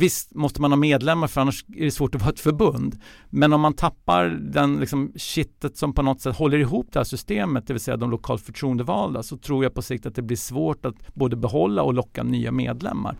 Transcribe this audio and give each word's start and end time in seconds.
visst 0.00 0.34
måste 0.34 0.60
man 0.60 0.72
ha 0.72 0.76
medlemmar 0.76 1.26
för 1.26 1.40
annars 1.40 1.64
är 1.76 1.84
det 1.84 1.90
svårt 1.90 2.14
att 2.14 2.20
vara 2.20 2.30
ett 2.30 2.40
förbund. 2.40 2.98
Men 3.30 3.52
om 3.52 3.60
man 3.60 3.74
tappar 3.74 4.24
den 4.28 4.80
liksom 4.80 5.12
kittet 5.16 5.76
som 5.76 5.92
på 5.94 6.02
något 6.02 6.20
sätt 6.20 6.36
håller 6.36 6.58
ihop 6.58 6.86
det 6.92 6.98
här 6.98 7.04
systemet, 7.04 7.66
det 7.66 7.72
vill 7.72 7.80
säga 7.80 7.96
de 7.96 8.10
lokalt 8.10 8.42
förtroendevalda, 8.42 9.22
så 9.22 9.36
tror 9.36 9.64
jag 9.64 9.74
på 9.74 9.82
sikt 9.82 10.06
att 10.06 10.14
det 10.14 10.22
blir 10.22 10.36
svårt 10.36 10.86
att 10.86 11.14
både 11.14 11.36
behålla 11.36 11.82
och 11.82 11.94
locka 11.94 12.22
nya 12.22 12.52
medlemmar. 12.52 13.16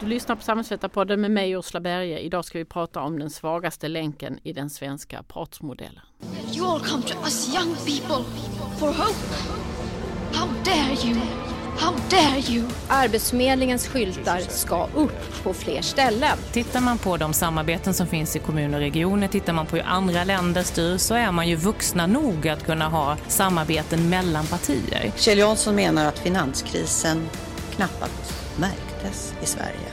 Du 0.00 0.06
lyssnar 0.06 0.36
på 0.36 0.42
Samhällsvetarpodden 0.42 1.20
med 1.20 1.30
mig 1.30 1.50
Ursula 1.50 1.80
Berge. 1.80 2.18
Idag 2.18 2.44
ska 2.44 2.58
vi 2.58 2.64
prata 2.64 3.00
om 3.00 3.18
den 3.18 3.30
svagaste 3.30 3.88
länken 3.88 4.38
i 4.42 4.52
den 4.52 4.70
svenska 4.70 5.22
partsmodellen. 5.22 6.02
You 6.56 6.66
all 6.66 6.80
come 6.80 7.02
to 7.02 7.18
us 7.18 7.54
young 7.54 7.74
people 7.74 8.24
for 8.78 8.86
hope. 8.86 9.24
How 10.32 10.48
dare 10.64 11.08
you? 11.08 11.53
How 11.76 11.94
dare 12.10 12.38
you? 12.38 12.64
Arbetsförmedlingens 12.88 13.88
skyltar 13.88 14.40
ska 14.40 14.88
upp 14.94 15.42
på 15.42 15.54
fler 15.54 15.82
ställen. 15.82 16.38
Tittar 16.52 16.80
man 16.80 16.98
på 16.98 17.16
de 17.16 17.32
samarbeten 17.32 17.94
som 17.94 18.06
finns 18.06 18.36
i 18.36 18.38
kommuner 18.38 18.74
och 18.74 18.80
regioner, 18.80 19.28
tittar 19.28 19.52
man 19.52 19.66
på 19.66 19.76
hur 19.76 19.84
andra 19.84 20.24
länder 20.24 20.62
styr 20.62 20.96
så 20.96 21.14
är 21.14 21.32
man 21.32 21.48
ju 21.48 21.56
vuxna 21.56 22.06
nog 22.06 22.48
att 22.48 22.64
kunna 22.64 22.88
ha 22.88 23.16
samarbeten 23.28 24.08
mellan 24.08 24.46
partier. 24.46 25.12
Kjell 25.16 25.38
Jansson 25.38 25.74
menar 25.74 26.06
att 26.06 26.18
finanskrisen 26.18 27.28
knappast 27.76 28.34
märktes 28.58 29.34
i 29.42 29.46
Sverige. 29.46 29.88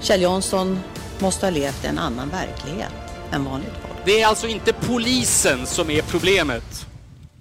Kjell 0.00 0.22
Jansson 0.22 0.80
måste 1.18 1.46
ha 1.46 1.50
levt 1.50 1.84
i 1.84 1.86
en 1.86 1.98
annan 1.98 2.28
verklighet 2.28 2.92
än 3.32 3.44
vanligt 3.44 3.72
folk. 3.82 3.98
Det 4.04 4.20
är 4.20 4.26
alltså 4.26 4.46
inte 4.46 4.72
polisen 4.72 5.66
som 5.66 5.90
är 5.90 6.02
problemet, 6.02 6.86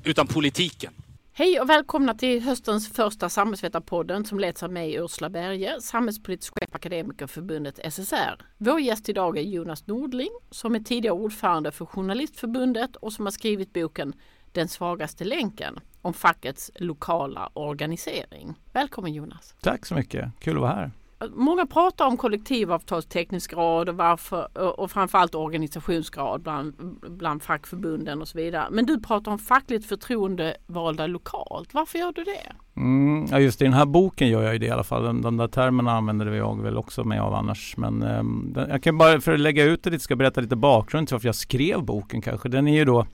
utan 0.04 0.28
politiken. 0.28 0.94
Hej 1.40 1.60
och 1.60 1.70
välkomna 1.70 2.14
till 2.14 2.44
höstens 2.44 2.94
första 2.94 3.30
Samhällsvetarpodden 3.30 4.26
som 4.26 4.40
leds 4.40 4.64
av 4.64 4.72
mig 4.72 4.96
Ursula 4.96 5.30
Berge, 5.30 5.82
samhällspolitisk 5.82 6.54
chef 6.60 6.76
Akademikerförbundet 6.76 7.80
SSR. 7.94 8.42
Vår 8.58 8.80
gäst 8.80 9.10
idag 9.10 9.38
är 9.38 9.42
Jonas 9.42 9.88
Nordling 9.88 10.30
som 10.52 10.76
är 10.76 10.80
tidigare 10.80 11.16
ordförande 11.16 11.72
för 11.72 11.86
Journalistförbundet 11.86 12.96
och 12.96 13.14
som 13.14 13.26
har 13.26 13.32
skrivit 13.32 13.74
boken 13.74 14.14
Den 14.52 14.68
svagaste 14.68 15.24
länken 15.24 15.80
om 16.02 16.14
fackets 16.14 16.72
lokala 16.76 17.50
organisering. 17.54 18.56
Välkommen 18.74 19.14
Jonas! 19.14 19.56
Tack 19.62 19.86
så 19.86 19.96
mycket, 19.96 20.32
kul 20.40 20.56
att 20.56 20.62
vara 20.62 20.74
här. 20.74 20.92
Många 21.36 21.66
pratar 21.66 22.06
om 22.06 22.18
kollektivavtalsteknisk 22.18 23.52
grad 23.52 23.90
och, 23.90 23.96
varför, 23.96 24.58
och 24.80 24.92
framförallt 24.92 25.36
organisationsgrad 25.36 26.42
bland, 26.42 26.74
bland 27.10 27.44
fackförbunden 27.44 28.22
och 28.22 28.28
så 28.28 28.38
vidare. 28.38 28.68
Men 28.72 28.86
du 28.86 29.00
pratar 29.00 29.32
om 29.32 29.40
fackligt 29.40 29.86
förtroendevalda 29.86 31.08
lokalt. 31.08 31.74
Varför 31.74 32.00
gör 32.00 32.12
du 32.12 32.24
det? 32.24 32.80
Mm, 32.82 33.28
ja 33.32 33.40
just 33.40 33.62
i 33.62 33.64
den 33.64 33.74
här 33.74 33.86
boken 33.86 34.30
gör 34.30 34.44
jag 34.44 34.54
ju 34.54 34.60
det 34.60 34.66
i 34.66 34.70
alla 34.70 34.84
fall. 34.84 35.04
De, 35.04 35.22
de 35.22 35.38
där 35.38 35.48
termerna 35.48 35.92
använder 35.92 36.26
vi 36.26 36.38
jag 36.38 36.62
väl 36.62 36.78
också 36.78 37.04
mig 37.04 37.20
av 37.20 37.34
annars. 37.34 37.78
Men 37.78 38.04
eh, 38.04 38.68
jag 38.70 38.84
kan 38.84 38.98
bara 38.98 39.22
för 39.22 39.34
att 39.34 39.40
lägga 39.40 39.64
ut 39.64 39.84
det 39.84 39.90
lite 39.90 40.04
ska 40.04 40.16
berätta 40.16 40.42
lite 40.42 40.56
bakgrund 40.56 41.08
till 41.08 41.16
varför 41.16 41.28
jag 41.28 41.36
skrev 41.36 41.84
boken 41.84 42.22
kanske. 42.22 42.50
Den 42.50 42.68
är 42.68 42.76
ju 42.76 42.86
då 42.86 43.06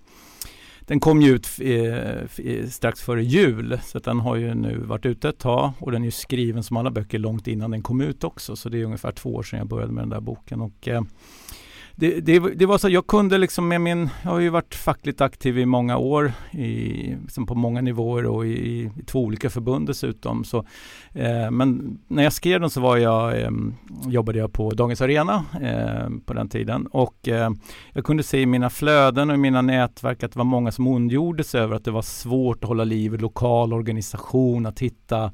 den 0.86 1.00
kom 1.00 1.22
ju 1.22 1.36
ut 1.36 1.48
eh, 1.60 2.68
strax 2.70 3.02
före 3.02 3.24
jul 3.24 3.80
så 3.84 4.00
den 4.00 4.20
har 4.20 4.36
ju 4.36 4.54
nu 4.54 4.78
varit 4.78 5.06
ute 5.06 5.30
ett 5.30 5.40
tag. 5.40 5.72
Och 5.80 5.92
den 5.92 6.04
är 6.04 6.12
skriven 6.12 6.64
som 6.64 6.78
alla 6.78 6.92
böcker 6.92 7.20
långt 7.20 7.48
innan 7.48 7.72
den 7.72 7.82
kom 7.82 8.02
ut 8.02 8.24
också. 8.24 8.56
Så 8.56 8.70
det 8.70 8.82
är 8.82 8.86
ungefär 8.86 9.12
två 9.12 9.36
år 9.36 9.44
sedan 9.44 9.60
jag 9.60 9.68
började 9.68 9.94
med 9.94 10.02
den 10.02 10.10
där 10.10 10.22
boken. 10.22 10.62
Och 10.62 10.88
eh, 10.88 11.02
det, 11.96 12.20
det, 12.20 12.40
det, 12.40 12.66
var 12.66 12.78
så 12.78 12.90
jag 12.90 13.08
kunde 13.08 13.38
liksom 13.38 13.68
med 13.68 13.82
min, 13.82 14.10
jag 14.24 14.32
har 14.32 14.40
ju 14.40 14.50
varit 14.50 14.76
fackligt 14.76 15.22
aktiv 15.22 15.60
i 15.60 15.66
många 15.66 15.98
år, 15.98 16.34
i, 16.52 17.16
liksom 17.22 17.46
på 17.46 17.56
många 17.56 17.82
nivåer 17.82 18.26
och 18.26 18.46
i, 18.46 18.50
i 18.50 18.92
två 19.06 19.24
olika 19.24 19.50
förbund 19.50 19.88
dessutom. 19.88 20.44
Så, 20.44 20.58
eh, 21.12 21.52
men 21.52 22.00
när 22.08 22.24
jag 22.24 22.34
skrev 22.34 22.62
den 22.62 22.70
så 22.70 22.82
var 22.82 22.98
jag, 22.98 23.42
eh, 23.42 23.52
jobbade 24.06 24.40
jag 24.40 24.54
på 24.54 24.72
Dagens 24.72 25.02
Arena 25.02 25.46
eh, 25.62 26.10
på 26.26 26.34
den 26.34 26.50
tiden 26.50 26.88
och 26.88 27.28
eh, 27.28 27.52
jag 27.94 28.06
kunde 28.06 28.24
se 28.24 28.42
i 28.42 28.46
mina 28.46 28.70
flöden 28.70 29.30
och 29.30 29.36
i 29.36 29.40
mina 29.40 29.62
nätverk 29.62 30.24
att 30.24 30.32
det 30.32 30.38
var 30.38 30.46
många 30.46 30.72
som 30.72 30.88
ondgjorde 30.88 31.44
sig 31.44 31.62
över 31.62 31.76
att 31.76 31.86
det 31.86 31.92
var 31.92 32.02
svårt 32.02 32.64
att 32.64 32.68
hålla 32.68 32.84
liv 32.84 33.14
i 33.14 33.18
lokal 33.18 33.74
organisation, 33.74 34.66
att 34.66 34.80
hitta 34.80 35.32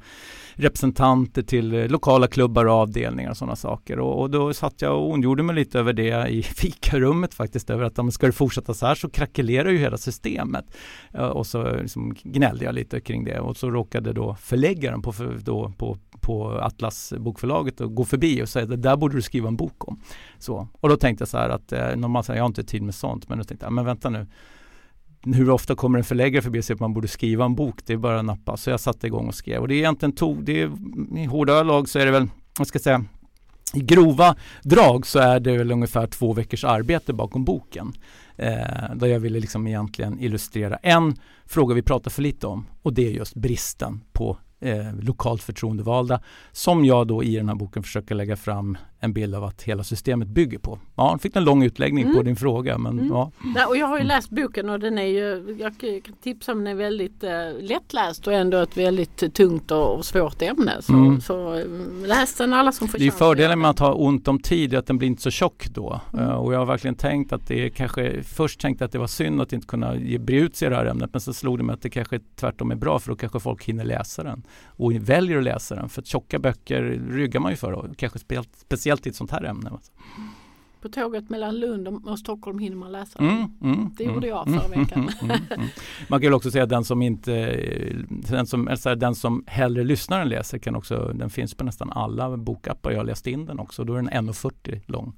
representanter 0.60 1.42
till 1.42 1.74
eh, 1.74 1.88
lokala 1.88 2.28
klubbar 2.28 2.66
och 2.66 2.74
avdelningar 2.74 3.30
och 3.30 3.38
sådana 3.38 3.56
saker. 3.56 4.00
Och, 4.00 4.22
och, 4.22 4.30
då 4.30 4.54
satt 4.54 4.82
jag 4.82 4.96
och 4.96 5.12
ondgjorde 5.12 5.44
mig 5.44 5.56
lite 5.56 5.80
över 5.80 5.94
det 5.94 6.28
i 6.30 6.44
fikarummet 6.58 7.34
faktiskt, 7.34 7.70
över 7.70 7.84
att 7.84 8.00
om 8.00 8.12
ska 8.12 8.26
det 8.26 8.32
fortsätta 8.32 8.74
så 8.74 8.86
här 8.86 8.96
så 8.96 9.10
krackelerar 9.10 9.70
ju 9.70 9.78
hela 9.78 9.98
systemet. 9.98 10.66
Eh, 11.14 11.26
och 11.26 11.48
så 11.48 11.68
eh, 11.68 11.82
liksom 11.82 12.16
gnällde 12.24 12.66
jag 12.66 12.76
lite 12.76 13.02
kring 13.02 13.24
det 13.24 13.40
och 13.40 13.58
så 13.58 13.70
råkade 13.70 14.14
då 14.14 14.36
förläggaren 14.36 15.02
på, 15.02 15.14
då, 15.44 15.74
på 15.78 15.98
på 16.22 16.52
Atlas 16.52 17.14
bokförlaget 17.18 17.82
och 17.82 17.96
gå 17.96 18.06
förbi 18.06 18.44
och 18.44 18.50
säga 18.50 18.66
det 18.66 18.76
där 18.76 18.98
borde 18.98 19.16
du 19.16 19.22
skriva 19.22 19.48
en 19.48 19.56
bok 19.56 19.88
om. 19.88 20.02
Så. 20.38 20.68
Och 20.74 20.90
då 20.90 20.98
tänkte 20.98 21.22
jag 21.22 21.30
så 21.30 21.38
här 21.38 21.50
att 21.50 21.72
eh, 21.72 21.96
normalt 21.96 22.28
jag 22.28 22.36
har 22.36 22.46
inte 22.46 22.64
tid 22.64 22.82
med 22.82 22.96
sånt 22.96 23.30
men 23.30 23.38
då 23.38 23.44
tänkte 23.44 23.66
jag, 23.66 23.74
men 23.74 23.86
vänta 23.86 24.10
nu 24.10 24.28
hur 25.26 25.50
ofta 25.50 25.76
kommer 25.76 25.98
en 25.98 26.04
förläggare 26.06 26.42
förbi 26.42 26.60
och 26.60 26.66
säger 26.66 26.76
att 26.76 26.80
man 26.82 26.94
borde 26.94 27.08
skriva 27.08 27.46
en 27.46 27.56
bok? 27.56 27.80
Det 27.86 27.94
är 27.94 27.98
bara 27.98 28.20
att 28.20 28.26
nappa. 28.26 28.58
Så 28.58 28.70
jag 28.70 28.80
satte 28.80 29.08
igång 29.08 29.28
och 29.28 29.36
skrev. 29.36 29.62
Och 29.62 29.68
det 29.68 29.74
är 29.74 29.78
egentligen 29.78 30.16
tog, 30.16 30.44
det 30.44 30.62
är, 30.62 30.72
i 31.18 31.26
hårda 31.26 31.64
lag 31.64 31.90
så 31.90 32.00
är 32.00 32.06
det 32.06 32.12
väl, 32.12 32.28
vad 32.58 32.68
ska 32.68 32.80
säga, 32.80 33.06
i 33.74 33.80
grova 33.80 34.36
drag 34.64 35.08
så 35.08 35.20
är 35.20 35.40
det 35.40 35.58
väl 35.58 35.72
ungefär 35.72 36.08
två 36.08 36.34
veckors 36.34 36.64
arbete 36.64 37.14
bakom 37.14 37.46
boken. 37.46 37.94
Eh, 38.36 38.96
där 38.96 39.08
jag 39.08 39.20
ville 39.20 39.40
liksom 39.40 39.68
egentligen 39.68 40.20
illustrera 40.20 40.76
en 40.76 41.16
fråga 41.46 41.76
vi 41.76 41.82
pratar 41.82 42.12
för 42.12 42.22
lite 42.22 42.48
om 42.48 42.66
och 42.82 42.94
det 42.94 43.08
är 43.08 43.12
just 43.12 43.36
bristen 43.36 44.02
på 44.12 44.38
eh, 44.60 44.96
lokalt 45.00 45.44
förtroendevalda 45.44 46.22
som 46.52 46.86
jag 46.86 47.08
då 47.08 47.24
i 47.24 47.36
den 47.36 47.50
här 47.50 47.56
boken 47.56 47.84
försöker 47.84 48.16
lägga 48.16 48.36
fram 48.36 48.78
en 49.00 49.14
bild 49.14 49.36
av 49.36 49.44
att 49.44 49.64
hela 49.64 49.84
systemet 49.84 50.28
bygger 50.28 50.60
på. 50.60 50.80
Ja, 50.96 51.18
fick 51.22 51.36
en 51.36 51.44
lång 51.44 51.64
utläggning 51.64 52.04
mm. 52.04 52.16
på 52.16 52.24
din 52.24 52.36
fråga. 52.36 52.78
Men, 52.78 53.00
mm. 53.00 53.08
ja. 53.08 53.32
ja. 53.56 53.68
och 53.68 53.78
jag 53.78 53.88
har 53.88 53.98
ju 53.98 54.04
läst 54.04 54.30
boken 54.30 54.70
och 54.70 54.80
den 54.80 54.98
är 54.98 55.06
ju, 55.06 55.58
jag 55.60 55.80
kan 56.04 56.16
tipsa 56.24 56.52
om 56.52 56.58
den 56.58 56.68
är 56.68 56.76
väldigt 56.76 57.24
eh, 57.24 57.32
lättläst 57.60 58.28
och 58.28 58.34
ändå 58.34 58.58
ett 58.58 58.78
väldigt 58.78 59.34
tungt 59.34 59.72
och, 59.72 59.98
och 59.98 60.06
svårt 60.06 60.42
ämne. 60.42 60.82
Så, 60.82 60.94
mm. 60.94 61.22
så 61.22 61.54
eh, 61.54 61.66
läs 62.06 62.36
den 62.36 62.54
alla 62.54 62.72
som 62.72 62.88
får 62.88 62.98
Det 62.98 63.08
är 63.08 63.12
fördelen 63.12 63.60
med 63.60 63.70
att 63.70 63.80
ha 63.80 63.94
ont 63.94 64.28
om 64.28 64.40
tid 64.40 64.76
att 64.76 64.88
den 64.88 64.98
blir 64.98 65.08
inte 65.08 65.22
så 65.22 65.32
tjock 65.32 65.68
då. 65.74 66.02
Mm. 66.14 66.26
Uh, 66.26 66.32
och 66.32 66.54
jag 66.54 66.60
har 66.60 66.66
verkligen 66.66 66.96
tänkt 66.96 67.34
att 67.34 67.48
det 67.48 67.66
är 67.66 67.70
kanske, 67.70 68.24
först 68.24 68.60
tänkte 68.60 68.86
att 68.86 68.92
det 68.92 69.00
var 69.00 69.08
synd 69.08 69.42
att 69.42 69.54
inte 69.54 69.68
kunna 69.68 69.96
ge, 69.96 70.18
bre 70.18 70.40
ut 70.40 70.56
sig 70.56 70.66
i 70.66 70.70
det 70.70 70.76
här 70.76 70.86
ämnet 70.86 71.10
men 71.14 71.22
så 71.22 71.34
slog 71.34 71.58
det 71.58 71.64
mig 71.64 71.74
att 71.74 71.82
det 71.82 71.90
kanske 71.90 72.20
tvärtom 72.36 72.72
är 72.72 72.76
bra 72.76 73.00
för 73.00 73.10
då 73.10 73.16
kanske 73.16 73.40
folk 73.40 73.64
hinner 73.64 73.86
läsa 73.86 74.24
den 74.24 74.44
och 74.66 74.94
väljer 74.94 75.38
att 75.38 75.44
läsa 75.44 75.76
den. 75.76 75.90
För 75.90 76.02
att 76.02 76.08
tjocka 76.08 76.40
böcker 76.40 77.02
ryggar 77.10 77.40
man 77.40 77.52
ju 77.52 77.56
för 77.56 77.72
och 77.72 77.98
kanske 77.98 78.20
speciellt 78.20 78.50
speciellt 78.90 79.08
i 79.08 79.10
ett 79.10 79.16
sånt 79.16 79.32
här 79.32 79.44
ämne. 79.44 79.72
På 80.82 80.90
tåget 80.90 81.30
mellan 81.30 81.56
Lund 81.60 81.88
och 81.88 82.20
Stockholm 82.20 82.60
hinner 82.60 82.76
man 82.76 82.92
läsa. 82.92 83.20
Mm, 83.20 83.52
mm, 83.62 83.90
det 83.98 84.04
gjorde 84.04 84.28
jag 84.28 84.46
förra 84.46 84.66
mm, 84.66 84.80
veckan. 84.80 85.10
Mm, 85.22 85.38
mm, 85.50 85.68
man 86.08 86.22
kan 86.22 86.34
också 86.34 86.52
säga 86.52 86.64
att 86.64 86.70
den 86.70 86.84
som 86.84 87.02
inte 87.02 87.32
den 88.30 88.48
som, 88.48 88.68
alltså 88.68 88.96
den 88.96 89.16
som 89.16 89.44
hellre 89.48 89.84
lyssnar 89.84 90.22
än 90.22 90.30
läser 90.30 90.58
kan 90.58 90.76
också, 90.76 91.12
den 91.16 91.30
finns 91.30 91.56
på 91.56 91.64
nästan 91.64 91.92
alla 91.92 92.38
bokappar. 92.38 92.92
Jag 92.92 92.98
har 92.98 93.06
läst 93.06 93.28
in 93.28 93.46
den 93.46 93.60
också. 93.60 93.84
Då 93.84 93.94
är 93.94 94.02
den 94.02 94.10
1,40 94.10 94.82
lång. 94.86 95.14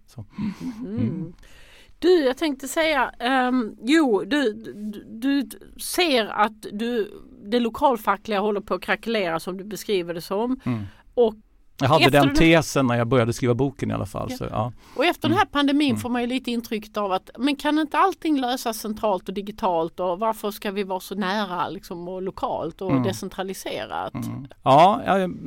Du, 2.00 2.26
jag 2.26 2.38
tänkte 2.38 2.68
säga, 2.68 3.12
um, 3.50 3.78
jo, 3.82 4.24
du, 4.26 4.54
du, 4.54 5.06
du, 5.10 5.50
ser 5.80 6.26
att 6.26 6.66
du, 6.72 7.12
det 7.44 7.60
lokalfackliga 7.60 8.40
håller 8.40 8.62
på 8.62 8.74
att 8.74 8.82
krackelera 8.82 9.40
som 9.40 9.58
du 9.58 9.64
beskriver 9.64 10.14
det 10.14 10.22
som. 10.22 10.60
Mm. 10.66 10.84
Och 11.14 11.36
jag 11.82 11.90
hade 11.90 12.06
efter 12.06 12.26
den 12.26 12.36
tesen 12.36 12.88
när 12.88 12.98
jag 12.98 13.08
började 13.08 13.34
skriva 13.34 13.54
boken 13.54 13.92
i 13.92 13.94
alla 13.94 14.06
fall. 14.06 14.28
Ja. 14.30 14.38
Så, 14.38 14.46
ja. 14.50 14.72
Och 14.96 15.06
efter 15.06 15.28
den 15.28 15.38
här 15.38 15.46
mm. 15.46 15.52
pandemin 15.52 15.90
mm. 15.90 16.02
får 16.02 16.10
man 16.10 16.22
ju 16.22 16.28
lite 16.28 16.52
intrycket 16.52 16.98
av 16.98 17.12
att 17.12 17.30
men 17.38 17.56
kan 17.56 17.80
inte 17.80 17.98
allting 17.98 18.42
lösas 18.42 18.78
centralt 18.78 19.28
och 19.28 19.34
digitalt 19.34 20.00
och 20.00 20.20
varför 20.20 20.52
ska 20.52 20.72
vi 20.72 20.84
vara 20.84 21.00
så 21.00 21.16
nära 21.16 21.70
liksom, 21.70 22.08
och 22.08 22.22
lokalt 22.22 22.82
och 22.82 22.92
mm. 22.92 23.04
decentraliserat? 23.04 24.14
Mm. 24.14 24.48
Ja, 24.64 25.02
jag, 25.06 25.38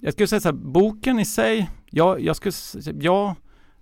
jag 0.00 0.12
skulle 0.12 0.26
säga 0.26 0.40
så 0.40 0.48
här, 0.48 0.56
boken 0.56 1.18
i 1.18 1.24
sig, 1.24 1.70
jag, 1.90 2.20
jag 2.20 2.36
skulle, 2.36 2.52
jag 3.00 3.34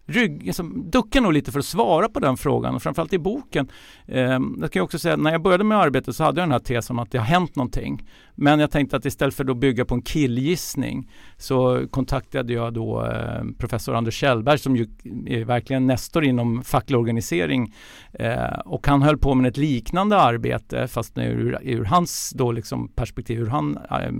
rygg, 0.06 0.46
liksom, 0.46 0.90
duckar 0.90 1.20
nog 1.20 1.32
lite 1.32 1.52
för 1.52 1.58
att 1.58 1.64
svara 1.64 2.08
på 2.08 2.20
den 2.20 2.36
frågan, 2.36 2.80
framförallt 2.80 3.12
i 3.12 3.18
boken. 3.18 3.68
Eh, 4.06 4.38
jag 4.60 4.72
kan 4.72 4.82
också 4.82 4.98
säga 4.98 5.16
när 5.16 5.32
jag 5.32 5.42
började 5.42 5.64
med 5.64 5.78
arbetet 5.78 6.16
så 6.16 6.24
hade 6.24 6.40
jag 6.40 6.48
den 6.48 6.52
här 6.52 6.58
tesen 6.58 6.96
om 6.96 7.02
att 7.02 7.10
det 7.10 7.18
har 7.18 7.24
hänt 7.24 7.56
någonting. 7.56 8.08
Men 8.34 8.60
jag 8.60 8.70
tänkte 8.70 8.96
att 8.96 9.04
istället 9.04 9.34
för 9.34 9.50
att 9.50 9.56
bygga 9.56 9.84
på 9.84 9.94
en 9.94 10.02
killgissning 10.02 11.10
så 11.36 11.86
kontaktade 11.90 12.52
jag 12.52 12.74
då 12.74 13.06
eh, 13.06 13.44
professor 13.58 13.94
Anders 13.94 14.14
Kjellberg 14.14 14.58
som 14.58 14.76
ju 14.76 14.86
är 15.26 15.44
verkligen 15.44 15.86
nestor 15.86 16.24
inom 16.24 16.62
facklig 16.62 16.98
organisering 16.98 17.74
eh, 18.12 18.58
och 18.64 18.86
han 18.86 19.02
höll 19.02 19.18
på 19.18 19.34
med 19.34 19.48
ett 19.48 19.56
liknande 19.56 20.16
arbete 20.16 20.88
fast 20.88 21.16
nu 21.16 21.24
ur, 21.24 21.58
ur 21.62 21.84
hans 21.84 22.32
då 22.34 22.52
liksom 22.52 22.88
perspektiv 22.88 23.38
hur 23.38 23.46
han 23.46 23.78
eh, 23.90 24.12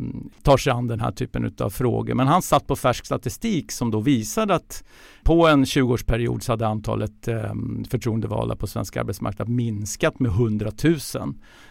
tar 0.43 0.56
sig 0.56 0.73
an 0.73 0.87
den 0.87 1.00
här 1.00 1.12
typen 1.12 1.55
av 1.61 1.70
frågor. 1.70 2.14
Men 2.14 2.26
han 2.26 2.43
satt 2.43 2.67
på 2.67 2.76
färsk 2.76 3.06
statistik 3.06 3.73
som 3.73 3.91
då 3.91 4.00
visade 4.00 4.55
att 4.55 4.85
på 5.23 5.49
en 5.49 5.64
20-årsperiod 5.64 6.41
så 6.41 6.53
hade 6.53 6.67
antalet 6.67 7.29
eh, 7.29 7.55
förtroendevalda 7.91 8.56
på 8.56 8.67
svensk 8.67 8.97
arbetsmarknad 8.97 9.49
minskat 9.49 10.20
med 10.20 10.31
100 10.31 10.70
000. 10.85 10.99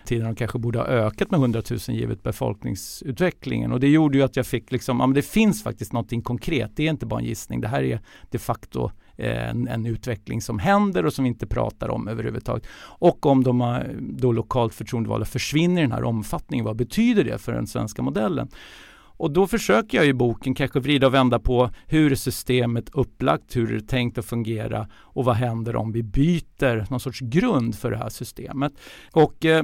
Tiden 0.05 0.35
kanske 0.35 0.59
borde 0.59 0.79
ha 0.79 0.85
ökat 0.85 1.31
med 1.31 1.39
100 1.39 1.61
000 1.69 1.79
givet 1.87 2.23
befolkningsutvecklingen 2.31 3.71
och 3.71 3.79
det 3.79 3.87
gjorde 3.87 4.17
ju 4.17 4.23
att 4.23 4.35
jag 4.35 4.45
fick 4.45 4.71
liksom, 4.71 4.99
ja 4.99 5.07
men 5.07 5.13
det 5.13 5.21
finns 5.21 5.63
faktiskt 5.63 5.93
någonting 5.93 6.21
konkret. 6.21 6.71
Det 6.75 6.85
är 6.85 6.89
inte 6.89 7.05
bara 7.05 7.19
en 7.19 7.25
gissning. 7.25 7.61
Det 7.61 7.67
här 7.67 7.83
är 7.83 7.99
de 8.29 8.37
facto 8.37 8.91
eh, 9.17 9.49
en, 9.49 9.67
en, 9.67 9.85
utveckling 9.85 10.41
som 10.41 10.59
händer 10.59 11.05
och 11.05 11.13
som 11.13 11.23
vi 11.23 11.29
inte 11.29 11.47
pratar 11.47 11.89
om 11.89 12.07
överhuvudtaget. 12.07 12.67
Och 12.99 13.25
om 13.25 13.43
de 13.43 13.61
eh, 13.61 13.79
då 13.99 14.31
lokalt 14.31 14.73
förtroendevalda 14.73 15.25
försvinner 15.25 15.81
i 15.81 15.85
den 15.85 15.91
här 15.91 16.03
omfattningen, 16.03 16.65
vad 16.65 16.75
betyder 16.75 17.23
det 17.23 17.37
för 17.37 17.53
den 17.53 17.67
svenska 17.67 18.01
modellen? 18.01 18.49
Och 19.21 19.31
då 19.31 19.47
försöker 19.47 19.97
jag 19.97 20.07
i 20.07 20.13
boken 20.13 20.55
kanske 20.55 20.79
vrida 20.79 21.07
och 21.07 21.13
vända 21.13 21.39
på 21.39 21.69
hur 21.87 22.15
systemet 22.15 22.89
upplagt, 22.93 23.55
hur 23.55 23.67
det 23.67 23.75
är 23.75 23.79
tänkt 23.79 24.17
att 24.17 24.25
fungera 24.25 24.87
och 24.93 25.25
vad 25.25 25.35
händer 25.35 25.75
om 25.75 25.91
vi 25.91 26.03
byter 26.03 26.91
någon 26.91 26.99
sorts 26.99 27.19
grund 27.19 27.75
för 27.75 27.91
det 27.91 27.97
här 27.97 28.09
systemet. 28.09 28.73
Och 29.11 29.45
eh, 29.45 29.63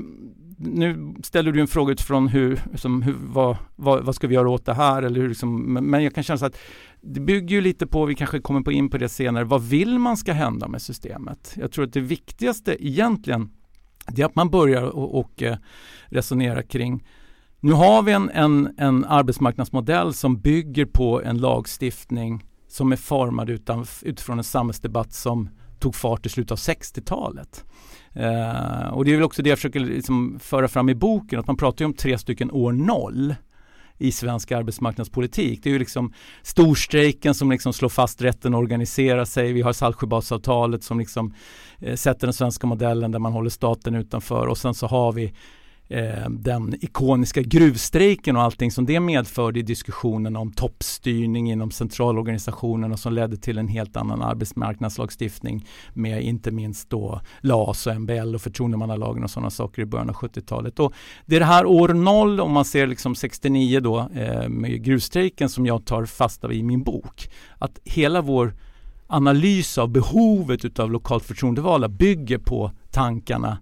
nu 0.58 1.14
ställer 1.24 1.52
du 1.52 1.62
en 1.62 1.68
fråga 1.68 1.92
utifrån 1.92 2.28
hur, 2.28 2.62
som, 2.76 3.02
hur 3.02 3.16
vad, 3.20 3.58
vad, 3.76 4.06
vad, 4.06 4.16
ska 4.16 4.28
vi 4.28 4.36
göra 4.36 4.50
åt 4.50 4.66
det 4.66 4.74
här? 4.74 5.04
Eller 5.04 5.22
hur, 5.22 5.30
liksom, 5.30 5.74
men 5.74 6.04
jag 6.04 6.16
kan 6.16 6.24
känna 6.24 6.38
så 6.38 6.46
att 6.46 6.58
det 7.02 7.20
bygger 7.20 7.56
ju 7.56 7.62
lite 7.62 7.88
på, 7.88 8.06
vi 8.06 8.16
kanske 8.16 8.40
kommer 8.40 8.62
på 8.62 8.72
in 8.72 8.90
på 8.90 8.98
det 8.98 9.10
senare, 9.10 9.44
vad 9.44 9.64
vill 9.64 10.00
man 10.00 10.18
ska 10.18 10.34
hända 10.34 10.68
med 10.68 10.82
systemet? 10.82 11.54
Jag 11.56 11.72
tror 11.72 11.86
att 11.86 11.94
det 11.94 12.00
viktigaste 12.00 12.88
egentligen 12.88 13.50
det 14.08 14.22
är 14.22 14.26
att 14.26 14.36
man 14.36 14.50
börjar 14.50 14.84
och, 14.84 15.20
och 15.20 15.44
eh, 15.44 15.58
resonera 16.06 16.64
kring 16.64 17.04
nu 17.60 17.72
har 17.72 18.02
vi 18.02 18.12
en, 18.12 18.30
en, 18.30 18.76
en 18.78 19.06
arbetsmarknadsmodell 19.06 20.14
som 20.14 20.42
bygger 20.42 20.86
på 20.86 21.22
en 21.22 21.38
lagstiftning 21.38 22.46
som 22.68 22.92
är 22.92 22.96
formad 22.96 23.50
utan, 23.50 23.86
utifrån 24.02 24.38
en 24.38 24.44
samhällsdebatt 24.44 25.14
som 25.14 25.50
tog 25.80 25.96
fart 25.96 26.26
i 26.26 26.30
slutet 26.30 26.52
av 26.52 26.58
60-talet. 26.58 27.66
Eh, 28.14 28.88
och 28.88 29.06
det 29.06 29.12
är 29.12 29.16
väl 29.16 29.24
också 29.24 29.42
det 29.42 29.50
jag 29.50 29.58
försöker 29.58 29.80
liksom 29.80 30.40
föra 30.40 30.68
fram 30.68 30.90
i 30.90 30.96
boken, 30.96 31.40
att 31.40 31.48
man 31.48 31.58
pratar 31.58 31.86
ju 31.86 31.86
om 31.86 31.94
tre 31.94 32.18
stycken 32.18 32.52
år 32.52 32.72
noll 32.72 33.36
i 33.98 34.12
svensk 34.12 34.52
arbetsmarknadspolitik. 34.52 35.64
Det 35.64 35.70
är 35.70 35.72
ju 35.72 35.80
liksom 35.80 36.14
storstrejken 36.42 37.34
som 37.34 37.52
liksom 37.52 37.74
slår 37.74 37.90
fast 37.90 38.22
rätten 38.22 38.54
att 38.54 38.60
organisera 38.60 39.26
sig. 39.26 39.54
Vi 39.54 39.62
har 39.62 39.74
Saltsjöbadsavtalet 39.74 40.84
som 40.84 41.00
liksom 41.00 41.34
eh, 41.80 41.96
sätter 41.96 42.28
den 42.28 42.34
svenska 42.34 42.68
modellen 42.68 43.12
där 43.12 43.20
man 43.20 43.34
håller 43.34 43.50
staten 43.50 43.96
utanför 43.96 44.48
och 44.48 44.58
sen 44.58 44.74
så 44.74 44.88
har 44.88 45.12
vi 45.12 45.34
eh, 45.90 46.30
den 46.30 46.76
ikoniska 46.82 47.42
gruvstrejken 47.42 48.36
och 48.36 48.42
allting 48.42 48.72
som 48.72 48.86
det 48.86 49.00
medförde 49.00 49.60
i 49.60 49.64
diskussionen 49.64 50.36
om 50.36 50.52
toppstyrning 50.52 51.52
inom 51.52 51.72
centralorganisationen 51.72 52.92
och 52.92 53.00
som 53.00 53.14
ledde 53.14 53.38
till 53.38 53.58
en 53.58 53.68
helt 53.68 53.98
annan 53.98 54.22
arbetsmarknadslagstiftning 54.22 55.66
med 55.94 56.24
inte 56.24 56.52
minst 56.52 56.90
då 56.90 57.22
LAS 57.42 57.88
och 57.88 58.02
MBL 58.02 58.36
och 58.36 58.42
förtroendemannalagen 58.42 59.24
och 59.24 59.30
sådana 59.30 59.50
saker 59.50 59.82
i 59.82 59.86
början 59.86 60.10
av 60.10 60.16
70-talet. 60.16 60.80
Och 60.80 60.94
det 61.26 61.36
är 61.36 61.40
det 61.40 61.46
här 61.46 61.66
år 61.66 61.90
noll 61.90 62.40
om 62.40 62.52
man 62.52 62.66
ser 62.66 62.88
liksom 62.88 63.16
69 63.16 63.80
då 63.80 64.00
eh, 64.00 64.50
med 64.50 64.84
gruvstrejken 64.84 65.50
som 65.50 65.66
jag 65.66 65.86
tar 65.86 66.06
fasta 66.06 66.54
i 66.54 66.64
min 66.64 66.84
bok. 66.84 67.30
Att 67.58 67.80
hela 67.84 68.22
vår 68.22 68.54
analys 69.08 69.78
av 69.78 69.90
behovet 69.90 70.80
av 70.80 70.92
lokalt 70.92 71.26
förtroendevalda 71.26 71.88
bygger 71.88 72.38
på 72.38 72.72
tankarna 72.92 73.58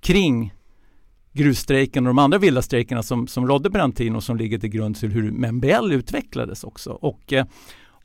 kring 0.00 0.54
gruvstrejken 1.38 2.06
och 2.06 2.10
de 2.10 2.18
andra 2.18 2.38
vilda 2.38 2.62
strejkerna 2.62 3.02
som, 3.02 3.26
som 3.26 3.46
rådde 3.46 3.70
på 3.70 3.78
den 3.78 3.92
tiden 3.92 4.16
och 4.16 4.24
som 4.24 4.36
ligger 4.36 4.58
till 4.58 4.70
grund 4.70 4.96
till 4.96 5.10
hur 5.10 5.52
MBL 5.52 5.92
utvecklades 5.92 6.64
också. 6.64 6.90
Och 6.90 7.32
eh, 7.32 7.46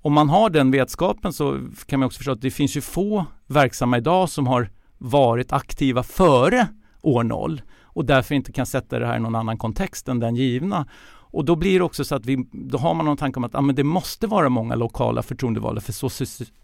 om 0.02 0.14
man 0.14 0.30
har 0.30 0.50
den 0.50 0.72
vetskapen 0.72 1.34
så 1.34 1.60
kan 1.86 2.00
man 2.00 2.08
också 2.08 2.18
förstå 2.18 2.32
att 2.32 2.42
det 2.42 2.52
finns 2.52 2.78
ju 2.78 2.82
få 2.82 3.26
verksamma 3.48 3.98
idag 3.98 4.30
som 4.30 4.48
har 4.48 4.70
varit 4.98 5.54
aktiva 5.54 6.04
före 6.04 6.68
år 7.02 7.24
noll 7.24 7.62
och 7.82 8.06
därför 8.06 8.36
inte 8.36 8.52
kan 8.52 8.66
sätta 8.66 9.00
det 9.00 9.08
här 9.08 9.18
i 9.18 9.20
någon 9.20 9.36
annan 9.36 9.58
kontext 9.58 10.08
än 10.08 10.20
den 10.20 10.36
givna. 10.36 10.88
Och 11.34 11.46
då 11.46 11.56
blir 11.56 11.80
det 11.80 11.86
också 11.86 12.06
så 12.06 12.16
att 12.16 12.26
vi, 12.26 12.48
då 12.52 12.78
har 12.78 12.94
man 12.94 13.06
någon 13.06 13.18
tanke 13.18 13.38
om 13.38 13.44
att 13.44 13.56
ah, 13.56 13.62
men 13.62 13.76
det 13.76 13.84
måste 13.84 14.28
vara 14.28 14.50
många 14.50 14.76
lokala 14.76 15.24
förtroendevalda 15.24 15.82
för 15.82 15.94
så 15.94 16.10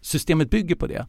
systemet 0.00 0.50
bygger 0.50 0.74
på 0.74 0.86
det. 0.86 1.06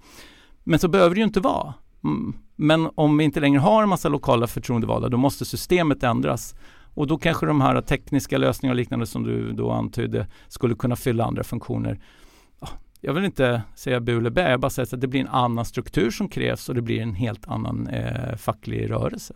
Men 0.64 0.80
så 0.80 0.88
behöver 0.88 1.16
det 1.16 1.20
ju 1.20 1.26
inte 1.26 1.40
vara. 1.40 1.74
Mm. 2.04 2.34
Men 2.56 2.90
om 2.96 3.18
vi 3.18 3.24
inte 3.24 3.40
längre 3.40 3.60
har 3.60 3.84
en 3.84 3.90
massa 3.90 4.10
lokala 4.10 4.48
förtroendevalda 4.48 5.10
då 5.10 5.18
måste 5.18 5.46
systemet 5.46 6.04
ändras. 6.04 6.56
Och 6.94 7.08
då 7.08 7.18
kanske 7.18 7.46
de 7.46 7.62
här 7.62 7.82
tekniska 7.82 8.38
lösningar 8.38 8.74
och 8.74 8.78
liknande 8.78 9.06
som 9.06 9.24
du 9.24 9.52
då 9.52 9.72
antydde 9.72 10.28
skulle 10.48 10.76
kunna 10.76 10.96
fylla 10.96 11.26
andra 11.26 11.44
funktioner. 11.44 12.00
Jag 13.02 13.14
vill 13.14 13.26
inte 13.26 13.62
säga 13.76 14.00
bu 14.00 14.18
eller 14.18 14.30
bä, 14.30 14.50
jag 14.50 14.60
bara 14.60 14.70
säger 14.70 14.96
att 14.96 15.02
det 15.02 15.08
blir 15.08 15.22
en 15.22 15.28
annan 15.28 15.66
struktur 15.66 16.12
som 16.12 16.30
krävs 16.30 16.70
och 16.70 16.76
det 16.76 16.82
blir 16.82 17.02
en 17.02 17.16
helt 17.16 17.48
annan 17.48 17.88
eh, 17.88 18.36
facklig 18.36 18.90
rörelse. 18.90 19.34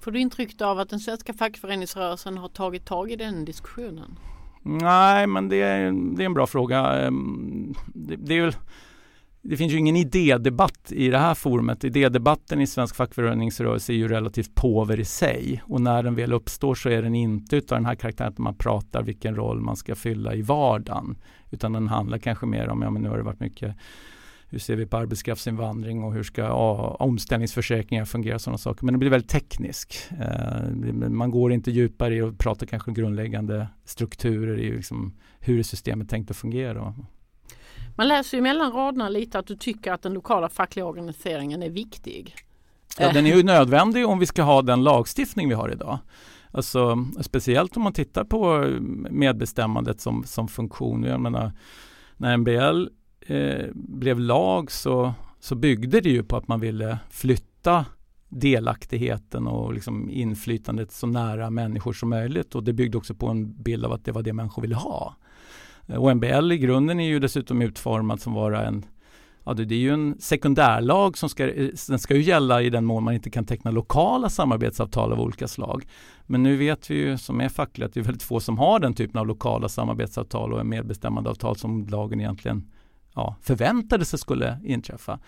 Får 0.00 0.10
du 0.10 0.20
intryck 0.20 0.60
av 0.60 0.78
att 0.78 0.88
den 0.88 1.00
svenska 1.00 1.32
fackföreningsrörelsen 1.32 2.38
har 2.38 2.48
tagit 2.48 2.84
tag 2.84 3.10
i 3.10 3.16
den 3.16 3.44
diskussionen? 3.44 4.18
Nej, 4.62 5.26
men 5.26 5.48
det 5.48 5.62
är, 5.62 5.92
det 6.16 6.22
är 6.22 6.26
en 6.26 6.34
bra 6.34 6.46
fråga. 6.46 7.06
Ehm, 7.06 7.74
det, 7.94 8.16
det 8.16 8.34
är 8.34 8.42
väl 8.42 8.54
det 9.42 9.56
finns 9.56 9.72
ju 9.72 9.78
ingen 9.78 9.96
idédebatt 9.96 10.92
i 10.92 11.08
det 11.08 11.18
här 11.18 11.34
forumet. 11.34 11.84
Idédebatten 11.84 12.60
i 12.60 12.66
svensk 12.66 12.96
fackföreningsrörelse 12.96 13.92
är 13.92 13.96
ju 13.96 14.08
relativt 14.08 14.54
påver 14.54 15.00
i 15.00 15.04
sig 15.04 15.62
och 15.64 15.80
när 15.80 16.02
den 16.02 16.14
väl 16.14 16.32
uppstår 16.32 16.74
så 16.74 16.88
är 16.88 17.02
den 17.02 17.14
inte 17.14 17.56
utav 17.56 17.78
den 17.78 17.86
här 17.86 17.94
karaktären 17.94 18.32
att 18.32 18.38
man 18.38 18.54
pratar 18.54 19.02
vilken 19.02 19.36
roll 19.36 19.60
man 19.60 19.76
ska 19.76 19.94
fylla 19.94 20.34
i 20.34 20.42
vardagen. 20.42 21.16
Utan 21.50 21.72
den 21.72 21.88
handlar 21.88 22.18
kanske 22.18 22.46
mer 22.46 22.68
om, 22.68 22.82
ja 22.82 22.90
men 22.90 23.02
nu 23.02 23.08
har 23.08 23.16
det 23.16 23.22
varit 23.22 23.40
mycket 23.40 23.76
hur 24.52 24.58
ser 24.58 24.76
vi 24.76 24.86
på 24.86 24.96
arbetskraftsinvandring 24.96 26.04
och 26.04 26.14
hur 26.14 26.22
ska 26.22 26.40
ja, 26.40 26.96
omställningsförsäkringar 26.98 28.04
fungera 28.04 28.34
och 28.34 28.40
sådana 28.40 28.58
saker. 28.58 28.84
Men 28.84 28.94
det 28.94 28.98
blir 28.98 29.10
väldigt 29.10 29.30
teknisk. 29.30 29.94
Eh, 30.20 30.70
man 31.08 31.30
går 31.30 31.52
inte 31.52 31.70
djupare 31.70 32.14
i 32.14 32.20
att 32.20 32.38
prata 32.38 32.66
kanske 32.66 32.92
grundläggande 32.92 33.68
strukturer 33.84 34.58
i 34.58 34.76
liksom 34.76 35.12
hur 35.40 35.62
systemet 35.62 36.08
tänkt 36.08 36.30
att 36.30 36.36
fungera. 36.36 36.94
Man 37.96 38.08
läser 38.08 38.36
ju 38.36 38.42
mellan 38.42 38.72
raderna 38.72 39.08
lite 39.08 39.38
att 39.38 39.46
du 39.46 39.56
tycker 39.56 39.92
att 39.92 40.02
den 40.02 40.14
lokala 40.14 40.48
fackliga 40.48 40.86
organiseringen 40.86 41.62
är 41.62 41.70
viktig. 41.70 42.34
Ja, 42.98 43.12
den 43.12 43.26
är 43.26 43.36
ju 43.36 43.42
nödvändig 43.42 44.06
om 44.06 44.18
vi 44.18 44.26
ska 44.26 44.42
ha 44.42 44.62
den 44.62 44.84
lagstiftning 44.84 45.48
vi 45.48 45.54
har 45.54 45.72
idag. 45.72 45.98
Alltså, 46.50 47.06
speciellt 47.20 47.76
om 47.76 47.82
man 47.82 47.92
tittar 47.92 48.24
på 48.24 48.64
eh, 48.64 48.80
medbestämmandet 49.10 50.00
som, 50.00 50.24
som 50.24 50.48
funktion. 50.48 51.02
Jag 51.02 51.20
menar, 51.20 51.52
när 52.16 52.36
MBL 52.36 52.88
eh, 53.26 53.66
blev 53.74 54.20
lag 54.20 54.70
så, 54.70 55.14
så 55.40 55.54
byggde 55.54 56.00
det 56.00 56.10
ju 56.10 56.22
på 56.22 56.36
att 56.36 56.48
man 56.48 56.60
ville 56.60 56.98
flytta 57.10 57.84
delaktigheten 58.28 59.46
och 59.46 59.74
liksom 59.74 60.10
inflytandet 60.10 60.92
så 60.92 61.06
nära 61.06 61.50
människor 61.50 61.92
som 61.92 62.08
möjligt. 62.08 62.54
Och 62.54 62.64
det 62.64 62.72
byggde 62.72 62.98
också 62.98 63.14
på 63.14 63.28
en 63.28 63.62
bild 63.62 63.84
av 63.84 63.92
att 63.92 64.04
det 64.04 64.12
var 64.12 64.22
det 64.22 64.32
människor 64.32 64.62
ville 64.62 64.74
ha. 64.76 65.16
Eh, 65.86 65.96
och 65.96 66.16
MBL 66.16 66.52
i 66.52 66.58
grunden 66.58 67.00
är 67.00 67.08
ju 67.08 67.18
dessutom 67.18 67.62
utformad 67.62 68.20
som 68.20 68.32
vara 68.32 68.66
en 68.66 68.84
Ja, 69.44 69.54
det, 69.54 69.74
är 69.74 69.78
ju 69.78 69.92
en 69.92 70.16
sekundärlag 70.20 71.18
som 71.18 71.28
ska, 71.28 71.48
eh, 71.48 71.68
den 71.88 71.98
ska 71.98 72.14
ju 72.14 72.22
gälla 72.22 72.62
i 72.62 72.70
den 72.70 72.84
mån 72.84 73.04
man 73.04 73.14
inte 73.14 73.30
kan 73.30 73.44
teckna 73.44 73.70
lokala 73.70 74.28
samarbetsavtal 74.28 75.12
av 75.12 75.20
olika 75.20 75.48
slag. 75.48 75.86
Men 76.26 76.42
nu 76.42 76.56
vet 76.56 76.90
vi 76.90 76.94
ju 76.94 77.18
som 77.18 77.40
är 77.40 77.48
fackliga 77.48 77.86
att 77.86 77.94
det 77.94 78.00
är 78.00 78.04
väldigt 78.04 78.22
få 78.22 78.40
som 78.40 78.58
har 78.58 78.78
den 78.78 78.94
typen 78.94 79.20
av 79.20 79.26
lokala 79.26 79.68
samarbetsavtal 79.68 80.52
och 80.52 80.66
medbestämmandeavtal 80.66 81.56
som 81.56 81.86
lagen 81.86 82.20
egentligen 82.20 82.70
ja, 83.14 83.36
förväntade 83.42 84.04
sig 84.04 84.18
skulle 84.18 84.58
inträffa. 84.64 85.18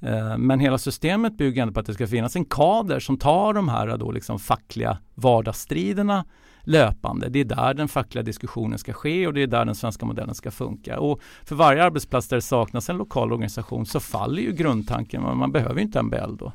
Eh, 0.00 0.38
men 0.38 0.60
hela 0.60 0.78
systemet 0.78 1.36
bygger 1.36 1.62
ändå 1.62 1.74
på 1.74 1.80
att 1.80 1.86
det 1.86 1.94
ska 1.94 2.06
finnas 2.06 2.36
en 2.36 2.44
kader 2.44 3.00
som 3.00 3.18
tar 3.18 3.52
de 3.52 3.68
här 3.68 3.96
då 3.96 4.12
liksom 4.12 4.38
fackliga 4.38 4.98
vardagsstriderna 5.14 6.24
löpande. 6.64 7.28
Det 7.28 7.40
är 7.40 7.44
där 7.44 7.74
den 7.74 7.88
fackliga 7.88 8.22
diskussionen 8.22 8.78
ska 8.78 8.92
ske 8.92 9.26
och 9.26 9.34
det 9.34 9.42
är 9.42 9.46
där 9.46 9.64
den 9.64 9.74
svenska 9.74 10.06
modellen 10.06 10.34
ska 10.34 10.50
funka. 10.50 11.00
Och 11.00 11.20
för 11.44 11.54
varje 11.54 11.84
arbetsplats 11.84 12.28
där 12.28 12.36
det 12.36 12.42
saknas 12.42 12.90
en 12.90 12.96
lokal 12.96 13.32
organisation 13.32 13.86
så 13.86 14.00
faller 14.00 14.42
ju 14.42 14.52
grundtanken, 14.52 15.22
man 15.22 15.52
behöver 15.52 15.80
inte 15.80 16.02
MBL 16.02 16.36
då. 16.38 16.52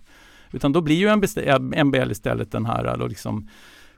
Utan 0.52 0.74
då 0.74 0.82
blir 0.82 0.96
ju 0.96 1.16
MBL 1.84 1.98
eh, 1.98 2.12
istället 2.12 2.52
den 2.52 2.66
här 2.66 3.08
liksom 3.08 3.48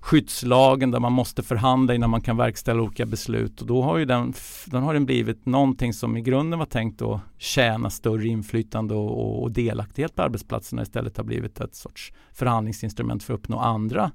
skyddslagen 0.01 0.91
där 0.91 1.00
man 1.00 1.13
måste 1.13 1.44
förhandla 1.44 1.96
innan 1.96 2.10
man 2.10 2.22
kan 2.22 2.38
verkställa 2.38 2.82
olika 2.82 3.06
beslut 3.06 3.62
och 3.62 3.68
då 3.68 3.82
har 3.82 3.98
ju 3.98 4.06
den, 4.06 4.34
den, 4.65 4.84
har 4.84 4.94
den 4.94 5.06
blivit 5.06 5.46
någonting 5.46 5.94
som 5.94 6.18
i 6.18 6.22
grunden 6.22 6.60
var 6.60 6.65
tänkt 6.65 7.01
att 7.01 7.22
tjäna 7.38 7.89
större 7.89 8.27
inflytande 8.27 8.94
och, 8.94 9.44
och 9.44 9.51
delaktighet 9.51 10.15
på 10.15 10.22
arbetsplatserna 10.22 10.82
istället 10.82 11.18
har 11.18 11.24
blivit 11.24 11.60
ett 11.60 11.75
sorts 11.75 12.13
förhandlingsinstrument 12.34 13.24
för 13.24 13.34
att 13.34 13.39
uppnå 13.39 13.60
andra 13.60 14.12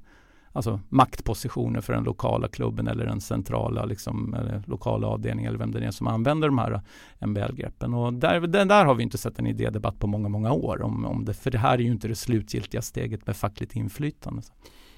alltså 0.56 0.80
maktpositioner 0.88 1.80
för 1.80 1.92
den 1.92 2.04
lokala 2.04 2.48
klubben 2.48 2.88
eller 2.88 3.06
den 3.06 3.20
centrala 3.20 3.84
liksom, 3.84 4.34
eller 4.34 4.62
lokala 4.66 5.06
avdelningen 5.06 5.48
eller 5.48 5.58
vem 5.58 5.72
det 5.72 5.86
är 5.86 5.90
som 5.90 6.06
använder 6.06 6.48
de 6.48 6.58
här 6.58 6.80
MBL-greppen. 7.20 7.94
Och 7.94 8.14
där, 8.14 8.40
där 8.64 8.84
har 8.84 8.94
vi 8.94 9.02
inte 9.02 9.18
sett 9.18 9.38
en 9.38 9.46
idédebatt 9.46 9.98
på 9.98 10.06
många, 10.06 10.28
många 10.28 10.52
år 10.52 10.82
om, 10.82 11.04
om 11.04 11.25
det, 11.25 11.34
för 11.34 11.50
det 11.50 11.58
här 11.58 11.75
är 11.75 11.82
ju 11.82 11.90
inte 11.90 12.08
det 12.08 12.14
slutgiltiga 12.14 12.82
steget 12.82 13.26
med 13.26 13.36
fackligt 13.36 13.76
inflytande. 13.76 14.42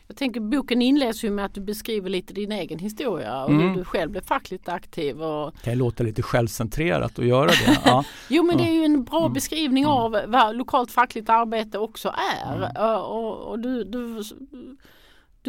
Jag 0.09 0.17
tänker 0.17 0.41
boken 0.41 0.83
inleds 0.83 1.25
ju 1.25 1.31
med 1.31 1.45
att 1.45 1.55
du 1.55 1.61
beskriver 1.61 2.11
lite 2.11 2.33
din 2.33 2.53
egen 2.53 2.79
historia 2.79 3.45
och 3.45 3.51
mm. 3.51 3.69
hur 3.69 3.77
du 3.77 3.85
själv 3.85 4.11
blev 4.11 4.21
fackligt 4.21 4.69
aktiv. 4.69 5.23
Och... 5.23 5.53
Det 5.53 5.61
kan 5.71 5.79
låta 5.79 6.05
lite 6.05 6.23
självcentrerat 6.23 7.19
att 7.19 7.25
göra 7.25 7.47
det. 7.47 7.81
Ja. 7.85 8.05
jo 8.29 8.43
men 8.43 8.57
det 8.57 8.65
är 8.65 8.73
ju 8.73 8.85
en 8.85 9.05
bra 9.05 9.21
mm. 9.21 9.33
beskrivning 9.33 9.85
mm. 9.85 9.97
av 9.97 10.21
vad 10.27 10.57
lokalt 10.57 10.91
fackligt 10.91 11.29
arbete 11.29 11.79
också 11.79 12.15
är. 12.45 12.57
Mm. 12.57 13.01
Och, 13.01 13.51
och, 13.51 13.59
du, 13.59 13.85
du 13.85 14.23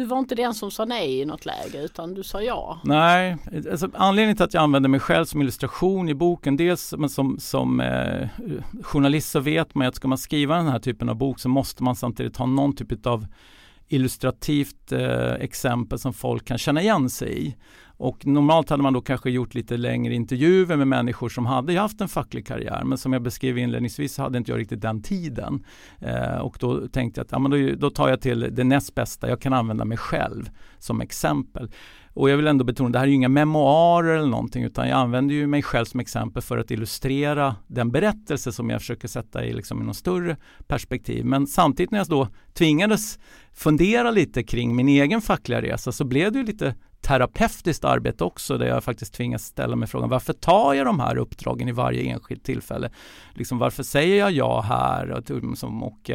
du 0.00 0.06
var 0.06 0.18
inte 0.18 0.34
den 0.34 0.54
som 0.54 0.70
sa 0.70 0.84
nej 0.84 1.20
i 1.20 1.24
något 1.24 1.46
läge 1.46 1.82
utan 1.82 2.14
du 2.14 2.22
sa 2.22 2.42
ja. 2.42 2.80
Nej, 2.84 3.36
alltså, 3.70 3.88
anledningen 3.94 4.36
till 4.36 4.44
att 4.44 4.54
jag 4.54 4.62
använder 4.62 4.88
mig 4.88 5.00
själv 5.00 5.24
som 5.24 5.40
illustration 5.40 6.08
i 6.08 6.14
boken, 6.14 6.56
dels 6.56 6.94
men 6.98 7.08
som, 7.08 7.38
som 7.38 7.80
eh, 7.80 8.28
journalist 8.82 9.30
så 9.30 9.40
vet 9.40 9.74
man 9.74 9.86
att 9.86 9.94
ska 9.94 10.08
man 10.08 10.18
skriva 10.18 10.56
den 10.56 10.68
här 10.68 10.78
typen 10.78 11.08
av 11.08 11.16
bok 11.16 11.40
så 11.40 11.48
måste 11.48 11.82
man 11.82 11.96
samtidigt 11.96 12.36
ha 12.36 12.46
någon 12.46 12.76
typ 12.76 13.06
av 13.06 13.26
illustrativt 13.90 14.92
eh, 14.92 15.32
exempel 15.32 15.98
som 15.98 16.12
folk 16.12 16.44
kan 16.44 16.58
känna 16.58 16.82
igen 16.82 17.10
sig 17.10 17.46
i. 17.46 17.56
Och 18.00 18.26
normalt 18.26 18.70
hade 18.70 18.82
man 18.82 18.92
då 18.92 19.00
kanske 19.00 19.30
gjort 19.30 19.54
lite 19.54 19.76
längre 19.76 20.14
intervjuer 20.14 20.76
med 20.76 20.88
människor 20.88 21.28
som 21.28 21.46
hade 21.46 21.80
haft 21.80 22.00
en 22.00 22.08
facklig 22.08 22.46
karriär. 22.46 22.84
Men 22.84 22.98
som 22.98 23.12
jag 23.12 23.22
beskrev 23.22 23.58
inledningsvis 23.58 24.14
så 24.14 24.22
hade 24.22 24.38
inte 24.38 24.50
jag 24.50 24.58
riktigt 24.58 24.80
den 24.80 25.02
tiden. 25.02 25.64
Eh, 25.98 26.38
och 26.38 26.56
då 26.60 26.88
tänkte 26.88 27.18
jag 27.20 27.24
att 27.24 27.32
ja, 27.32 27.38
men 27.38 27.50
då, 27.50 27.74
då 27.76 27.90
tar 27.90 28.08
jag 28.08 28.20
till 28.20 28.48
det 28.52 28.64
näst 28.64 28.94
bästa. 28.94 29.28
Jag 29.28 29.40
kan 29.40 29.52
använda 29.52 29.84
mig 29.84 29.98
själv 29.98 30.50
som 30.78 31.00
exempel. 31.00 31.70
Och 32.14 32.30
jag 32.30 32.36
vill 32.36 32.46
ändå 32.46 32.64
betona, 32.64 32.90
det 32.90 32.98
här 32.98 33.06
är 33.06 33.08
ju 33.08 33.14
inga 33.14 33.28
memoarer 33.28 34.16
eller 34.16 34.28
någonting 34.28 34.64
utan 34.64 34.88
jag 34.88 34.98
använder 34.98 35.34
ju 35.34 35.46
mig 35.46 35.62
själv 35.62 35.84
som 35.84 36.00
exempel 36.00 36.42
för 36.42 36.58
att 36.58 36.70
illustrera 36.70 37.56
den 37.66 37.90
berättelse 37.90 38.52
som 38.52 38.70
jag 38.70 38.80
försöker 38.80 39.08
sätta 39.08 39.44
i, 39.44 39.52
liksom, 39.52 39.82
i 39.82 39.84
något 39.84 39.96
större 39.96 40.36
perspektiv. 40.66 41.24
Men 41.24 41.46
samtidigt 41.46 41.90
när 41.90 41.98
jag 41.98 42.08
då 42.08 42.28
tvingades 42.52 43.18
fundera 43.52 44.10
lite 44.10 44.42
kring 44.42 44.76
min 44.76 44.88
egen 44.88 45.20
fackliga 45.20 45.62
resa 45.62 45.92
så 45.92 46.04
blev 46.04 46.32
det 46.32 46.38
ju 46.38 46.44
lite 46.44 46.74
terapeutiskt 47.00 47.84
arbete 47.84 48.24
också 48.24 48.58
där 48.58 48.66
jag 48.66 48.84
faktiskt 48.84 49.14
tvingas 49.14 49.44
ställa 49.44 49.76
mig 49.76 49.88
frågan 49.88 50.08
varför 50.08 50.32
tar 50.32 50.74
jag 50.74 50.86
de 50.86 51.00
här 51.00 51.16
uppdragen 51.16 51.68
i 51.68 51.72
varje 51.72 52.02
enskilt 52.02 52.44
tillfälle? 52.44 52.90
Liksom, 53.34 53.58
varför 53.58 53.82
säger 53.82 54.16
jag 54.16 54.32
ja 54.32 54.60
här? 54.60 55.10
Och, 55.10 55.30
och, 55.30 55.86
och 55.86 56.10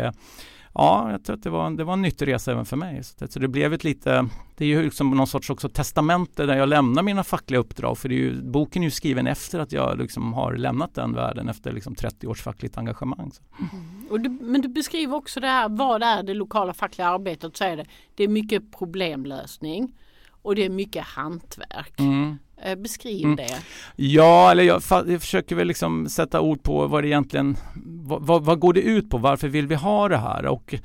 ja, 0.76 1.12
jag 1.12 1.24
tror 1.24 1.36
att 1.36 1.44
det 1.44 1.50
var, 1.50 1.72
det 1.72 1.84
var 1.84 1.94
en 1.94 2.02
nyttig 2.02 2.28
resa 2.28 2.52
även 2.52 2.66
för 2.66 2.78
mig. 2.78 3.04
Så 3.04 3.40
det 3.40 3.48
blev 3.48 3.74
ett 3.74 3.84
lite, 3.84 4.30
det 4.58 4.66
är 4.66 4.70
ju 4.70 4.84
liksom 4.84 5.12
någon 5.12 5.28
sorts 5.28 5.50
också 5.50 5.70
testamente 5.70 6.46
där 6.46 6.58
jag 6.58 6.70
lämnar 6.70 7.04
mina 7.04 7.24
fackliga 7.24 7.60
uppdrag. 7.60 7.98
För 7.98 8.10
det 8.10 8.16
är 8.16 8.20
ju, 8.20 8.42
boken 8.42 8.82
är 8.84 8.88
ju 8.88 8.92
skriven 8.92 9.28
efter 9.28 9.60
att 9.60 9.72
jag 9.72 9.98
liksom 9.98 10.34
har 10.34 10.56
lämnat 10.56 10.96
den 10.96 11.14
världen 11.14 11.50
efter 11.50 11.72
liksom 11.72 11.96
30 11.96 12.28
års 12.28 12.42
fackligt 12.42 12.78
engagemang. 12.78 13.32
Mm. 13.60 14.24
Du, 14.24 14.30
men 14.30 14.62
du 14.62 14.68
beskriver 14.68 15.16
också 15.16 15.40
det 15.40 15.48
här, 15.48 15.70
vad 15.70 16.04
är 16.04 16.24
det 16.24 16.34
lokala 16.34 16.74
fackliga 16.74 17.08
arbetet? 17.08 17.58
Så 17.58 17.64
är 17.64 17.78
det, 17.78 17.86
det 18.16 18.24
är 18.24 18.28
mycket 18.28 18.72
problemlösning 18.78 19.98
och 20.42 20.56
det 20.56 20.66
är 20.66 20.70
mycket 20.70 21.04
hantverk. 21.04 22.00
Mm. 22.00 22.38
Eh, 22.64 22.76
beskriv 22.76 23.26
mm. 23.26 23.36
det. 23.36 23.62
Ja, 23.96 24.52
eller 24.52 24.64
jag, 24.64 24.82
jag, 24.90 25.22
försöker 25.22 25.56
väl 25.56 25.68
liksom 25.68 26.10
sätta 26.10 26.42
ord 26.42 26.64
på 26.64 26.88
vad 26.88 27.04
det 27.04 27.08
egentligen, 27.08 27.58
vad, 27.86 28.22
vad, 28.22 28.46
vad, 28.46 28.60
går 28.60 28.74
det 28.74 28.82
ut 28.82 29.10
på? 29.10 29.18
Varför 29.18 29.48
vill 29.48 29.68
vi 29.68 29.76
ha 29.76 30.10
det 30.10 30.18
här? 30.18 30.46
Och 30.46 30.76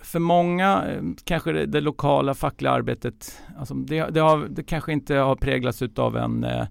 för 0.00 0.18
många 0.18 0.84
eh, 0.88 1.02
kanske 1.24 1.52
det, 1.52 1.66
det 1.66 1.80
lokala 1.80 2.34
fackliga 2.34 2.72
arbetet, 2.72 3.42
alltså 3.58 3.74
det, 3.74 4.06
det, 4.10 4.20
har, 4.20 4.46
det 4.50 4.62
kanske 4.62 4.92
inte 4.92 5.14
har 5.14 5.36
präglats 5.36 5.82
av 5.96 6.16
en 6.16 6.44
eh, 6.44 6.66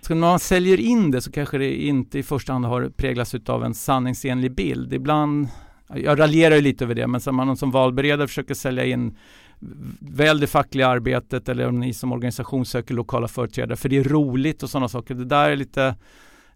så 0.00 0.14
när 0.14 0.20
man 0.20 0.38
säljer 0.38 0.80
in 0.80 1.10
det 1.10 1.20
så 1.20 1.32
kanske 1.32 1.58
det 1.58 1.86
inte 1.86 2.18
i 2.18 2.22
första 2.22 2.52
hand 2.52 2.64
har 2.64 2.88
präglats 2.88 3.34
av 3.46 3.64
en 3.64 3.74
sanningsenlig 3.74 4.54
bild. 4.54 4.92
Ibland, 4.92 5.48
jag 5.94 6.18
raljerar 6.18 6.54
ju 6.54 6.60
lite 6.60 6.84
över 6.84 6.94
det, 6.94 7.06
men 7.06 7.20
som 7.20 7.36
man 7.36 7.56
som 7.56 7.70
valberedare 7.70 8.28
försöker 8.28 8.54
sälja 8.54 8.84
in 8.84 9.16
väl 10.00 10.40
det 10.40 10.46
fackliga 10.46 10.88
arbetet 10.88 11.48
eller 11.48 11.68
om 11.68 11.80
ni 11.80 11.94
som 11.94 12.12
organisation 12.12 12.66
söker 12.66 12.94
lokala 12.94 13.28
företrädare 13.28 13.76
för 13.76 13.88
det 13.88 13.96
är 13.96 14.04
roligt 14.04 14.62
och 14.62 14.70
sådana 14.70 14.88
saker. 14.88 15.14
Det 15.14 15.24
där 15.24 15.50
är 15.50 15.56
lite 15.56 15.94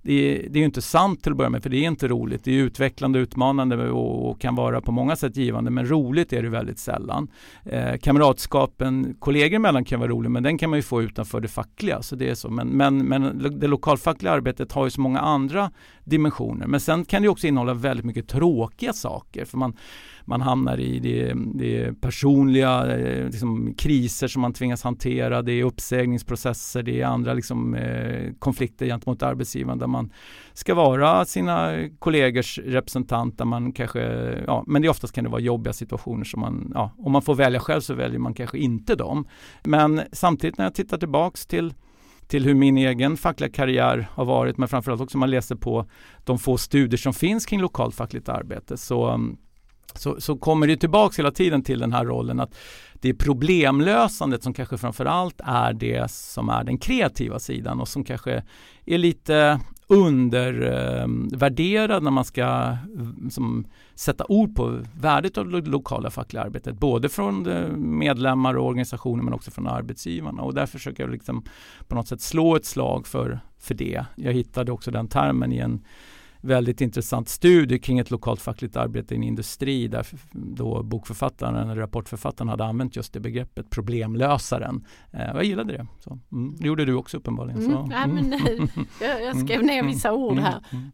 det 0.04 0.12
är, 0.12 0.48
det 0.48 0.58
är 0.58 0.64
inte 0.64 0.82
sant 0.82 1.22
till 1.22 1.32
att 1.32 1.38
börja 1.38 1.50
med 1.50 1.62
för 1.62 1.70
det 1.70 1.76
är 1.76 1.86
inte 1.86 2.08
roligt. 2.08 2.44
Det 2.44 2.50
är 2.50 2.62
utvecklande, 2.62 3.18
utmanande 3.18 3.90
och, 3.90 4.30
och 4.30 4.40
kan 4.40 4.54
vara 4.54 4.80
på 4.80 4.92
många 4.92 5.16
sätt 5.16 5.36
givande 5.36 5.70
men 5.70 5.88
roligt 5.88 6.32
är 6.32 6.42
det 6.42 6.48
väldigt 6.48 6.78
sällan. 6.78 7.28
Eh, 7.64 7.96
kamratskapen 7.96 9.16
kollegor 9.18 9.56
emellan 9.56 9.84
kan 9.84 10.00
vara 10.00 10.10
rolig 10.10 10.30
men 10.30 10.42
den 10.42 10.58
kan 10.58 10.70
man 10.70 10.78
ju 10.78 10.82
få 10.82 11.02
utanför 11.02 11.40
det 11.40 11.48
fackliga. 11.48 12.02
Så 12.02 12.16
det 12.16 12.28
är 12.28 12.34
så. 12.34 12.50
Men, 12.50 12.68
men, 12.68 12.98
men 12.98 13.38
det 13.60 13.66
lokalfackliga 13.66 14.32
arbetet 14.32 14.72
har 14.72 14.84
ju 14.84 14.90
så 14.90 15.00
många 15.00 15.20
andra 15.20 15.70
dimensioner. 16.04 16.66
Men 16.66 16.80
sen 16.80 17.04
kan 17.04 17.22
det 17.22 17.28
också 17.28 17.46
innehålla 17.46 17.74
väldigt 17.74 18.06
mycket 18.06 18.28
tråkiga 18.28 18.92
saker. 18.92 19.44
För 19.44 19.58
man, 19.58 19.76
man 20.24 20.40
hamnar 20.40 20.80
i 20.80 20.98
det, 20.98 21.34
det 21.54 22.00
personliga 22.00 22.96
eh, 22.96 23.24
liksom, 23.24 23.74
kriser 23.74 24.28
som 24.28 24.42
man 24.42 24.52
tvingas 24.52 24.82
hantera. 24.82 25.42
Det 25.42 25.52
är 25.52 25.64
uppsägningsprocesser, 25.64 26.82
det 26.82 27.00
är 27.00 27.06
andra 27.06 27.34
liksom, 27.34 27.74
eh, 27.74 28.32
konflikter 28.38 28.86
gentemot 28.86 29.22
arbetsgivaren 29.22 29.78
där 29.78 29.86
man 29.86 30.12
ska 30.52 30.74
vara 30.74 31.24
sina 31.24 31.88
kollegors 31.98 32.58
representant. 32.58 33.38
Där 33.38 33.44
man 33.44 33.72
kanske, 33.72 34.00
ja, 34.46 34.64
men 34.66 34.82
det 34.82 34.88
oftast 34.88 35.14
kan 35.14 35.24
det 35.24 35.30
vara 35.30 35.40
jobbiga 35.40 35.72
situationer 35.72 36.24
som 36.24 36.40
man, 36.40 36.72
ja, 36.74 36.90
om 36.98 37.12
man 37.12 37.22
får 37.22 37.34
välja 37.34 37.60
själv 37.60 37.80
så 37.80 37.94
väljer 37.94 38.18
man 38.18 38.34
kanske 38.34 38.58
inte 38.58 38.94
dem. 38.94 39.26
Men 39.64 40.00
samtidigt 40.12 40.58
när 40.58 40.64
jag 40.64 40.74
tittar 40.74 40.98
tillbaks 40.98 41.46
till 41.46 41.74
till 42.28 42.44
hur 42.44 42.54
min 42.54 42.78
egen 42.78 43.16
fackliga 43.16 43.50
karriär 43.50 44.08
har 44.10 44.24
varit 44.24 44.58
men 44.58 44.68
framförallt 44.68 45.00
också 45.00 45.16
om 45.16 45.20
man 45.20 45.30
läser 45.30 45.56
på 45.56 45.86
de 46.24 46.38
få 46.38 46.56
studier 46.56 46.98
som 46.98 47.14
finns 47.14 47.46
kring 47.46 47.60
lokalt 47.60 47.94
fackligt 47.94 48.28
arbete 48.28 48.76
så 48.76 49.08
mm, 49.08 49.36
så, 49.94 50.20
så 50.20 50.36
kommer 50.36 50.66
det 50.66 50.76
tillbaks 50.76 51.18
hela 51.18 51.30
tiden 51.30 51.62
till 51.62 51.78
den 51.78 51.92
här 51.92 52.04
rollen 52.04 52.40
att 52.40 52.54
det 52.94 53.08
är 53.08 53.14
problemlösandet 53.14 54.42
som 54.42 54.54
kanske 54.54 54.78
framförallt 54.78 55.40
är 55.44 55.72
det 55.72 56.10
som 56.10 56.48
är 56.48 56.64
den 56.64 56.78
kreativa 56.78 57.38
sidan 57.38 57.80
och 57.80 57.88
som 57.88 58.04
kanske 58.04 58.42
är 58.86 58.98
lite 58.98 59.60
undervärderad 59.86 62.02
när 62.02 62.10
man 62.10 62.24
ska 62.24 62.44
mm, 62.44 63.30
som, 63.30 63.66
sätta 63.94 64.24
ord 64.28 64.56
på 64.56 64.80
värdet 65.00 65.38
av 65.38 65.48
det 65.48 65.60
lokala 65.60 66.10
fackliga 66.10 66.42
arbetet. 66.42 66.78
Både 66.78 67.08
från 67.08 67.46
eh, 67.46 67.68
medlemmar 67.76 68.54
och 68.54 68.66
organisationer 68.66 69.22
men 69.22 69.34
också 69.34 69.50
från 69.50 69.66
arbetsgivarna. 69.66 70.42
Och 70.42 70.54
där 70.54 70.66
försöker 70.66 71.02
jag 71.02 71.10
liksom 71.10 71.44
på 71.88 71.94
något 71.94 72.08
sätt 72.08 72.20
slå 72.20 72.56
ett 72.56 72.66
slag 72.66 73.06
för, 73.06 73.40
för 73.58 73.74
det. 73.74 74.04
Jag 74.16 74.32
hittade 74.32 74.72
också 74.72 74.90
den 74.90 75.08
termen 75.08 75.52
i 75.52 75.58
en 75.58 75.84
väldigt 76.44 76.80
intressant 76.80 77.28
studie 77.28 77.78
kring 77.78 77.98
ett 77.98 78.10
lokalt 78.10 78.40
fackligt 78.40 78.76
arbete 78.76 79.14
i 79.14 79.16
en 79.16 79.22
industri 79.22 79.88
där 79.88 80.06
då 80.32 80.82
bokförfattaren, 80.82 81.54
eller 81.54 81.76
rapportförfattaren 81.76 82.48
hade 82.48 82.64
använt 82.64 82.96
just 82.96 83.12
det 83.12 83.20
begreppet 83.20 83.70
problemlösaren. 83.70 84.86
Eh, 85.12 85.20
jag 85.20 85.44
gillade 85.44 85.72
det. 85.72 85.86
Så, 86.00 86.18
mm, 86.32 86.56
det 86.58 86.66
gjorde 86.66 86.84
du 86.84 86.94
också 86.94 87.16
uppenbarligen. 87.16 87.64
Mm, 87.64 87.72
så. 87.72 87.88
Ja, 87.92 88.06
men, 88.06 88.32
mm. 88.32 88.68
jag, 89.00 89.22
jag 89.22 89.36
skrev 89.36 89.62
ner 89.62 89.78
mm. 89.78 89.86
vissa 89.86 90.12
ord 90.12 90.38
här. 90.38 90.64
Mm, 90.72 90.90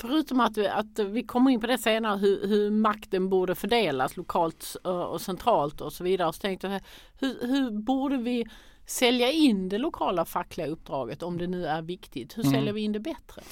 Förutom 0.00 0.40
att, 0.40 0.58
att 0.58 0.98
vi 0.98 1.22
kommer 1.22 1.50
in 1.50 1.60
på 1.60 1.66
det 1.66 1.78
senare 1.78 2.18
hur, 2.18 2.48
hur 2.48 2.70
makten 2.70 3.28
borde 3.28 3.54
fördelas 3.54 4.16
lokalt 4.16 4.76
och 4.84 5.20
centralt 5.20 5.80
och 5.80 5.92
så 5.92 6.04
vidare. 6.04 6.32
Så 6.32 6.40
tänkte 6.40 6.66
jag, 6.66 6.80
hur, 7.18 7.46
hur 7.46 7.70
borde 7.70 8.16
vi 8.16 8.44
sälja 8.86 9.30
in 9.30 9.68
det 9.68 9.78
lokala 9.78 10.24
fackliga 10.24 10.66
uppdraget 10.66 11.22
om 11.22 11.38
det 11.38 11.46
nu 11.46 11.66
är 11.66 11.82
viktigt? 11.82 12.38
Hur 12.38 12.42
säljer 12.42 12.72
vi 12.72 12.80
in 12.80 12.92
det 12.92 13.00
bättre? 13.00 13.42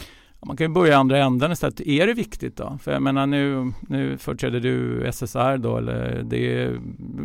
Man 0.47 0.57
kan 0.57 0.65
ju 0.65 0.73
börja 0.73 0.93
i 0.93 0.97
andra 0.97 1.19
änden 1.19 1.53
istället. 1.53 1.81
Är 1.81 2.07
det 2.07 2.15
viktigt 2.15 2.57
då? 2.57 2.79
För 2.83 2.93
jag 2.93 3.03
menar 3.03 3.27
nu, 3.27 3.73
nu 3.89 4.19
företräder 4.19 4.61
du 4.61 5.07
SSR 5.13 5.57
då 5.57 5.77
eller 5.77 6.23
det, 6.23 6.63
är 6.63 6.81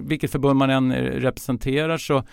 vilket 0.08 0.32
förbund 0.32 0.60
man 0.60 0.70
än 0.70 0.94
representerar 0.96 1.98
så 1.98 2.24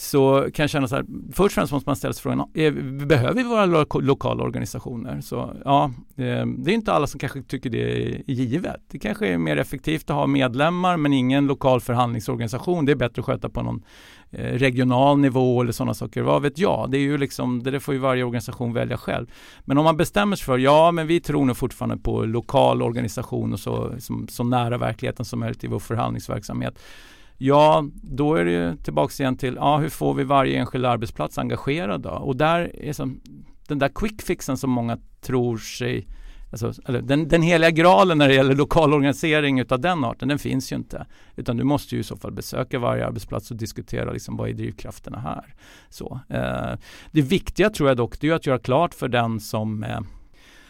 så 0.00 0.48
kan 0.54 0.62
jag 0.62 0.70
känna 0.70 0.88
så 0.88 0.96
här, 0.96 1.04
först 1.32 1.38
och 1.38 1.52
främst 1.52 1.72
måste 1.72 1.88
man 1.88 1.96
ställa 1.96 2.12
sig 2.12 2.22
frågan, 2.22 2.50
är, 2.54 2.70
behöver 3.06 3.34
vi 3.34 3.42
våra 3.42 3.66
lo 3.66 4.00
lokala 4.00 4.44
organisationer? 4.44 5.20
Så 5.20 5.56
ja, 5.64 5.84
eh, 6.16 6.46
det 6.46 6.70
är 6.70 6.74
inte 6.74 6.92
alla 6.92 7.06
som 7.06 7.20
kanske 7.20 7.42
tycker 7.42 7.70
det 7.70 8.08
är 8.28 8.30
givet. 8.30 8.82
Det 8.88 8.98
kanske 8.98 9.28
är 9.28 9.38
mer 9.38 9.56
effektivt 9.56 10.10
att 10.10 10.16
ha 10.16 10.26
medlemmar 10.26 10.96
men 10.96 11.12
ingen 11.12 11.46
lokal 11.46 11.80
förhandlingsorganisation. 11.80 12.84
Det 12.84 12.92
är 12.92 12.96
bättre 12.96 13.20
att 13.20 13.26
sköta 13.26 13.48
på 13.48 13.62
någon 13.62 13.82
eh, 14.30 14.44
regional 14.44 15.18
nivå 15.18 15.60
eller 15.60 15.72
sådana 15.72 15.94
saker. 15.94 16.22
Vad 16.22 16.42
vet 16.42 16.58
jag? 16.58 16.90
Det 16.90 16.98
är 16.98 17.02
ju 17.02 17.18
liksom, 17.18 17.62
det 17.62 17.80
får 17.80 17.94
ju 17.94 18.00
varje 18.00 18.24
organisation 18.24 18.72
välja 18.72 18.96
själv. 18.96 19.26
Men 19.64 19.78
om 19.78 19.84
man 19.84 19.96
bestämmer 19.96 20.36
sig 20.36 20.44
för, 20.44 20.58
ja 20.58 20.90
men 20.90 21.06
vi 21.06 21.20
tror 21.20 21.44
nog 21.44 21.56
fortfarande 21.56 21.96
på 21.96 22.24
lokal 22.24 22.82
organisation 22.82 23.52
och 23.52 23.60
så, 23.60 23.94
som, 23.98 24.28
så 24.28 24.44
nära 24.44 24.78
verkligheten 24.78 25.24
som 25.24 25.40
möjligt 25.40 25.64
i 25.64 25.66
vår 25.66 25.78
förhandlingsverksamhet 25.78 26.78
Ja, 27.40 27.84
då 28.02 28.34
är 28.34 28.44
det 28.44 28.50
ju 28.50 28.76
tillbaks 28.76 29.20
igen 29.20 29.36
till 29.36 29.54
ja, 29.54 29.78
hur 29.78 29.88
får 29.88 30.14
vi 30.14 30.24
varje 30.24 30.58
enskild 30.58 30.86
arbetsplats 30.86 31.38
engagerad 31.38 32.00
då? 32.00 32.10
Och 32.10 32.36
där 32.36 32.76
är 32.76 32.92
som, 32.92 33.20
den 33.68 33.78
där 33.78 33.88
quick 33.88 34.22
fixen 34.22 34.56
som 34.56 34.70
många 34.70 34.98
tror 35.20 35.58
sig 35.58 36.06
Alltså, 36.50 36.72
eller 36.86 37.02
den, 37.02 37.28
den 37.28 37.42
heliga 37.42 37.70
graalen 37.70 38.18
när 38.18 38.28
det 38.28 38.34
gäller 38.34 38.54
lokal 38.54 38.94
organisering 38.94 39.60
utav 39.60 39.80
den 39.80 40.04
arten, 40.04 40.28
den 40.28 40.38
finns 40.38 40.72
ju 40.72 40.76
inte. 40.76 41.06
Utan 41.36 41.56
du 41.56 41.64
måste 41.64 41.94
ju 41.94 42.00
i 42.00 42.04
så 42.04 42.16
fall 42.16 42.32
besöka 42.32 42.78
varje 42.78 43.06
arbetsplats 43.06 43.50
och 43.50 43.56
diskutera 43.56 44.12
liksom, 44.12 44.36
vad 44.36 44.48
är 44.48 44.52
drivkrafterna 44.52 45.18
här. 45.18 45.54
Så, 45.88 46.20
eh, 46.28 46.78
det 47.12 47.22
viktiga 47.22 47.70
tror 47.70 47.88
jag 47.88 47.96
dock, 47.96 48.20
det 48.20 48.28
är 48.28 48.34
att 48.34 48.46
göra 48.46 48.58
klart 48.58 48.94
för 48.94 49.08
den 49.08 49.40
som 49.40 49.84
eh, 49.84 50.00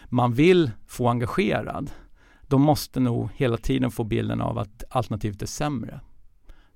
man 0.04 0.32
vill 0.32 0.70
få 0.86 1.08
engagerad. 1.08 1.90
De 2.42 2.62
måste 2.62 3.00
nog 3.00 3.28
hela 3.34 3.56
tiden 3.56 3.90
få 3.90 4.04
bilden 4.04 4.40
av 4.40 4.58
att 4.58 4.84
alternativet 4.90 5.42
är 5.42 5.46
sämre. 5.46 6.00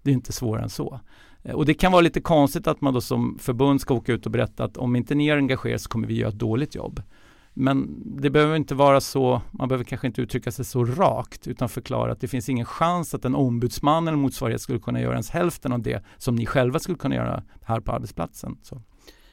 Det 0.03 0.11
är 0.11 0.15
inte 0.15 0.33
svårare 0.33 0.63
än 0.63 0.71
så. 0.71 1.01
Eh, 1.43 1.55
och 1.55 1.67
det 1.67 1.75
kan 1.75 1.93
vara 1.93 2.03
lite 2.03 2.21
konstigt 2.21 2.67
att 2.67 2.81
man 2.81 2.95
då 2.95 3.01
som 3.01 3.39
förbund 3.39 3.81
ska 3.81 3.95
åka 3.95 4.13
ut 4.13 4.27
och 4.27 4.33
berätta 4.33 4.65
att 4.65 4.77
om 4.77 4.97
inte 4.97 5.15
ni 5.15 5.29
är 5.29 5.37
engagerade 5.37 5.79
så 5.79 5.89
kommer 5.89 6.07
vi 6.07 6.15
göra 6.15 6.29
ett 6.29 6.39
dåligt 6.39 6.75
jobb. 6.75 7.03
Men 7.55 8.03
det 8.21 8.31
behöver 8.31 8.57
inte 8.57 8.75
vara 8.75 9.01
så, 9.01 9.43
man 9.51 9.69
behöver 9.69 9.85
kanske 9.85 10.07
inte 10.07 10.23
uttrycka 10.23 10.53
sig 10.53 10.65
så 10.65 10.85
rakt 10.85 11.47
utan 11.47 11.69
förklara 11.69 12.13
att 12.13 12.21
det 12.21 12.29
finns 12.29 12.49
ingen 12.49 12.67
chans 12.67 13.15
att 13.15 13.25
en 13.25 13.35
ombudsman 13.35 14.09
eller 14.09 14.19
motsvarighet 14.19 14.61
skulle 14.61 14.79
kunna 14.79 15.01
göra 15.01 15.13
ens 15.13 15.31
hälften 15.31 15.73
av 15.73 15.83
det 15.83 16.05
som 16.17 16.35
ni 16.35 16.47
själva 16.47 16.79
skulle 16.79 16.99
kunna 16.99 17.15
göra 17.15 17.43
här 17.63 17.81
på 17.81 17.93
arbetsplatsen. 17.93 18.59
Så. 18.63 18.83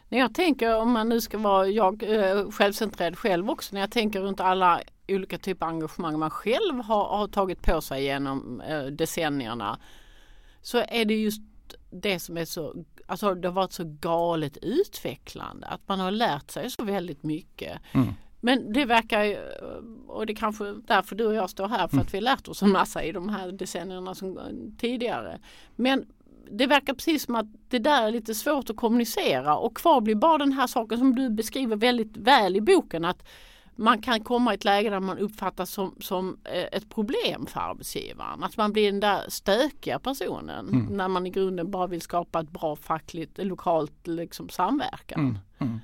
När 0.09 0.19
jag 0.19 0.33
tänker 0.33 0.77
om 0.77 0.91
man 0.91 1.09
nu 1.09 1.21
ska 1.21 1.37
vara 1.37 1.67
jag 1.67 2.03
eh, 2.03 2.51
självcentrerad 2.51 3.17
själv 3.17 3.49
också 3.49 3.73
när 3.73 3.81
jag 3.81 3.91
tänker 3.91 4.21
runt 4.21 4.39
alla 4.39 4.81
olika 5.07 5.37
typer 5.37 5.65
av 5.65 5.71
engagemang 5.71 6.19
man 6.19 6.29
själv 6.29 6.81
har, 6.83 7.17
har 7.17 7.27
tagit 7.27 7.61
på 7.61 7.81
sig 7.81 8.03
genom 8.03 8.61
eh, 8.61 8.83
decennierna 8.83 9.79
så 10.61 10.83
är 10.87 11.05
det 11.05 11.15
just 11.15 11.41
det 11.91 12.19
som 12.19 12.37
är 12.37 12.45
så, 12.45 12.75
alltså 13.05 13.35
det 13.35 13.47
har 13.47 13.55
varit 13.55 13.73
så 13.73 13.83
galet 13.99 14.57
utvecklande 14.61 15.67
att 15.67 15.87
man 15.87 15.99
har 15.99 16.11
lärt 16.11 16.51
sig 16.51 16.69
så 16.69 16.83
väldigt 16.83 17.23
mycket. 17.23 17.79
Mm. 17.91 18.07
Men 18.41 18.73
det 18.73 18.85
verkar 18.85 19.23
ju, 19.23 19.37
och 20.07 20.25
det 20.25 20.33
är 20.33 20.35
kanske 20.35 20.73
därför 20.87 21.15
du 21.15 21.25
och 21.25 21.33
jag 21.33 21.49
står 21.49 21.67
här 21.67 21.87
för 21.87 21.97
att 21.97 22.13
vi 22.13 22.21
lärt 22.21 22.47
oss 22.47 22.61
en 22.61 22.71
massa 22.71 23.03
i 23.03 23.11
de 23.11 23.29
här 23.29 23.51
decennierna 23.51 24.15
som 24.15 24.39
tidigare. 24.77 25.39
Men 25.75 26.05
det 26.51 26.67
verkar 26.67 26.93
precis 26.93 27.23
som 27.23 27.35
att 27.35 27.45
det 27.69 27.79
där 27.79 28.07
är 28.07 28.11
lite 28.11 28.35
svårt 28.35 28.69
att 28.69 28.75
kommunicera 28.75 29.57
och 29.57 29.77
kvar 29.77 30.01
blir 30.01 30.15
bara 30.15 30.37
den 30.37 30.51
här 30.51 30.67
saken 30.67 30.97
som 30.97 31.15
du 31.15 31.29
beskriver 31.29 31.75
väldigt 31.75 32.17
väl 32.17 32.55
i 32.55 32.61
boken 32.61 33.05
att 33.05 33.27
man 33.79 34.01
kan 34.01 34.19
komma 34.19 34.51
i 34.51 34.55
ett 34.55 34.65
läge 34.65 34.89
där 34.89 34.99
man 34.99 35.17
uppfattas 35.17 35.69
som, 35.69 35.95
som 35.99 36.37
eh, 36.43 36.77
ett 36.77 36.89
problem 36.89 37.45
för 37.45 37.59
arbetsgivaren. 37.59 38.43
Att 38.43 38.57
man 38.57 38.73
blir 38.73 38.91
den 38.91 38.99
där 38.99 39.21
stökiga 39.27 39.99
personen 39.99 40.69
mm. 40.69 40.85
när 40.85 41.07
man 41.07 41.27
i 41.27 41.29
grunden 41.29 41.71
bara 41.71 41.87
vill 41.87 42.01
skapa 42.01 42.39
ett 42.39 42.49
bra 42.49 42.75
fackligt, 42.75 43.37
lokalt 43.37 44.07
liksom, 44.07 44.49
samverkan. 44.49 45.19
Mm. 45.19 45.37
Mm. 45.59 45.79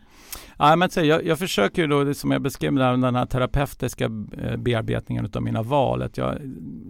Ja, 0.58 0.76
men 0.76 0.90
jag, 0.96 1.26
jag 1.26 1.40
försöker 1.40 1.88
då, 1.88 2.14
som 2.14 2.32
jag 2.32 2.42
beskrev, 2.42 2.74
där, 2.74 2.98
den 2.98 3.16
här 3.16 3.26
terapeutiska 3.26 4.06
eh, 4.06 4.58
bearbetningen 4.58 5.32
av 5.34 5.44
mina 5.44 5.62
val. 5.62 6.02
Att 6.02 6.18
jag 6.18 6.38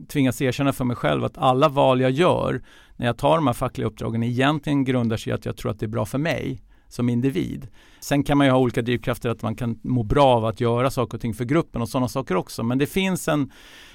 tvingas 0.08 0.42
erkänna 0.42 0.74
för 0.74 0.86
mig 0.86 0.96
själv 0.96 1.24
att 1.24 1.38
alla 1.38 1.70
val 1.70 2.02
jag 2.02 2.12
gör 2.12 2.62
när 2.96 3.06
jag 3.06 3.18
tar 3.18 3.36
de 3.36 3.48
här 3.48 3.54
fackliga 3.54 3.88
uppdragen 3.88 4.24
egentligen 4.24 4.84
grundar 4.84 5.18
sig 5.18 5.32
i 5.32 5.34
att 5.34 5.46
jag 5.46 5.58
tror 5.58 5.72
att 5.72 5.80
det 5.80 5.86
är 5.86 5.88
bra 5.88 6.06
för 6.06 6.18
mig 6.18 6.62
som 6.88 7.10
individ. 7.10 7.68
Sen 8.00 8.24
kan 8.24 8.38
man 8.38 8.48
ju 8.48 8.52
ha 8.52 8.60
olika 8.60 8.82
drivkrafter 8.82 9.30
att 9.30 9.42
man 9.42 9.56
kan 9.56 9.80
må 9.84 10.04
bra 10.04 10.26
av 10.26 10.46
att 10.46 10.62
göra 10.62 10.92
saker 10.92 11.18
och 11.18 11.22
ting 11.22 11.34
för 11.34 11.46
gruppen 11.46 11.82
och 11.82 11.90
sådana 11.90 12.08
saker 12.08 12.36
också. 12.36 12.64
Men 12.64 12.78
det 12.78 12.86
finns 12.86 13.28
en, 13.28 13.52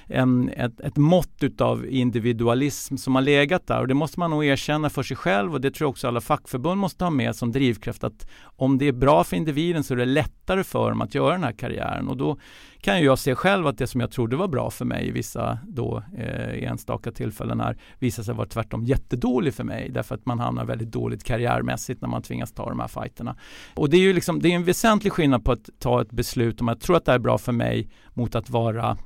en, 0.07 0.49
ett, 0.49 0.79
ett 0.79 0.97
mått 0.97 1.43
utav 1.43 1.85
individualism 1.85 2.97
som 2.97 3.15
har 3.15 3.21
legat 3.21 3.67
där 3.67 3.79
och 3.81 3.87
det 3.87 3.93
måste 3.93 4.19
man 4.19 4.31
nog 4.31 4.45
erkänna 4.45 4.89
för 4.89 5.03
sig 5.03 5.17
själv 5.17 5.53
och 5.53 5.61
det 5.61 5.71
tror 5.71 5.85
jag 5.85 5.89
också 5.89 6.07
alla 6.07 6.21
fackförbund 6.21 6.81
måste 6.81 7.03
ha 7.03 7.11
med 7.11 7.35
som 7.35 7.51
drivkraft 7.51 8.03
att 8.03 8.29
om 8.43 8.77
det 8.77 8.87
är 8.87 8.91
bra 8.91 9.23
för 9.23 9.35
individen 9.35 9.83
så 9.83 9.93
är 9.93 9.97
det 9.97 10.05
lättare 10.05 10.63
för 10.63 10.89
dem 10.89 11.01
att 11.01 11.15
göra 11.15 11.31
den 11.31 11.43
här 11.43 11.51
karriären 11.51 12.07
och 12.07 12.17
då 12.17 12.37
kan 12.81 12.99
ju 12.99 13.05
jag 13.05 13.19
se 13.19 13.35
själv 13.35 13.67
att 13.67 13.77
det 13.77 13.87
som 13.87 14.01
jag 14.01 14.11
trodde 14.11 14.35
var 14.35 14.47
bra 14.47 14.69
för 14.69 14.85
mig 14.85 15.07
i 15.07 15.11
vissa 15.11 15.59
då 15.67 16.03
eh, 16.17 16.63
enstaka 16.63 17.11
tillfällen 17.11 17.59
här 17.59 17.77
visar 17.99 18.23
sig 18.23 18.33
vara 18.33 18.47
tvärtom 18.47 18.85
jättedålig 18.85 19.53
för 19.53 19.63
mig 19.63 19.89
därför 19.89 20.15
att 20.15 20.25
man 20.25 20.39
hamnar 20.39 20.65
väldigt 20.65 20.91
dåligt 20.91 21.23
karriärmässigt 21.23 22.01
när 22.01 22.09
man 22.09 22.21
tvingas 22.21 22.51
ta 22.51 22.69
de 22.69 22.79
här 22.79 22.87
fighterna. 22.87 23.35
Och 23.75 23.89
det 23.89 23.97
ju 24.01 24.13
liksom, 24.13 24.41
det 24.41 24.51
är 24.51 24.55
en 24.55 24.63
väsentlig 24.63 25.13
skillnad 25.13 25.45
på 25.45 25.51
att 25.51 25.69
ta 25.79 26.01
ett 26.01 26.11
beslut 26.11 26.61
om 26.61 26.69
att 26.69 26.77
jag 26.77 26.81
tror 26.81 26.97
att 26.97 27.05
det 27.05 27.11
här 27.11 27.19
är 27.19 27.23
bra 27.23 27.37
för 27.37 27.51
mig 27.51 27.89
mot 28.13 28.35
att 28.35 28.49
vara 28.49 28.97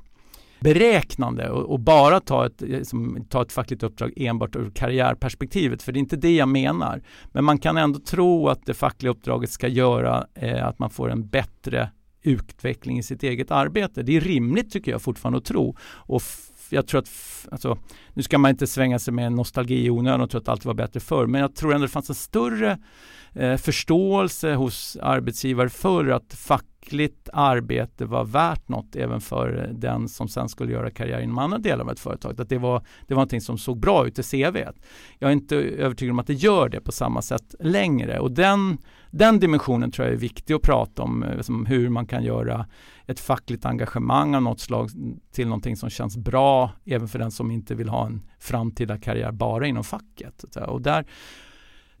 beräknande 0.60 1.50
och, 1.50 1.72
och, 1.72 1.80
bara 1.80 2.20
ta 2.20 2.46
ett, 2.46 2.60
liksom, 2.60 3.26
ta 3.30 3.42
ett 3.42 3.52
fackligt 3.52 3.82
uppdrag 3.82 4.12
enbart 4.16 4.56
ur 4.56 4.70
karriärperspektivet, 4.70 5.82
för 5.82 5.92
det 5.92 5.98
är 5.98 6.00
inte 6.00 6.16
det 6.16 6.34
jag 6.36 6.48
menar. 6.48 7.02
Men 7.32 7.44
man 7.44 7.58
kan 7.58 7.76
ändå 7.76 7.98
tro 7.98 8.48
att 8.48 8.66
det 8.66 8.74
fackliga 8.74 9.10
uppdraget 9.10 9.50
ska 9.50 9.68
göra 9.68 10.26
eh, 10.34 10.66
att 10.66 10.78
man 10.78 10.90
får 10.90 11.10
en 11.10 11.28
bättre 11.28 11.90
utveckling 12.22 12.98
i 12.98 13.02
sitt 13.02 13.22
eget 13.22 13.50
arbete. 13.50 14.02
Det 14.02 14.16
är 14.16 14.20
rimligt 14.20 14.72
tycker 14.72 14.90
jag 14.90 15.02
fortfarande 15.02 15.38
att 15.38 15.44
tro. 15.44 15.76
Och 15.82 16.22
jag 16.70 16.86
tror 16.86 16.98
att, 16.98 17.10
alltså, 17.50 17.78
nu 18.14 18.22
ska 18.22 18.38
man 18.38 18.50
inte 18.50 18.66
svänga 18.66 18.98
sig 18.98 19.14
med 19.14 19.32
nostalgi 19.32 19.84
i 19.84 19.90
onödan 19.90 20.20
och 20.20 20.30
tro 20.30 20.40
att 20.40 20.48
allt 20.48 20.64
var 20.64 20.74
bättre 20.74 21.00
förr, 21.00 21.26
men 21.26 21.40
jag 21.40 21.54
tror 21.54 21.74
ändå 21.74 21.86
det 21.86 21.92
fanns 21.92 22.08
en 22.08 22.14
större 22.14 22.78
eh, 23.32 23.56
förståelse 23.56 24.54
hos 24.54 24.96
arbetsgivare 25.02 25.68
för 25.68 26.08
att 26.08 26.32
fackligt 26.86 27.28
arbete 27.32 28.04
var 28.04 28.24
värt 28.24 28.68
något 28.68 28.96
även 28.96 29.20
för 29.20 29.70
den 29.74 30.08
som 30.08 30.28
sen 30.28 30.48
skulle 30.48 30.72
göra 30.72 30.90
karriär 30.90 31.20
inom 31.20 31.38
andra 31.38 31.58
delar 31.58 31.84
av 31.84 31.90
ett 31.90 32.00
företag. 32.00 32.40
Att 32.40 32.48
det 32.48 32.58
var, 32.58 32.78
det 33.06 33.14
var 33.14 33.16
någonting 33.16 33.40
som 33.40 33.58
såg 33.58 33.78
bra 33.78 34.06
ut 34.06 34.18
i 34.18 34.22
CV. 34.22 34.56
Jag 35.18 35.28
är 35.28 35.32
inte 35.32 35.56
övertygad 35.56 36.12
om 36.12 36.18
att 36.18 36.26
det 36.26 36.34
gör 36.34 36.68
det 36.68 36.80
på 36.80 36.92
samma 36.92 37.22
sätt 37.22 37.54
längre 37.60 38.18
och 38.18 38.30
den, 38.30 38.78
den 39.10 39.40
dimensionen 39.40 39.90
tror 39.90 40.06
jag 40.06 40.14
är 40.14 40.18
viktig 40.18 40.54
att 40.54 40.62
prata 40.62 41.02
om, 41.02 41.24
liksom 41.36 41.66
hur 41.66 41.88
man 41.88 42.06
kan 42.06 42.24
göra 42.24 42.66
ett 43.06 43.20
fackligt 43.20 43.66
engagemang 43.66 44.34
av 44.34 44.42
något 44.42 44.60
slag 44.60 44.90
till 45.32 45.48
någonting 45.48 45.76
som 45.76 45.90
känns 45.90 46.16
bra 46.16 46.70
även 46.84 47.08
för 47.08 47.18
den 47.18 47.30
som 47.30 47.50
inte 47.50 47.74
vill 47.74 47.88
ha 47.88 48.06
en 48.06 48.22
framtida 48.38 48.98
karriär 48.98 49.32
bara 49.32 49.66
inom 49.66 49.84
facket. 49.84 50.44
Och 50.56 50.82
där 50.82 51.06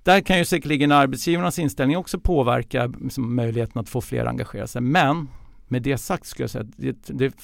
där 0.06 0.20
kan 0.20 0.38
ju 0.38 0.44
säkerligen 0.44 0.92
arbetsgivarnas 0.92 1.58
inställning 1.58 1.96
också 1.96 2.20
påverka 2.20 2.86
liksom, 2.86 3.36
möjligheten 3.36 3.80
att 3.80 3.88
få 3.88 4.00
fler 4.00 4.26
engagera 4.26 4.66
sig. 4.66 4.82
Men 4.82 5.28
med 5.68 5.82
det 5.82 5.98
sagt 5.98 6.26
skulle 6.26 6.42
jag 6.42 6.50
säga 6.50 6.64
att 6.64 6.76
det, 6.76 7.06
det, 7.06 7.34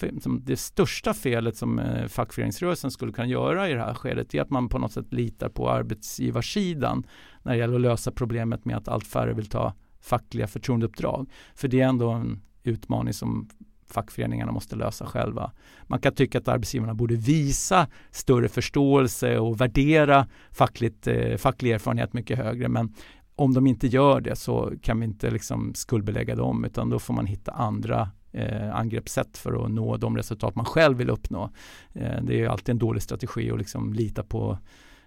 liksom, 0.00 0.42
det 0.44 0.56
största 0.56 1.14
felet 1.14 1.56
som 1.56 1.78
eh, 1.78 2.06
fackföreningsrörelsen 2.06 2.90
skulle 2.90 3.12
kunna 3.12 3.26
göra 3.26 3.68
i 3.68 3.72
det 3.72 3.80
här 3.80 3.94
skedet 3.94 4.34
är 4.34 4.42
att 4.42 4.50
man 4.50 4.68
på 4.68 4.78
något 4.78 4.92
sätt 4.92 5.12
litar 5.12 5.48
på 5.48 5.70
arbetsgivarsidan 5.70 7.06
när 7.42 7.52
det 7.52 7.58
gäller 7.58 7.74
att 7.74 7.80
lösa 7.80 8.10
problemet 8.10 8.64
med 8.64 8.76
att 8.76 8.88
allt 8.88 9.06
färre 9.06 9.32
vill 9.32 9.46
ta 9.46 9.74
fackliga 10.00 10.46
förtroendeuppdrag. 10.46 11.30
För 11.54 11.68
det 11.68 11.80
är 11.80 11.88
ändå 11.88 12.10
en 12.10 12.42
utmaning 12.62 13.14
som 13.14 13.48
fackföreningarna 13.88 14.52
måste 14.52 14.76
lösa 14.76 15.06
själva. 15.06 15.52
Man 15.82 16.00
kan 16.00 16.14
tycka 16.14 16.38
att 16.38 16.48
arbetsgivarna 16.48 16.94
borde 16.94 17.16
visa 17.16 17.86
större 18.10 18.48
förståelse 18.48 19.38
och 19.38 19.60
värdera 19.60 20.26
fackligt, 20.50 21.06
eh, 21.06 21.36
facklig 21.36 21.72
erfarenhet 21.72 22.12
mycket 22.12 22.38
högre. 22.38 22.68
Men 22.68 22.94
om 23.36 23.54
de 23.54 23.66
inte 23.66 23.86
gör 23.86 24.20
det 24.20 24.36
så 24.36 24.72
kan 24.82 25.00
vi 25.00 25.06
inte 25.06 25.30
liksom 25.30 25.74
skuldbelägga 25.74 26.36
dem 26.36 26.64
utan 26.64 26.90
då 26.90 26.98
får 26.98 27.14
man 27.14 27.26
hitta 27.26 27.52
andra 27.52 28.10
eh, 28.32 28.76
angreppssätt 28.76 29.38
för 29.38 29.64
att 29.64 29.70
nå 29.70 29.96
de 29.96 30.16
resultat 30.16 30.54
man 30.54 30.64
själv 30.64 30.98
vill 30.98 31.10
uppnå. 31.10 31.50
Eh, 31.92 32.22
det 32.22 32.40
är 32.40 32.48
alltid 32.48 32.72
en 32.72 32.78
dålig 32.78 33.02
strategi 33.02 33.50
att 33.50 33.58
liksom 33.58 33.92
lita 33.92 34.22
på 34.22 34.58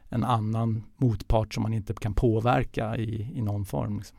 en 0.09 0.23
annan 0.23 0.83
motpart 0.97 1.53
som 1.53 1.63
man 1.63 1.73
inte 1.73 1.93
kan 1.93 2.13
påverka 2.13 2.97
i, 2.97 3.31
i 3.35 3.41
någon 3.41 3.65
form. 3.65 3.97
Liksom 3.97 4.17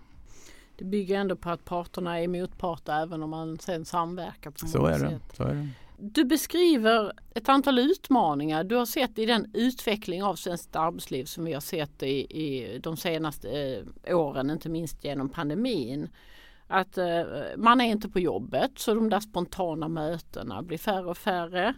det 0.82 0.88
bygger 0.88 1.18
ändå 1.18 1.36
på 1.36 1.50
att 1.50 1.64
parterna 1.64 2.20
är 2.20 2.28
motparter 2.28 3.02
även 3.02 3.22
om 3.22 3.30
man 3.30 3.58
sen 3.58 3.84
samverkar 3.84 4.50
på 4.50 4.66
så 4.66 4.86
är, 4.86 4.98
det. 4.98 5.20
så 5.36 5.42
är 5.42 5.54
det. 5.54 5.68
Du 5.96 6.24
beskriver 6.24 7.12
ett 7.34 7.48
antal 7.48 7.78
utmaningar 7.78 8.64
du 8.64 8.76
har 8.76 8.86
sett 8.86 9.18
i 9.18 9.26
den 9.26 9.50
utveckling 9.54 10.22
av 10.22 10.34
svenskt 10.34 10.76
arbetsliv 10.76 11.24
som 11.24 11.44
vi 11.44 11.52
har 11.52 11.60
sett 11.60 12.02
i, 12.02 12.06
i 12.42 12.78
de 12.78 12.96
senaste 12.96 13.82
eh, 14.04 14.16
åren, 14.16 14.50
inte 14.50 14.68
minst 14.68 15.04
genom 15.04 15.28
pandemin. 15.28 16.08
Att 16.66 16.98
eh, 16.98 17.22
man 17.56 17.80
är 17.80 17.84
inte 17.90 18.08
på 18.08 18.20
jobbet 18.20 18.70
så 18.76 18.94
de 18.94 19.10
där 19.10 19.20
spontana 19.20 19.88
mötena 19.88 20.62
blir 20.62 20.78
färre 20.78 21.06
och 21.06 21.18
färre 21.18 21.74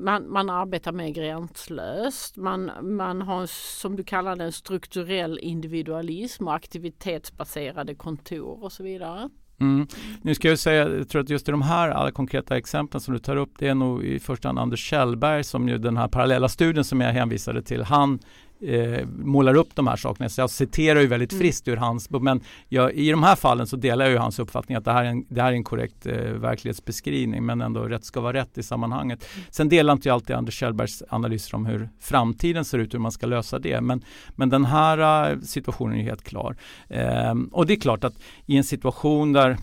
man, 0.00 0.32
man 0.32 0.50
arbetar 0.50 0.92
mer 0.92 1.08
gränslöst. 1.08 2.36
Man, 2.36 2.70
man 2.82 3.22
har 3.22 3.46
som 3.80 3.96
du 3.96 4.04
kallar 4.04 4.36
det 4.36 4.44
en 4.44 4.52
strukturell 4.52 5.38
individualism 5.38 6.48
och 6.48 6.54
aktivitetsbaserade 6.54 7.94
kontor 7.94 8.64
och 8.64 8.72
så 8.72 8.82
vidare. 8.82 9.28
Mm. 9.60 9.86
Nu 10.22 10.34
ska 10.34 10.48
jag 10.48 10.58
säga, 10.58 10.88
jag 10.88 11.08
tror 11.08 11.22
att 11.22 11.30
just 11.30 11.48
i 11.48 11.50
de 11.50 11.62
här 11.62 11.90
alla 11.90 12.10
konkreta 12.10 12.56
exemplen 12.56 13.00
som 13.00 13.14
du 13.14 13.20
tar 13.20 13.36
upp, 13.36 13.52
det 13.58 13.68
är 13.68 13.74
nog 13.74 14.04
i 14.04 14.18
första 14.18 14.48
hand 14.48 14.58
Anders 14.58 14.80
Kjellberg 14.80 15.44
som 15.44 15.68
ju 15.68 15.78
den 15.78 15.96
här 15.96 16.08
parallella 16.08 16.48
studien 16.48 16.84
som 16.84 17.00
jag 17.00 17.12
hänvisade 17.12 17.62
till, 17.62 17.82
han 17.82 18.18
eh, 18.60 19.06
målar 19.06 19.54
upp 19.54 19.74
de 19.74 19.86
här 19.86 19.96
sakerna. 19.96 20.28
Så 20.28 20.40
jag 20.40 20.50
citerar 20.50 21.00
ju 21.00 21.06
väldigt 21.06 21.32
mm. 21.32 21.40
friskt 21.40 21.68
ur 21.68 21.76
hans 21.76 22.08
bok. 22.08 22.22
Men 22.22 22.40
jag, 22.68 22.94
i 22.94 23.10
de 23.10 23.22
här 23.22 23.36
fallen 23.36 23.66
så 23.66 23.76
delar 23.76 24.04
jag 24.04 24.12
ju 24.12 24.18
hans 24.18 24.38
uppfattning 24.38 24.76
att 24.76 24.84
det 24.84 24.92
här 24.92 25.04
är 25.04 25.08
en, 25.08 25.24
det 25.28 25.42
här 25.42 25.52
är 25.52 25.56
en 25.56 25.64
korrekt 25.64 26.06
eh, 26.06 26.14
verklighetsbeskrivning. 26.14 27.46
Men 27.46 27.60
ändå 27.60 27.80
rätt 27.80 28.04
ska 28.04 28.20
vara 28.20 28.32
rätt 28.32 28.58
i 28.58 28.62
sammanhanget. 28.62 29.26
Mm. 29.34 29.46
Sen 29.50 29.68
delar 29.68 29.92
inte 29.92 30.08
jag 30.08 30.14
alltid 30.14 30.36
Anders 30.36 30.54
Kjellbergs 30.54 31.02
analyser 31.08 31.54
om 31.54 31.66
hur 31.66 31.88
framtiden 32.00 32.64
ser 32.64 32.78
ut, 32.78 32.94
hur 32.94 32.98
man 32.98 33.12
ska 33.12 33.26
lösa 33.26 33.58
det. 33.58 33.80
Men, 33.80 34.04
men 34.36 34.48
den 34.48 34.64
här 34.64 35.30
uh, 35.32 35.40
situationen 35.40 35.98
är 35.98 36.02
helt 36.02 36.24
klar. 36.24 36.56
Eh, 36.88 37.34
och 37.52 37.66
det 37.66 37.72
är 37.72 37.80
klart 37.80 38.04
att 38.04 38.14
i 38.46 38.56
en 38.56 38.64
situation 38.64 39.32
där 39.32 39.50
Eh, 39.50 39.56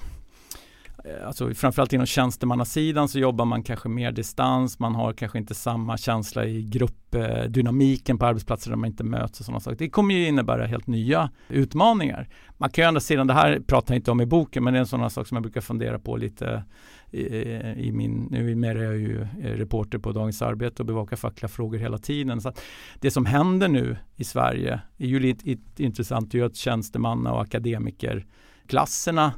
Eh, 1.05 1.27
alltså 1.27 1.53
framförallt 1.53 1.93
inom 1.93 2.05
tjänstemannasidan 2.05 3.07
så 3.07 3.19
jobbar 3.19 3.45
man 3.45 3.63
kanske 3.63 3.89
mer 3.89 4.11
distans, 4.11 4.79
man 4.79 4.95
har 4.95 5.13
kanske 5.13 5.37
inte 5.37 5.55
samma 5.55 5.97
känsla 5.97 6.45
i 6.45 6.63
gruppdynamiken 6.63 8.17
på 8.17 8.25
arbetsplatser 8.25 8.69
där 8.69 8.77
man 8.77 8.89
inte 8.89 9.03
möts 9.03 9.39
och 9.39 9.45
sådana 9.45 9.59
saker. 9.59 9.77
Det 9.77 9.89
kommer 9.89 10.15
ju 10.15 10.27
innebära 10.27 10.65
helt 10.65 10.87
nya 10.87 11.29
utmaningar. 11.49 12.29
Man 12.57 12.69
kan 12.69 12.83
ju 12.83 12.87
andra 12.87 13.01
sidan, 13.01 13.27
det 13.27 13.33
här 13.33 13.59
pratar 13.59 13.93
jag 13.93 13.99
inte 13.99 14.11
om 14.11 14.21
i 14.21 14.25
boken, 14.25 14.63
men 14.63 14.73
det 14.73 14.77
är 14.77 14.81
en 14.81 14.87
sån 14.87 15.09
sak 15.09 15.27
som 15.27 15.35
jag 15.35 15.43
brukar 15.43 15.61
fundera 15.61 15.99
på 15.99 16.17
lite 16.17 16.63
i, 17.11 17.25
i 17.77 17.91
min, 17.91 18.27
nu 18.31 18.67
är 18.67 18.75
jag 18.75 18.97
ju 18.97 19.21
eh, 19.21 19.51
reporter 19.51 19.97
på 19.97 20.11
Dagens 20.11 20.41
Arbete 20.41 20.81
och 20.81 20.85
bevakar 20.85 21.15
fackliga 21.15 21.49
frågor 21.49 21.77
hela 21.77 21.97
tiden. 21.97 22.41
Så 22.41 22.53
det 22.99 23.11
som 23.11 23.25
händer 23.25 23.67
nu 23.67 23.97
i 24.15 24.23
Sverige 24.23 24.81
är 24.97 25.07
ju 25.07 25.19
lite 25.19 25.83
intressant, 25.83 26.31
det 26.31 26.37
är 26.37 26.39
ju 26.39 26.45
att 26.45 26.55
tjänstemanna 26.55 27.33
och 27.33 27.41
akademikerklasserna 27.41 29.33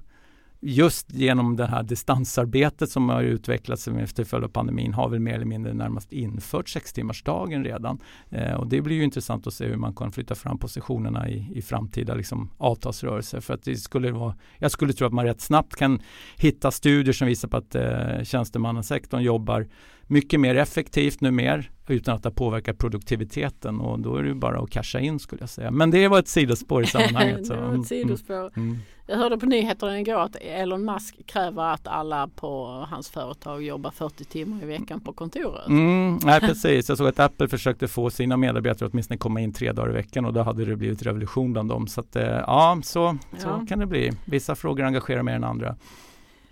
just 0.59 1.13
genom 1.13 1.55
det 1.55 1.65
här 1.65 1.83
distansarbetet 1.83 2.89
som 2.89 3.09
har 3.09 3.23
utvecklats 3.23 3.87
efter 3.87 4.23
följd 4.23 4.45
av 4.45 4.49
pandemin 4.49 4.93
har 4.93 5.09
väl 5.09 5.19
mer 5.19 5.33
eller 5.33 5.45
mindre 5.45 5.73
närmast 5.73 6.11
infört 6.11 6.69
sextimmarsdagen 6.69 7.63
redan. 7.63 7.99
Eh, 8.29 8.53
och 8.53 8.67
det 8.67 8.81
blir 8.81 8.95
ju 8.95 9.03
intressant 9.03 9.47
att 9.47 9.53
se 9.53 9.65
hur 9.65 9.75
man 9.75 9.95
kan 9.95 10.11
flytta 10.11 10.35
fram 10.35 10.57
positionerna 10.57 11.29
i, 11.29 11.51
i 11.55 11.61
framtida 11.61 12.15
liksom, 12.15 12.51
avtalsrörelser. 12.57 13.39
För 13.39 13.53
att 13.53 13.63
det 13.63 13.75
skulle 13.75 14.11
vara, 14.11 14.35
jag 14.57 14.71
skulle 14.71 14.93
tro 14.93 15.07
att 15.07 15.13
man 15.13 15.25
rätt 15.25 15.41
snabbt 15.41 15.75
kan 15.75 16.01
hitta 16.37 16.71
studier 16.71 17.13
som 17.13 17.27
visar 17.27 17.47
på 17.47 17.57
att 17.57 17.75
eh, 17.75 18.23
tjänstemannasektorn 18.23 19.21
jobbar 19.21 19.67
mycket 20.07 20.39
mer 20.39 20.55
effektivt 20.55 21.21
nu 21.21 21.31
mer 21.31 21.71
utan 21.87 22.15
att 22.15 22.23
det 22.23 22.31
påverkar 22.31 22.73
produktiviteten 22.73 23.79
och 23.81 23.99
då 23.99 24.15
är 24.15 24.23
det 24.23 24.33
bara 24.33 24.59
att 24.59 24.69
casha 24.69 24.99
in 24.99 25.19
skulle 25.19 25.41
jag 25.41 25.49
säga. 25.49 25.71
Men 25.71 25.91
det 25.91 26.07
var 26.07 26.19
ett 26.19 26.27
sidospår 26.27 26.83
i 26.83 26.85
sammanhanget. 26.85 27.43
det 27.49 27.55
var 27.55 27.63
ett 27.63 27.69
mm, 27.69 27.83
sidospår. 27.83 28.51
Mm. 28.57 28.77
Jag 29.07 29.17
hörde 29.17 29.37
på 29.37 29.45
nyheterna 29.45 29.99
igår 29.99 30.19
att 30.19 30.35
Elon 30.35 30.85
Musk 30.85 31.25
kräver 31.25 31.73
att 31.73 31.87
alla 31.87 32.27
på 32.27 32.65
hans 32.89 33.09
företag 33.09 33.63
jobbar 33.63 33.91
40 33.91 34.23
timmar 34.23 34.63
i 34.63 34.65
veckan 34.65 35.01
på 35.01 35.13
kontoret. 35.13 35.67
Mm, 35.67 36.19
nej 36.23 36.39
precis, 36.39 36.89
jag 36.89 36.97
såg 36.97 37.07
att 37.07 37.19
Apple 37.19 37.47
försökte 37.47 37.87
få 37.87 38.09
sina 38.09 38.37
medarbetare 38.37 38.85
att 38.85 38.93
åtminstone 38.93 39.17
komma 39.17 39.41
in 39.41 39.53
tre 39.53 39.71
dagar 39.71 39.89
i 39.89 39.93
veckan 39.93 40.25
och 40.25 40.33
då 40.33 40.41
hade 40.41 40.65
det 40.65 40.75
blivit 40.75 41.03
revolution 41.03 41.53
bland 41.53 41.69
dem. 41.69 41.87
Så 41.87 42.01
att, 42.01 42.15
eh, 42.15 42.23
ja, 42.23 42.79
så, 42.83 43.17
så 43.37 43.47
ja. 43.47 43.65
kan 43.69 43.79
det 43.79 43.85
bli. 43.85 44.11
Vissa 44.25 44.55
frågor 44.55 44.83
engagerar 44.83 45.23
mer 45.23 45.33
än 45.33 45.43
andra. 45.43 45.75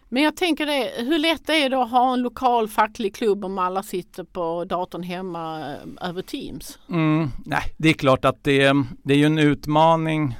Men 0.09 0.23
jag 0.23 0.35
tänker 0.35 0.65
det, 0.65 0.91
hur 0.97 1.19
lätt 1.19 1.49
är 1.49 1.69
det 1.69 1.81
att 1.81 1.91
ha 1.91 2.13
en 2.13 2.21
lokal 2.21 2.67
facklig 2.67 3.15
klubb 3.15 3.45
om 3.45 3.59
alla 3.59 3.83
sitter 3.83 4.23
på 4.23 4.65
datorn 4.65 5.03
hemma 5.03 5.59
eh, 5.59 6.09
över 6.09 6.21
Teams? 6.21 6.79
Mm, 6.89 7.29
nej, 7.45 7.73
det 7.77 7.89
är 7.89 7.93
klart 7.93 8.25
att 8.25 8.43
det, 8.43 8.73
det 9.03 9.13
är 9.13 9.17
ju 9.17 9.25
en 9.25 9.39
utmaning 9.39 10.37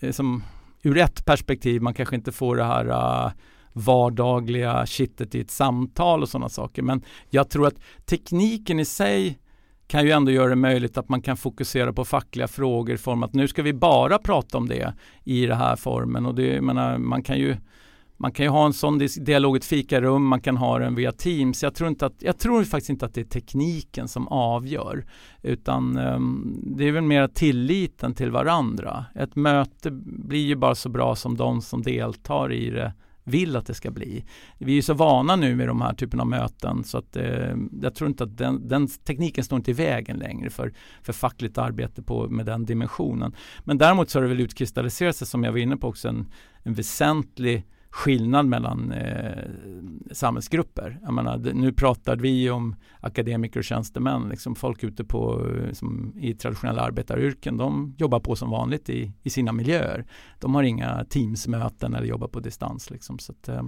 eh, 0.00 0.12
som 0.12 0.42
ur 0.82 0.98
ett 0.98 1.24
perspektiv, 1.24 1.82
man 1.82 1.94
kanske 1.94 2.16
inte 2.16 2.32
får 2.32 2.56
det 2.56 2.64
här 2.64 2.86
uh, 2.86 3.32
vardagliga 3.72 4.86
kittet 4.86 5.34
i 5.34 5.40
ett 5.40 5.50
samtal 5.50 6.22
och 6.22 6.28
sådana 6.28 6.48
saker. 6.48 6.82
Men 6.82 7.02
jag 7.30 7.50
tror 7.50 7.66
att 7.66 7.80
tekniken 8.06 8.80
i 8.80 8.84
sig 8.84 9.38
kan 9.86 10.04
ju 10.04 10.10
ändå 10.10 10.30
göra 10.30 10.48
det 10.48 10.56
möjligt 10.56 10.98
att 10.98 11.08
man 11.08 11.22
kan 11.22 11.36
fokusera 11.36 11.92
på 11.92 12.04
fackliga 12.04 12.48
frågor 12.48 12.94
i 12.94 12.98
form 12.98 13.22
att 13.22 13.34
nu 13.34 13.48
ska 13.48 13.62
vi 13.62 13.72
bara 13.72 14.18
prata 14.18 14.58
om 14.58 14.68
det 14.68 14.94
i 15.24 15.46
den 15.46 15.58
här 15.58 15.76
formen 15.76 16.26
och 16.26 16.34
det, 16.34 16.60
menar, 16.60 16.98
man 16.98 17.22
kan 17.22 17.38
ju 17.38 17.56
man 18.16 18.32
kan 18.32 18.46
ju 18.46 18.50
ha 18.50 18.66
en 18.66 18.72
sån 18.72 18.98
dialog 19.20 19.56
i 19.56 19.58
ett 19.58 19.64
fikarum, 19.64 20.26
man 20.26 20.40
kan 20.40 20.56
ha 20.56 20.78
den 20.78 20.94
via 20.94 21.12
Teams. 21.12 21.62
Jag 21.62 21.74
tror, 21.74 21.88
inte 21.88 22.06
att, 22.06 22.14
jag 22.18 22.38
tror 22.38 22.64
faktiskt 22.64 22.90
inte 22.90 23.06
att 23.06 23.14
det 23.14 23.20
är 23.20 23.24
tekniken 23.24 24.08
som 24.08 24.28
avgör 24.28 25.06
utan 25.42 25.98
um, 25.98 26.60
det 26.76 26.88
är 26.88 26.92
väl 26.92 27.04
mer 27.04 27.28
tilliten 27.28 28.14
till 28.14 28.30
varandra. 28.30 29.04
Ett 29.14 29.36
möte 29.36 29.90
blir 29.90 30.46
ju 30.46 30.56
bara 30.56 30.74
så 30.74 30.88
bra 30.88 31.16
som 31.16 31.36
de 31.36 31.62
som 31.62 31.82
deltar 31.82 32.52
i 32.52 32.70
det 32.70 32.92
vill 33.24 33.56
att 33.56 33.66
det 33.66 33.74
ska 33.74 33.90
bli. 33.90 34.24
Vi 34.58 34.78
är 34.78 34.82
så 34.82 34.94
vana 34.94 35.36
nu 35.36 35.56
med 35.56 35.68
de 35.68 35.80
här 35.80 35.94
typen 35.94 36.20
av 36.20 36.26
möten 36.26 36.84
så 36.84 36.98
att 36.98 37.16
eh, 37.16 37.56
jag 37.82 37.94
tror 37.94 38.08
inte 38.10 38.24
att 38.24 38.38
den, 38.38 38.68
den, 38.68 38.88
tekniken 38.88 39.44
står 39.44 39.56
inte 39.56 39.70
i 39.70 39.74
vägen 39.74 40.16
längre 40.16 40.50
för, 40.50 40.72
för 41.02 41.12
fackligt 41.12 41.58
arbete 41.58 42.02
på, 42.02 42.28
med 42.28 42.46
den 42.46 42.64
dimensionen. 42.64 43.34
Men 43.64 43.78
däremot 43.78 44.10
så 44.10 44.18
har 44.18 44.22
det 44.22 44.28
väl 44.28 44.40
utkristalliserat 44.40 45.16
sig 45.16 45.26
som 45.26 45.44
jag 45.44 45.52
var 45.52 45.58
inne 45.58 45.76
på 45.76 45.88
också 45.88 46.08
en, 46.08 46.26
en 46.62 46.74
väsentlig 46.74 47.64
skillnad 47.94 48.46
mellan 48.46 48.92
eh, 48.92 49.44
samhällsgrupper. 50.12 50.98
Jag 51.02 51.14
menar, 51.14 51.38
nu 51.38 51.72
pratar 51.72 52.16
vi 52.16 52.50
om 52.50 52.76
akademiker 53.00 53.60
och 53.60 53.64
tjänstemän, 53.64 54.28
liksom 54.28 54.54
folk 54.54 54.84
ute 54.84 55.04
på, 55.04 55.46
som, 55.72 56.12
i 56.16 56.34
traditionella 56.34 56.82
arbetaryrken, 56.82 57.56
de 57.56 57.94
jobbar 57.98 58.20
på 58.20 58.36
som 58.36 58.50
vanligt 58.50 58.90
i, 58.90 59.12
i 59.22 59.30
sina 59.30 59.52
miljöer. 59.52 60.06
De 60.40 60.54
har 60.54 60.62
inga 60.62 61.04
teamsmöten 61.04 61.94
eller 61.94 62.06
jobbar 62.06 62.28
på 62.28 62.40
distans. 62.40 62.90
Liksom. 62.90 63.18
Så, 63.18 63.32
att, 63.32 63.48
eh, 63.48 63.62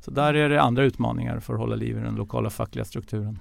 så 0.00 0.10
där 0.10 0.34
är 0.34 0.48
det 0.48 0.62
andra 0.62 0.84
utmaningar 0.84 1.40
för 1.40 1.54
att 1.54 1.60
hålla 1.60 1.76
liv 1.76 1.98
i 1.98 2.00
den 2.00 2.14
lokala 2.14 2.50
fackliga 2.50 2.84
strukturen. 2.84 3.38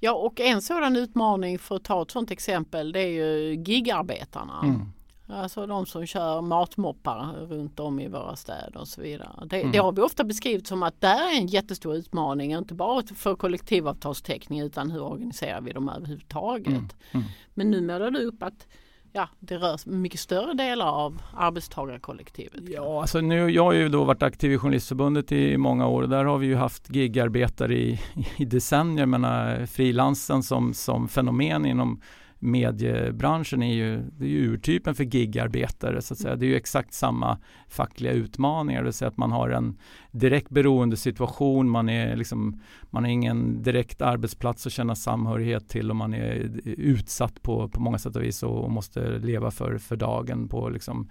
Ja, 0.00 0.12
och 0.12 0.40
en 0.40 0.62
sådan 0.62 0.96
utmaning 0.96 1.58
för 1.58 1.76
att 1.76 1.84
ta 1.84 2.02
ett 2.02 2.10
sådant 2.10 2.30
exempel, 2.30 2.92
det 2.92 3.00
är 3.00 3.12
ju 3.12 3.54
gigarbetarna. 3.62 4.60
Mm. 4.64 4.80
Alltså 5.26 5.66
de 5.66 5.86
som 5.86 6.06
kör 6.06 6.40
matmoppar 6.40 7.32
runt 7.48 7.80
om 7.80 8.00
i 8.00 8.08
våra 8.08 8.36
städer 8.36 8.76
och 8.76 8.88
så 8.88 9.00
vidare. 9.00 9.46
Det, 9.46 9.60
mm. 9.60 9.72
det, 9.72 9.78
har 9.78 9.92
vi 9.92 10.02
ofta 10.02 10.24
beskrivit 10.24 10.66
som 10.66 10.82
att 10.82 11.00
det 11.00 11.06
är 11.06 11.38
en 11.38 11.46
jättestor 11.46 11.94
utmaning, 11.94 12.52
inte 12.52 12.74
bara 12.74 13.02
för 13.02 13.34
kollektivavtalsteckning 13.34 14.60
utan 14.60 14.90
hur 14.90 15.02
organiserar 15.02 15.60
vi 15.60 15.72
dem 15.72 15.88
överhuvudtaget. 15.88 16.66
Mm. 16.66 16.88
Mm. 17.12 17.26
Men 17.54 17.70
nu 17.70 17.80
målar 17.80 18.10
du 18.10 18.18
upp 18.18 18.42
att 18.42 18.66
ja, 19.12 19.28
det 19.40 19.56
rör 19.56 19.90
mycket 19.90 20.20
större 20.20 20.54
delar 20.54 20.86
av 20.86 21.22
arbetstagarkollektivet. 21.34 22.60
Ja, 22.68 23.00
alltså 23.00 23.20
nu, 23.20 23.50
jag 23.50 23.64
har 23.64 23.72
ju 23.72 23.88
då 23.88 24.04
varit 24.04 24.22
aktiv 24.22 24.52
i 24.52 24.58
Journalistförbundet 24.58 25.32
i 25.32 25.56
många 25.56 25.86
år 25.86 26.02
och 26.02 26.08
där 26.08 26.24
har 26.24 26.38
vi 26.38 26.46
ju 26.46 26.56
haft 26.56 26.94
gigarbetare 26.94 27.74
i, 27.74 28.00
i 28.36 28.44
decennier, 28.44 29.06
menar 29.06 29.66
frilansen 29.66 30.42
som, 30.42 30.74
som 30.74 31.08
fenomen 31.08 31.66
inom 31.66 32.00
mediebranschen 32.44 33.62
är 33.62 33.74
ju, 33.74 34.02
det 34.18 34.24
är 34.24 34.28
ju 34.28 34.52
urtypen 34.52 34.94
för 34.94 35.04
gigarbetare 35.04 36.02
så 36.02 36.14
att 36.14 36.20
säga. 36.20 36.36
Det 36.36 36.46
är 36.46 36.48
ju 36.48 36.56
exakt 36.56 36.94
samma 36.94 37.38
fackliga 37.68 38.12
utmaningar, 38.12 38.80
det 38.80 38.84
vill 38.84 38.92
säga 38.92 39.08
att 39.08 39.16
man 39.16 39.32
har 39.32 39.50
en 39.50 39.78
direkt 40.10 40.50
beroendesituation, 40.50 41.70
man 41.70 41.88
är 41.88 42.16
liksom, 42.16 42.60
man 42.90 43.04
har 43.04 43.10
ingen 43.10 43.62
direkt 43.62 44.02
arbetsplats 44.02 44.66
att 44.66 44.72
känna 44.72 44.94
samhörighet 44.94 45.68
till 45.68 45.90
och 45.90 45.96
man 45.96 46.14
är 46.14 46.50
utsatt 46.64 47.42
på, 47.42 47.68
på 47.68 47.80
många 47.80 47.98
sätt 47.98 48.16
och 48.16 48.22
vis 48.22 48.42
och, 48.42 48.64
och 48.64 48.70
måste 48.70 49.18
leva 49.18 49.50
för, 49.50 49.78
för 49.78 49.96
dagen 49.96 50.48
på 50.48 50.68
liksom 50.68 51.08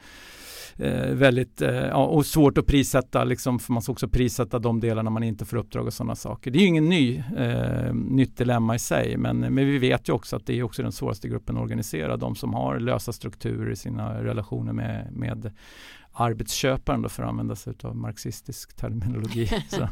eh, 0.78 1.08
väldigt, 1.08 1.62
eh, 1.62 1.76
ja, 1.76 2.06
och 2.06 2.26
svårt 2.26 2.58
att 2.58 2.66
prissätta, 2.66 3.24
liksom, 3.24 3.60
för 3.60 3.74
man 3.74 3.82
ska 3.82 3.92
också 3.92 4.08
prissätta 4.08 4.60
de 4.60 4.80
delarna 4.80 5.10
man 5.10 5.24
inte 5.24 5.46
får 5.46 5.58
uppdrag 5.58 5.88
och 5.88 5.94
sådana 5.94 6.16
saker. 6.16 6.52
Det 6.52 6.58
är 6.58 6.62
ju 6.62 6.68
ingen 6.68 6.90
ny, 6.90 7.24
eh, 7.38 7.94
nytt 7.94 8.38
dilemma 8.38 8.76
i 8.76 8.80
sig, 8.80 9.18
men, 9.18 9.40
men 9.40 9.56
vi 9.56 9.78
vet 9.78 10.10
ju 10.10 10.14
också 10.14 10.36
att 10.36 10.46
det 10.46 10.60
är 10.60 10.64
också 10.64 10.82
den 10.84 10.92
svåraste 10.92 11.23
gruppen 11.28 11.58
att 11.58 11.62
organisera, 11.62 12.18
de 12.18 12.36
som 12.36 12.54
har 12.54 12.80
lösa 12.80 13.14
strukturer 13.14 13.72
i 13.72 13.76
sina 13.76 14.24
relationer 14.24 14.74
med, 14.74 15.10
med 15.12 15.52
arbetsköparen 16.12 17.02
då, 17.02 17.10
för 17.10 17.24
att 17.24 17.30
använda 17.30 17.56
sig 17.56 17.74
av 17.84 17.96
marxistisk 17.96 18.76
terminologi. 18.76 19.50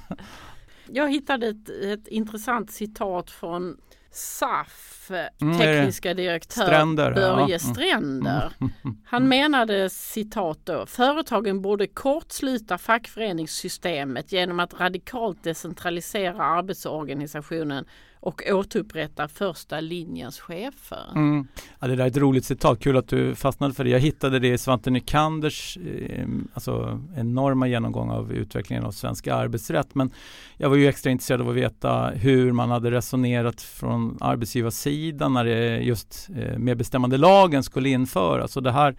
Jag 0.88 1.12
hittade 1.12 1.48
ett, 1.48 1.70
ett 1.70 2.08
intressant 2.08 2.72
citat 2.72 3.32
från 3.32 3.78
SAF 4.12 5.12
mm, 5.42 5.60
tekniska 5.60 6.14
direktör 6.14 6.66
Stränder, 6.66 7.14
Börje 7.14 7.54
ja. 7.54 7.60
Stränder. 7.60 8.54
Mm. 8.60 8.98
Han 9.06 9.28
menade 9.28 9.90
citat 9.90 10.60
då, 10.64 10.86
företagen 10.86 11.62
borde 11.62 11.88
kortsluta 11.88 12.78
fackföreningssystemet 12.78 14.32
genom 14.32 14.60
att 14.60 14.80
radikalt 14.80 15.44
decentralisera 15.44 16.44
arbetsorganisationen 16.44 17.86
och 18.22 18.44
återupprätta 18.50 19.28
första 19.28 19.80
linjens 19.80 20.40
chefer. 20.40 21.12
Mm. 21.16 21.48
Ja, 21.80 21.88
det 21.88 21.96
där 21.96 22.04
är 22.04 22.08
ett 22.08 22.18
roligt 22.18 22.46
citat, 22.46 22.80
kul 22.80 22.98
att 22.98 23.08
du 23.08 23.36
fastnade 23.36 23.74
för 23.74 23.84
det. 23.84 23.90
Jag 23.90 24.00
hittade 24.00 24.40
det 24.40 24.48
i 24.48 24.58
Svante 24.58 24.90
Nykanders 24.90 25.78
eh, 25.78 26.28
alltså 26.54 27.00
enorma 27.16 27.68
genomgång 27.68 28.10
av 28.10 28.32
utvecklingen 28.32 28.86
av 28.86 28.92
svensk 28.92 29.28
arbetsrätt. 29.28 29.96
Men 29.96 30.12
jag 30.58 30.70
var 30.70 30.76
ju 30.76 30.88
extra 30.88 31.12
intresserad 31.12 31.42
av 31.42 31.50
att 31.50 31.56
veta 31.56 32.08
hur 32.08 32.52
man 32.52 32.70
hade 32.70 32.92
resonerat 32.92 33.62
från 33.62 34.18
arbetsgivarsidan 34.22 35.34
när 35.34 35.46
det 35.46 35.78
just 35.78 36.30
eh, 36.36 36.58
medbestämmandelagen 36.58 37.64
skulle 37.64 37.90
införas. 37.90 38.58
Och 38.58 38.64
det 38.64 38.72
här, 38.72 38.96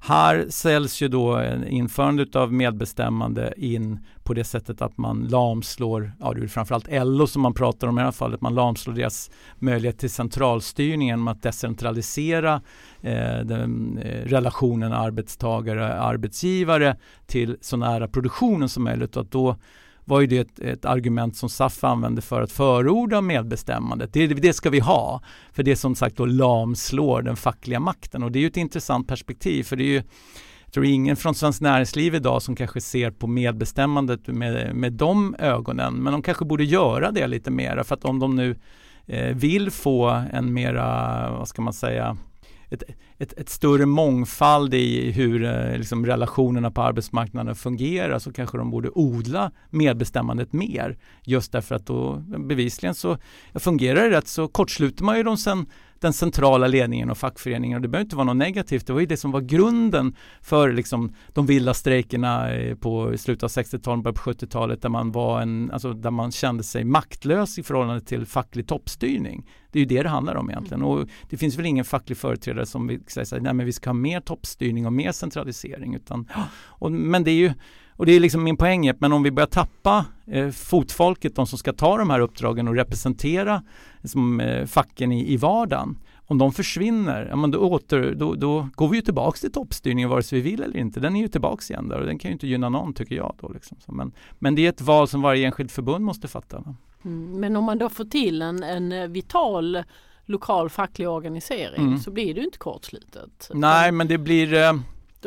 här 0.00 0.46
säljs 0.48 1.02
ju 1.02 1.08
då 1.08 1.42
införandet 1.68 2.36
av 2.36 2.52
medbestämmande 2.52 3.54
in 3.56 3.98
på 4.26 4.34
det 4.34 4.44
sättet 4.44 4.82
att 4.82 4.98
man 4.98 5.28
lamslår, 5.28 6.12
ja 6.20 6.32
det 6.32 6.42
är 6.42 6.48
framförallt 6.48 6.88
LO 6.90 7.26
som 7.26 7.42
man 7.42 7.54
pratar 7.54 7.88
om 7.88 7.98
i 7.98 8.00
det 8.00 8.04
här 8.04 8.12
fallet, 8.12 8.40
man 8.40 8.54
lamslår 8.54 8.94
deras 8.94 9.30
möjlighet 9.58 9.98
till 9.98 10.10
centralstyrning 10.10 11.08
genom 11.08 11.28
att 11.28 11.42
decentralisera 11.42 12.62
eh, 13.00 13.38
den, 13.44 13.98
eh, 13.98 14.24
relationen 14.24 14.92
arbetstagare-arbetsgivare 14.92 16.96
till 17.26 17.56
så 17.60 17.76
nära 17.76 18.08
produktionen 18.08 18.68
som 18.68 18.84
möjligt 18.84 19.16
och 19.16 19.22
att 19.22 19.30
då 19.30 19.56
var 20.04 20.20
ju 20.20 20.26
det 20.26 20.38
ett, 20.38 20.58
ett, 20.58 20.84
argument 20.84 21.36
som 21.36 21.48
SAF 21.48 21.84
använde 21.84 22.22
för 22.22 22.42
att 22.42 22.52
förorda 22.52 23.20
medbestämmandet. 23.20 24.12
Det, 24.12 24.26
det 24.26 24.52
ska 24.52 24.70
vi 24.70 24.80
ha, 24.80 25.20
för 25.52 25.62
det 25.62 25.76
som 25.76 25.94
sagt 25.94 26.16
då 26.16 26.24
lamslår 26.24 27.22
den 27.22 27.36
fackliga 27.36 27.80
makten 27.80 28.22
och 28.22 28.32
det 28.32 28.38
är 28.38 28.40
ju 28.40 28.46
ett 28.46 28.56
intressant 28.56 29.08
perspektiv 29.08 29.62
för 29.62 29.76
det 29.76 29.84
är 29.84 29.88
ju 29.88 30.02
tror 30.76 30.86
ingen 30.86 31.16
från 31.16 31.34
Svenskt 31.34 31.60
Näringsliv 31.60 32.14
idag 32.14 32.42
som 32.42 32.56
kanske 32.56 32.80
ser 32.80 33.10
på 33.10 33.26
medbestämmandet 33.26 34.26
med, 34.26 34.76
med 34.76 34.92
de 34.92 35.36
ögonen. 35.38 35.94
Men 35.94 36.12
de 36.12 36.22
kanske 36.22 36.44
borde 36.44 36.64
göra 36.64 37.10
det 37.10 37.26
lite 37.26 37.50
mera 37.50 37.84
för 37.84 37.94
att 37.94 38.04
om 38.04 38.18
de 38.18 38.36
nu 38.36 38.56
eh, 39.06 39.36
vill 39.36 39.70
få 39.70 40.08
en 40.32 40.52
mera, 40.52 41.30
vad 41.30 41.48
ska 41.48 41.62
man 41.62 41.72
säga, 41.72 42.16
ett, 42.70 42.82
ett, 43.18 43.32
ett, 43.32 43.48
större 43.48 43.86
mångfald 43.86 44.74
i 44.74 45.10
hur 45.10 45.44
eh, 45.44 45.78
liksom, 45.78 46.06
relationerna 46.06 46.70
på 46.70 46.82
arbetsmarknaden 46.82 47.54
fungerar 47.54 48.18
så 48.18 48.32
kanske 48.32 48.58
de 48.58 48.70
borde 48.70 48.90
odla 48.94 49.52
medbestämmandet 49.70 50.52
mer. 50.52 50.98
Just 51.22 51.52
därför 51.52 51.74
att 51.74 51.86
då 51.86 52.22
bevisligen 52.38 52.94
så 52.94 53.18
fungerar 53.54 54.02
det 54.02 54.10
rätt 54.10 54.28
så 54.28 54.48
kortsluter 54.48 55.04
man 55.04 55.16
ju 55.16 55.22
de 55.22 55.36
sen 55.36 55.66
den 56.00 56.12
centrala 56.12 56.66
ledningen 56.66 57.10
och 57.10 57.18
fackföreningen 57.18 57.76
och 57.76 57.82
det 57.82 57.88
behöver 57.88 58.04
inte 58.04 58.16
vara 58.16 58.24
något 58.24 58.36
negativt. 58.36 58.86
Det 58.86 58.92
var 58.92 59.00
ju 59.00 59.06
det 59.06 59.16
som 59.16 59.30
var 59.30 59.40
grunden 59.40 60.16
för 60.40 60.72
liksom 60.72 61.14
de 61.28 61.46
vilda 61.46 61.74
strejkerna 61.74 62.54
eh, 62.54 62.74
på 62.74 63.18
slutet 63.18 63.42
av 63.42 63.48
60-talet, 63.50 64.02
början 64.02 64.14
på 64.14 64.30
70-talet 64.30 64.82
där 64.82 64.88
man 64.88 65.12
var 65.12 65.40
en, 65.40 65.70
alltså 65.70 65.92
där 65.92 66.10
man 66.10 66.32
kände 66.32 66.62
sig 66.62 66.84
maktlös 66.84 67.58
i 67.58 67.62
förhållande 67.62 68.00
till 68.00 68.26
facklig 68.26 68.68
toppstyrning. 68.68 69.50
Det 69.72 69.78
är 69.78 69.80
ju 69.80 69.86
det 69.86 70.02
det 70.02 70.08
handlar 70.08 70.34
om 70.34 70.50
egentligen 70.50 70.82
och 70.82 71.08
det 71.30 71.36
finns 71.36 71.58
väl 71.58 71.66
ingen 71.66 71.84
facklig 71.84 72.18
företrädare 72.18 72.66
som 72.66 72.86
vill 72.86 73.00
säga 73.06 73.42
nej 73.42 73.54
men 73.54 73.66
vi 73.66 73.72
ska 73.72 73.90
ha 73.90 73.94
mer 73.94 74.20
toppstyrning 74.20 74.86
och 74.86 74.92
mer 74.92 75.12
centralisering 75.12 75.94
utan, 75.94 76.28
och, 76.58 76.92
men 76.92 77.24
det 77.24 77.30
är 77.30 77.34
ju 77.34 77.52
och 77.96 78.06
det 78.06 78.12
är 78.12 78.20
liksom 78.20 78.44
min 78.44 78.56
poäng, 78.56 78.92
men 78.98 79.12
om 79.12 79.22
vi 79.22 79.30
börjar 79.30 79.46
tappa 79.46 80.04
eh, 80.26 80.50
fotfolket, 80.50 81.36
de 81.36 81.46
som 81.46 81.58
ska 81.58 81.72
ta 81.72 81.98
de 81.98 82.10
här 82.10 82.20
uppdragen 82.20 82.68
och 82.68 82.74
representera 82.74 83.62
liksom, 84.00 84.40
eh, 84.40 84.66
facken 84.66 85.12
i, 85.12 85.32
i 85.32 85.36
vardagen, 85.36 85.98
om 86.28 86.38
de 86.38 86.52
försvinner, 86.52 87.26
ja, 87.30 87.36
men 87.36 87.50
då, 87.50 87.58
åter, 87.58 88.14
då, 88.14 88.34
då 88.34 88.68
går 88.74 88.88
vi 88.88 88.96
ju 88.96 89.02
tillbaks 89.02 89.40
till 89.40 89.52
toppstyrningen 89.52 90.08
vare 90.10 90.22
sig 90.22 90.40
vi 90.40 90.50
vill 90.50 90.62
eller 90.62 90.76
inte. 90.76 91.00
Den 91.00 91.16
är 91.16 91.20
ju 91.20 91.28
tillbaks 91.28 91.70
igen 91.70 91.88
där 91.88 92.00
och 92.00 92.06
den 92.06 92.18
kan 92.18 92.28
ju 92.28 92.32
inte 92.32 92.46
gynna 92.46 92.68
någon 92.68 92.94
tycker 92.94 93.14
jag. 93.14 93.34
Då, 93.40 93.48
liksom. 93.48 93.76
Så, 93.86 93.92
men, 93.92 94.12
men 94.38 94.54
det 94.54 94.66
är 94.66 94.68
ett 94.68 94.80
val 94.80 95.08
som 95.08 95.22
varje 95.22 95.46
enskilt 95.46 95.72
förbund 95.72 96.04
måste 96.04 96.28
fatta. 96.28 96.64
Mm, 97.04 97.40
men 97.40 97.56
om 97.56 97.64
man 97.64 97.78
då 97.78 97.88
får 97.88 98.04
till 98.04 98.42
en, 98.42 98.62
en 98.62 98.92
eh, 98.92 99.08
vital 99.08 99.82
lokal 100.24 100.70
facklig 100.70 101.08
organisering 101.08 101.86
mm. 101.86 101.98
så 101.98 102.10
blir 102.10 102.34
det 102.34 102.40
ju 102.40 102.46
inte 102.46 102.58
kortslutet. 102.58 103.50
Nej 103.54 103.92
men 103.92 104.08
det 104.08 104.18
blir 104.18 104.54
eh, 104.54 104.72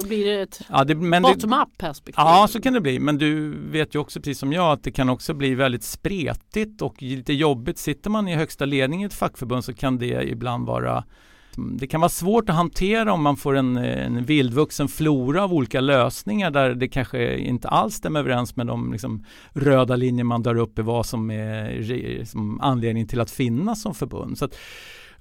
då 0.02 0.08
blir 0.08 0.26
det 0.26 0.42
ett 0.42 0.62
ja, 0.70 0.84
det, 0.84 0.96
bottom-up 0.96 1.78
perspektiv. 1.78 2.16
Ja, 2.18 2.48
så 2.50 2.62
kan 2.62 2.74
det 2.74 2.82
bli. 2.82 3.00
Men 3.00 3.18
du 3.18 3.50
vet 3.70 3.96
ju 3.96 4.00
också 4.00 4.20
precis 4.20 4.40
som 4.40 4.54
jag 4.54 4.72
att 4.72 4.84
det 4.84 4.92
kan 4.92 5.10
också 5.10 5.34
bli 5.34 5.56
väldigt 5.56 5.84
spretigt 5.84 6.82
och 6.82 7.02
lite 7.02 7.34
jobbigt. 7.34 7.78
Sitter 7.78 8.10
man 8.10 8.28
i 8.28 8.36
högsta 8.36 8.66
ledningen 8.66 9.06
i 9.06 9.08
ett 9.08 9.20
fackförbund 9.20 9.66
så 9.66 9.74
kan 9.74 9.98
det 9.98 10.30
ibland 10.30 10.68
vara 10.68 11.04
det 11.80 11.88
kan 11.88 12.02
vara 12.02 12.10
svårt 12.10 12.50
att 12.50 12.56
hantera 12.56 13.14
om 13.14 13.24
man 13.24 13.38
får 13.38 13.56
en, 13.56 13.78
en 13.78 14.26
vildvuxen 14.26 14.88
flora 14.88 15.44
av 15.44 15.54
olika 15.54 15.82
lösningar 15.82 16.52
där 16.52 16.74
det 16.74 16.88
kanske 16.88 17.38
inte 17.38 17.68
alls 17.68 17.96
stämmer 17.96 18.20
överens 18.20 18.56
med 18.56 18.68
de 18.68 18.92
liksom, 18.92 19.26
röda 19.54 19.96
linjer 19.96 20.24
man 20.24 20.44
drar 20.44 20.56
upp 20.56 20.80
i 20.80 20.82
vad 20.82 21.06
som 21.06 21.32
är 21.32 22.26
som 22.26 22.62
anledning 22.62 23.08
till 23.08 23.22
att 23.22 23.32
finnas 23.32 23.82
som 23.82 23.96
förbund. 23.96 24.38
Så 24.38 24.46
att, 24.46 24.56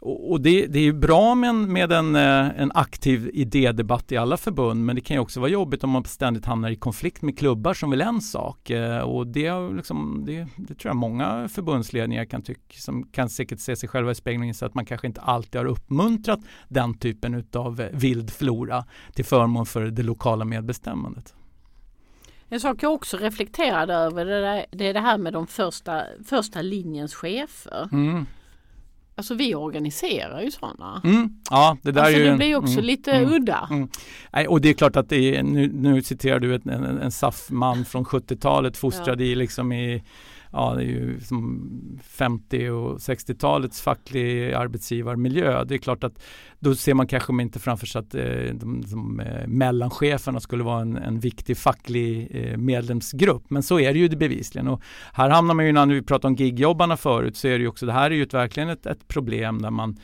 och 0.00 0.40
det, 0.40 0.66
det, 0.66 0.78
är 0.78 0.92
bra 0.92 1.34
med, 1.34 1.50
en, 1.50 1.72
med 1.72 1.92
en, 1.92 2.16
eh, 2.16 2.61
en, 2.61 2.72
aktiv 2.74 3.30
idédebatt 3.34 4.12
i 4.12 4.16
alla 4.16 4.37
förbund 4.37 4.84
men 4.84 4.96
det 4.96 5.02
kan 5.02 5.14
ju 5.14 5.20
också 5.20 5.40
vara 5.40 5.50
jobbigt 5.50 5.84
om 5.84 5.90
man 5.90 6.04
ständigt 6.04 6.44
hamnar 6.44 6.70
i 6.70 6.76
konflikt 6.76 7.22
med 7.22 7.38
klubbar 7.38 7.74
som 7.74 7.90
vill 7.90 8.00
en 8.00 8.20
sak. 8.20 8.70
Eh, 8.70 9.00
och 9.00 9.26
det, 9.26 9.70
liksom, 9.70 10.22
det, 10.26 10.46
det 10.56 10.74
tror 10.74 10.90
jag 10.90 10.96
många 10.96 11.48
förbundsledningar 11.48 12.24
kan 12.24 12.42
tycka, 12.42 12.78
som 12.78 13.06
kan 13.06 13.28
säkert 13.28 13.61
se 13.61 13.76
sig 13.76 13.88
själva 13.88 14.11
i 14.11 14.14
spegeln 14.14 14.54
så 14.54 14.66
att 14.66 14.74
man 14.74 14.87
kanske 14.87 15.06
inte 15.06 15.20
alltid 15.20 15.61
har 15.61 15.66
uppmuntrat 15.66 16.40
den 16.68 16.98
typen 16.98 17.44
av 17.52 17.80
eh, 17.80 17.88
vild 17.92 18.30
flora 18.30 18.84
till 19.14 19.24
förmån 19.24 19.66
för 19.66 19.80
det 19.80 20.02
lokala 20.02 20.44
medbestämmandet. 20.44 21.34
En 22.48 22.61
sak 22.61 22.82
jag 22.82 22.94
också 22.94 23.16
reflekterade 23.16 23.94
över 23.94 24.24
det, 24.70 24.88
är 24.88 24.94
det 24.94 25.00
här 25.00 25.18
med 25.18 25.32
de 25.32 25.46
första, 25.46 26.02
första 26.24 26.62
linjens 26.62 27.14
chefer. 27.14 27.88
Mm. 27.92 28.26
Alltså 29.18 29.35
vi 29.35 29.54
organiserar 29.54 30.42
ju 30.42 30.50
sådana. 30.50 31.00
Mm, 31.04 31.31
ja, 31.50 31.76
det 31.83 31.92
där 31.92 32.00
alltså, 32.00 32.16
är 32.16 32.24
ju 32.24 32.31
det 32.31 32.37
blir 32.37 32.57
också 32.57 32.72
mm, 32.72 32.85
lite 32.85 33.12
mm, 33.12 33.33
udda. 33.33 33.68
Mm. 33.70 33.88
Nej, 34.33 34.48
och 34.48 34.61
det 34.61 34.68
är 34.68 34.74
klart 34.74 34.96
att 34.96 35.09
det 35.09 35.37
är, 35.37 35.42
nu, 35.42 35.72
nu 35.72 36.02
citerar 36.02 36.38
du 36.38 36.54
en, 36.54 36.68
en, 36.68 36.85
en 36.85 37.11
SAF-man 37.11 37.85
från 37.85 38.04
70-talet 38.04 38.76
fostrad 38.76 39.20
ja. 39.20 39.24
i 39.24 39.35
liksom 39.35 39.72
i 39.72 40.02
ja, 40.52 40.74
det 40.74 40.82
är 40.82 40.87
ju 40.87 41.20
som 41.20 41.70
50 42.02 42.68
och 42.68 42.98
60-talets 42.98 43.80
facklig 43.80 44.52
arbetsgivarmiljö. 44.52 45.64
Det 45.64 45.74
är 45.74 45.78
klart 45.78 46.04
att 46.04 46.22
då 46.58 46.74
ser 46.74 46.94
man 46.94 47.06
kanske 47.06 47.42
inte 47.42 47.58
framför 47.58 47.87
sig 47.87 47.98
att 47.98 48.14
eh, 48.14 48.54
de, 48.54 48.82
de, 48.90 49.20
eh, 49.20 49.46
mellancheferna 49.46 50.40
skulle 50.40 50.64
vara 50.64 50.80
en, 50.80 50.96
en 50.96 51.20
viktig 51.20 51.56
facklig 51.56 52.28
eh, 52.30 52.56
medlemsgrupp. 52.56 53.50
Men 53.50 53.62
så 53.62 53.80
är 53.80 53.92
det 53.92 53.98
ju 53.98 54.08
det 54.08 54.16
bevisligen. 54.16 54.68
Och 54.68 54.82
här 55.12 55.30
hamnar 55.30 55.54
man 55.54 55.66
ju 55.66 55.72
när 55.72 55.87
vi 55.87 56.02
pratade 56.02 56.28
om 56.28 56.34
gigjobbarna 56.34 56.96
förut 56.96 57.37
så 57.37 57.48
är 57.48 57.52
det 57.52 57.62
ju 57.62 57.68
också, 57.68 57.87
det 57.87 57.92
här 57.92 58.11
är 58.11 58.14
ju 58.14 58.22
ett, 58.22 58.34
verkligen 58.34 58.68
ett, 58.68 58.87
ett 58.87 59.08
problem 59.08 59.62
där 59.62 59.70
man 59.70 59.96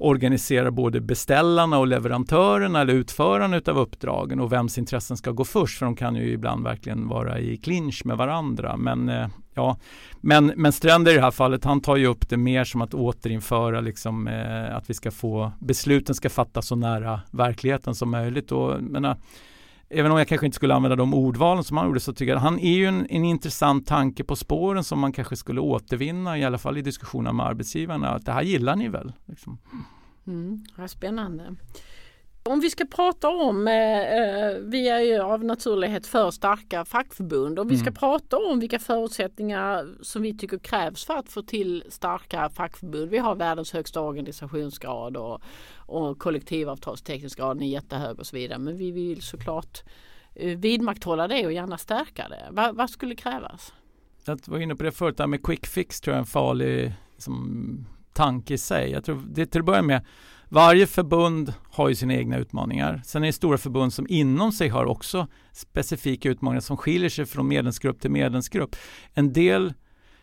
organiserar 0.00 0.70
både 0.70 1.00
beställarna 1.00 1.78
och 1.78 1.86
leverantörerna 1.86 2.80
eller 2.80 2.94
utförarna 2.94 3.60
av 3.66 3.78
uppdragen 3.78 4.40
och 4.40 4.52
vems 4.52 4.78
intressen 4.78 5.16
ska 5.16 5.30
gå 5.30 5.44
först 5.44 5.78
för 5.78 5.86
de 5.86 5.96
kan 5.96 6.16
ju 6.16 6.32
ibland 6.32 6.64
verkligen 6.64 7.08
vara 7.08 7.38
i 7.38 7.56
clinch 7.56 8.02
med 8.04 8.16
varandra. 8.16 8.76
Men 8.76 9.08
eh, 9.08 9.28
ja, 9.54 9.76
men, 10.20 10.52
men 10.56 10.72
Stränder 10.72 11.12
i 11.12 11.14
det 11.14 11.20
här 11.20 11.30
fallet, 11.30 11.64
han 11.64 11.80
tar 11.80 11.96
ju 11.96 12.06
upp 12.06 12.28
det 12.28 12.36
mer 12.36 12.64
som 12.64 12.80
att 12.80 12.94
återinföra 12.94 13.80
liksom 13.80 14.28
eh, 14.28 14.76
att 14.76 14.90
vi 14.90 14.94
ska 14.94 15.10
få 15.10 15.52
besluten 15.60 16.14
ska 16.14 16.30
fattas 16.30 16.66
så 16.66 16.76
nära 16.76 17.20
verkligheten 17.30 17.94
som 17.94 18.10
möjligt 18.10 18.52
och 18.52 18.82
menar, 18.82 19.16
Även 19.92 20.12
om 20.12 20.18
jag 20.18 20.28
kanske 20.28 20.46
inte 20.46 20.56
skulle 20.56 20.74
använda 20.74 20.96
de 20.96 21.14
ordvalen 21.14 21.64
som 21.64 21.76
han 21.76 21.86
gjorde 21.86 22.00
så 22.00 22.12
tycker 22.12 22.32
jag 22.32 22.40
han 22.40 22.58
är 22.58 22.72
ju 22.72 22.86
en, 22.86 23.06
en 23.10 23.24
intressant 23.24 23.86
tanke 23.86 24.24
på 24.24 24.36
spåren 24.36 24.84
som 24.84 24.98
man 24.98 25.12
kanske 25.12 25.36
skulle 25.36 25.60
återvinna 25.60 26.38
i 26.38 26.44
alla 26.44 26.58
fall 26.58 26.78
i 26.78 26.82
diskussionerna 26.82 27.32
med 27.32 27.46
arbetsgivarna. 27.46 28.08
Att 28.08 28.26
det 28.26 28.32
här 28.32 28.42
gillar 28.42 28.76
ni 28.76 28.88
väl? 28.88 29.12
Liksom. 29.26 29.58
Mm, 30.26 30.64
spännande. 30.88 31.56
Om 32.50 32.60
vi 32.60 32.70
ska 32.70 32.84
prata 32.84 33.28
om, 33.28 33.68
eh, 33.68 33.74
eh, 33.74 34.56
vi 34.60 34.88
är 34.88 35.00
ju 35.00 35.18
av 35.18 35.44
naturlighet 35.44 36.06
för 36.06 36.30
starka 36.30 36.84
fackförbund, 36.84 37.58
om 37.58 37.68
vi 37.68 37.76
ska 37.76 37.86
mm. 37.86 37.94
prata 37.94 38.36
om 38.36 38.60
vilka 38.60 38.78
förutsättningar 38.78 39.88
som 40.02 40.22
vi 40.22 40.38
tycker 40.38 40.58
krävs 40.58 41.04
för 41.04 41.14
att 41.16 41.28
få 41.28 41.42
till 41.42 41.84
starka 41.88 42.50
fackförbund. 42.50 43.10
Vi 43.10 43.18
har 43.18 43.34
världens 43.34 43.72
högsta 43.72 44.00
organisationsgrad 44.00 45.16
och, 45.16 45.42
och 45.76 46.18
kollektivavtalstekniskgraden 46.18 47.62
är 47.62 47.68
jättehög 47.68 48.18
och 48.18 48.26
så 48.26 48.36
vidare. 48.36 48.58
Men 48.58 48.76
vi 48.76 48.90
vill 48.90 49.22
såklart 49.22 49.82
eh, 50.34 50.58
vidmakthålla 50.58 51.28
det 51.28 51.46
och 51.46 51.52
gärna 51.52 51.78
stärka 51.78 52.28
det. 52.28 52.48
Va, 52.50 52.72
vad 52.72 52.90
skulle 52.90 53.14
krävas? 53.14 53.72
Jag 54.24 54.40
var 54.46 54.58
inne 54.58 54.74
på 54.74 54.82
det 54.82 54.92
förut, 54.92 55.16
det 55.16 55.22
här 55.22 55.28
med 55.28 55.42
quick 55.42 55.66
fix 55.66 56.00
tror 56.00 56.12
jag 56.12 56.16
är 56.16 56.20
en 56.20 56.26
farlig 56.26 56.94
liksom, 57.14 57.86
tanke 58.12 58.54
i 58.54 58.58
sig. 58.58 58.90
Jag 58.90 59.04
tror 59.04 59.22
det 59.28 59.46
till 59.46 59.60
att 59.60 59.66
börja 59.66 59.82
med 59.82 60.04
varje 60.50 60.86
förbund 60.86 61.54
har 61.70 61.88
ju 61.88 61.94
sina 61.94 62.14
egna 62.14 62.36
utmaningar. 62.38 63.02
Sen 63.04 63.22
är 63.22 63.26
det 63.26 63.32
stora 63.32 63.58
förbund 63.58 63.92
som 63.92 64.06
inom 64.08 64.52
sig 64.52 64.68
har 64.68 64.84
också 64.84 65.26
specifika 65.52 66.28
utmaningar 66.28 66.60
som 66.60 66.76
skiljer 66.76 67.10
sig 67.10 67.26
från 67.26 67.48
medlemsgrupp 67.48 68.00
till 68.00 68.10
medlemsgrupp. 68.10 68.76
En 69.14 69.32
del 69.32 69.74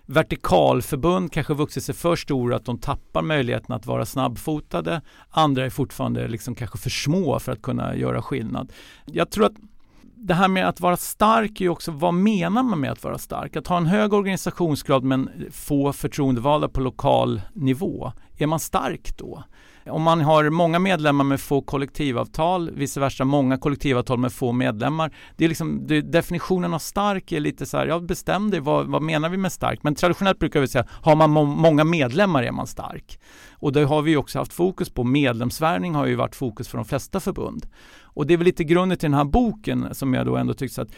vertikalförbund 0.06 1.32
kanske 1.32 1.54
vuxit 1.54 1.84
sig 1.84 1.96
för 1.96 2.16
stora 2.16 2.56
att 2.56 2.66
de 2.66 2.78
tappar 2.78 3.22
möjligheten 3.22 3.76
att 3.76 3.86
vara 3.86 4.06
snabbfotade. 4.06 5.02
Andra 5.30 5.66
är 5.66 5.70
fortfarande 5.70 6.28
liksom 6.28 6.56
kanske 6.56 6.78
för 6.78 6.90
små 6.90 7.40
för 7.40 7.52
att 7.52 7.62
kunna 7.62 7.96
göra 7.96 8.22
skillnad. 8.22 8.74
Jag 9.06 9.30
tror 9.32 9.46
att 9.46 9.56
det 10.16 10.34
här 10.34 10.48
med 10.48 10.68
att 10.68 10.80
vara 10.80 10.98
stark 10.98 11.62
är 11.62 11.70
också, 11.70 11.92
vad 11.92 12.14
menar 12.14 12.64
man 12.64 12.80
med 12.80 12.92
att 12.92 13.04
vara 13.04 13.18
stark? 13.18 13.56
Att 13.56 13.68
ha 13.68 13.78
en 13.78 13.86
hög 13.86 14.14
organisationsgrad 14.14 15.04
men 15.04 15.30
få 15.52 15.94
förtroendevalda 15.94 16.70
på 16.70 16.82
lokal 16.82 17.42
nivå. 17.54 18.12
Är 18.38 18.48
man 18.48 18.60
stark 18.60 19.18
då? 19.18 19.44
Om 19.90 20.02
man 20.02 20.22
har 20.22 20.50
många 20.50 20.80
medlemmar 20.80 21.24
med 21.24 21.40
få 21.40 21.62
kollektivavtal, 21.62 22.72
vice 22.72 23.00
versa 23.00 23.26
många 23.26 23.58
kollektivavtal 23.58 24.20
med 24.20 24.34
få 24.34 24.52
medlemmar. 24.52 25.12
Det 25.36 25.46
är 25.46 25.50
liksom, 25.50 25.88
det, 25.88 26.02
definitionen 26.02 26.74
av 26.74 26.80
stark 26.80 27.32
är 27.32 27.40
lite 27.40 27.66
så 27.66 27.78
här, 27.78 27.88
ja 27.88 28.00
bestäm 28.00 28.52
dig, 28.52 28.60
vad, 28.60 28.88
vad 28.88 29.02
menar 29.02 29.30
vi 29.30 29.38
med 29.38 29.52
stark? 29.52 29.84
Men 29.84 29.96
traditionellt 29.96 30.40
brukar 30.40 30.60
vi 30.60 30.68
säga, 30.68 30.88
har 30.90 31.16
man 31.16 31.30
må 31.30 31.46
många 31.46 31.84
medlemmar 31.84 32.44
är 32.44 32.52
man 32.52 32.68
stark. 32.68 33.20
Och 33.52 33.72
det 33.74 33.84
har 33.84 34.02
vi 34.02 34.18
också 34.18 34.40
haft 34.40 34.54
fokus 34.54 34.90
på. 34.90 35.04
Medlemsvärvning 35.04 35.96
har 35.96 36.06
ju 36.06 36.16
varit 36.16 36.36
fokus 36.36 36.68
för 36.68 36.78
de 36.78 36.86
flesta 36.86 37.20
förbund. 37.20 37.66
Och 38.02 38.28
det 38.28 38.34
är 38.34 38.38
väl 38.38 38.46
lite 38.46 38.64
grunden 38.64 38.98
till 38.98 39.10
den 39.10 39.18
här 39.18 39.26
boken 39.26 39.88
som 39.92 40.14
jag 40.14 40.26
då 40.26 40.36
ändå 40.36 40.54
tyckte 40.54 40.82
att 40.82 40.92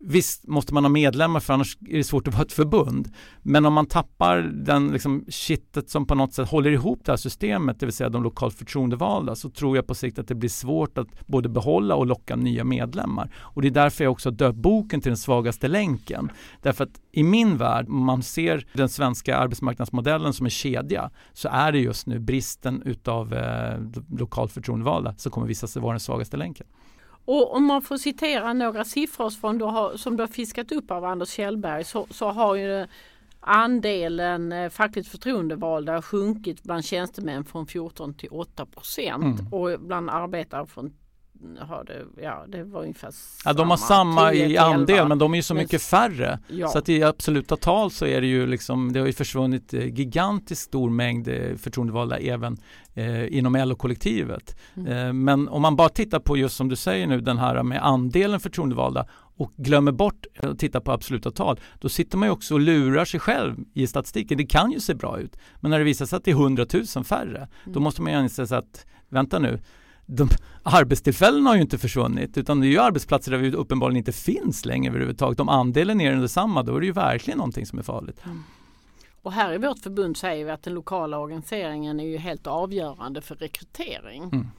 Visst 0.00 0.46
måste 0.46 0.74
man 0.74 0.84
ha 0.84 0.88
medlemmar 0.88 1.40
för 1.40 1.54
annars 1.54 1.78
är 1.88 1.96
det 1.96 2.04
svårt 2.04 2.28
att 2.28 2.34
vara 2.34 2.44
ett 2.44 2.52
förbund. 2.52 3.12
Men 3.42 3.66
om 3.66 3.72
man 3.72 3.86
tappar 3.86 4.38
den 4.38 4.92
liksom 4.92 5.24
kittet 5.28 5.90
som 5.90 6.06
på 6.06 6.14
något 6.14 6.34
sätt 6.34 6.48
håller 6.48 6.70
ihop 6.70 7.00
det 7.04 7.12
här 7.12 7.16
systemet, 7.16 7.80
det 7.80 7.86
vill 7.86 7.92
säga 7.92 8.08
de 8.08 8.22
lokalt 8.22 8.54
förtroendevalda, 8.54 9.34
så 9.34 9.50
tror 9.50 9.76
jag 9.76 9.86
på 9.86 9.94
sikt 9.94 10.18
att 10.18 10.28
det 10.28 10.34
blir 10.34 10.48
svårt 10.48 10.98
att 10.98 11.26
både 11.26 11.48
behålla 11.48 11.94
och 11.94 12.06
locka 12.06 12.36
nya 12.36 12.64
medlemmar. 12.64 13.34
Och 13.36 13.62
det 13.62 13.68
är 13.68 13.72
därför 13.72 14.04
jag 14.04 14.10
också 14.10 14.30
döpt 14.30 14.58
boken 14.58 15.00
till 15.00 15.10
den 15.10 15.16
svagaste 15.16 15.68
länken. 15.68 16.30
Därför 16.62 16.84
att 16.84 17.00
i 17.12 17.22
min 17.22 17.56
värld, 17.56 17.88
om 17.88 18.04
man 18.04 18.22
ser 18.22 18.66
den 18.72 18.88
svenska 18.88 19.36
arbetsmarknadsmodellen 19.36 20.32
som 20.32 20.46
en 20.46 20.50
kedja, 20.50 21.10
så 21.32 21.48
är 21.48 21.72
det 21.72 21.78
just 21.78 22.06
nu 22.06 22.18
bristen 22.18 22.82
utav 22.82 23.34
eh, 23.34 23.80
lokalt 24.18 24.52
förtroendevalda 24.52 25.14
som 25.16 25.32
kommer 25.32 25.46
visa 25.46 25.66
sig 25.66 25.82
vara 25.82 25.92
den 25.92 26.00
svagaste 26.00 26.36
länken. 26.36 26.66
Och 27.28 27.54
om 27.54 27.64
man 27.64 27.82
får 27.82 27.96
citera 27.96 28.52
några 28.52 28.84
siffror 28.84 29.30
från 29.30 29.58
du 29.58 29.98
som 29.98 30.16
du 30.16 30.22
har 30.22 30.28
fiskat 30.28 30.72
upp 30.72 30.90
av 30.90 31.04
Anders 31.04 31.28
Kjellberg 31.28 31.84
så, 31.84 32.06
så 32.10 32.30
har 32.30 32.54
ju 32.54 32.86
andelen 33.40 34.52
eh, 34.52 34.70
fackligt 34.70 35.08
förtroendevalda 35.08 36.02
sjunkit 36.02 36.62
bland 36.62 36.84
tjänstemän 36.84 37.44
från 37.44 37.66
14 37.66 38.14
till 38.14 38.28
8 38.30 38.66
procent 38.66 39.40
mm. 39.40 39.52
och 39.52 39.80
bland 39.80 40.10
arbetare 40.10 40.66
från 40.66 40.92
har 41.60 41.84
det, 41.84 42.22
ja 42.22 42.44
det 42.48 42.64
var 42.64 42.82
ungefär 42.82 43.10
Ja, 43.44 43.52
de 43.52 43.70
har 43.70 43.76
samma 43.76 44.30
10 44.30 44.46
i 44.46 44.56
andel 44.56 44.96
11. 44.96 45.08
men 45.08 45.18
de 45.18 45.32
är 45.32 45.36
ju 45.36 45.42
så 45.42 45.54
Men- 45.54 45.62
mycket 45.62 45.82
färre. 45.82 46.38
Ja. 46.48 46.68
Så 46.68 46.78
att 46.78 46.88
i 46.88 47.02
absoluta 47.02 47.56
tal 47.56 47.90
så 47.90 48.06
är 48.06 48.20
det 48.20 48.26
ju 48.26 48.46
liksom, 48.46 48.92
det 48.92 49.00
har 49.00 49.06
ju 49.06 49.12
försvunnit 49.12 49.74
eh, 49.74 49.86
gigantiskt 49.86 50.62
stor 50.62 50.90
mängd 50.90 51.28
eh, 51.28 51.56
förtroendevalda 51.56 52.18
även 52.18 52.56
eh, 52.94 53.36
inom 53.38 53.56
LO-kollektivet. 53.56 54.56
Mm. 54.76 54.92
Eh, 54.92 55.12
men 55.12 55.48
om 55.48 55.62
man 55.62 55.76
bara 55.76 55.88
tittar 55.88 56.20
på 56.20 56.36
just 56.36 56.56
som 56.56 56.68
du 56.68 56.76
säger 56.76 57.06
nu 57.06 57.20
den 57.20 57.38
här 57.38 57.62
med 57.62 57.86
andelen 57.86 58.40
förtroendevalda 58.40 59.06
och 59.36 59.52
glömmer 59.56 59.92
bort 59.92 60.26
att 60.38 60.58
titta 60.58 60.80
på 60.80 60.92
absoluta 60.92 61.30
tal, 61.30 61.60
då 61.80 61.88
sitter 61.88 62.18
man 62.18 62.28
ju 62.28 62.32
också 62.32 62.54
och 62.54 62.60
lurar 62.60 63.04
sig 63.04 63.20
själv 63.20 63.56
i 63.74 63.86
statistiken. 63.86 64.38
Det 64.38 64.46
kan 64.46 64.70
ju 64.72 64.80
se 64.80 64.94
bra 64.94 65.18
ut, 65.20 65.36
men 65.60 65.70
när 65.70 65.78
det 65.78 65.84
visar 65.84 66.06
sig 66.06 66.16
att 66.16 66.24
det 66.24 66.30
är 66.30 66.34
100 66.34 66.66
000 66.96 67.04
färre, 67.04 67.48
då 67.64 67.70
Mm. 67.70 67.82
måste 67.82 68.02
man 68.02 68.12
ju 68.12 68.20
inse 68.20 68.46
så 68.46 68.54
att, 68.54 68.86
vänta 69.08 69.38
nu, 69.38 69.60
de, 70.10 70.28
arbetstillfällena 70.62 71.50
har 71.50 71.56
ju 71.56 71.62
inte 71.62 71.78
försvunnit 71.78 72.38
utan 72.38 72.60
det 72.60 72.66
är 72.66 72.68
ju 72.68 72.78
arbetsplatser 72.78 73.32
där 73.32 73.38
vi 73.38 73.52
uppenbarligen 73.52 73.96
inte 73.96 74.12
finns 74.12 74.64
längre 74.64 74.90
överhuvudtaget. 74.90 75.40
Om 75.40 75.48
andelen 75.48 76.00
är 76.00 76.12
densamma 76.12 76.62
då 76.62 76.76
är 76.76 76.80
det 76.80 76.86
ju 76.86 76.92
verkligen 76.92 77.38
någonting 77.38 77.66
som 77.66 77.78
är 77.78 77.82
farligt. 77.82 78.20
Och 79.22 79.32
här 79.32 79.54
i 79.54 79.58
vårt 79.58 79.78
förbund 79.78 80.16
säger 80.16 80.44
vi 80.44 80.50
att 80.50 80.62
den 80.62 80.74
lokala 80.74 81.18
organiseringen 81.18 82.00
är 82.00 82.04
ju 82.04 82.16
helt 82.16 82.46
avgörande 82.46 83.20
för 83.20 83.34
rekrytering. 83.34 84.22
Mm. 84.22 84.50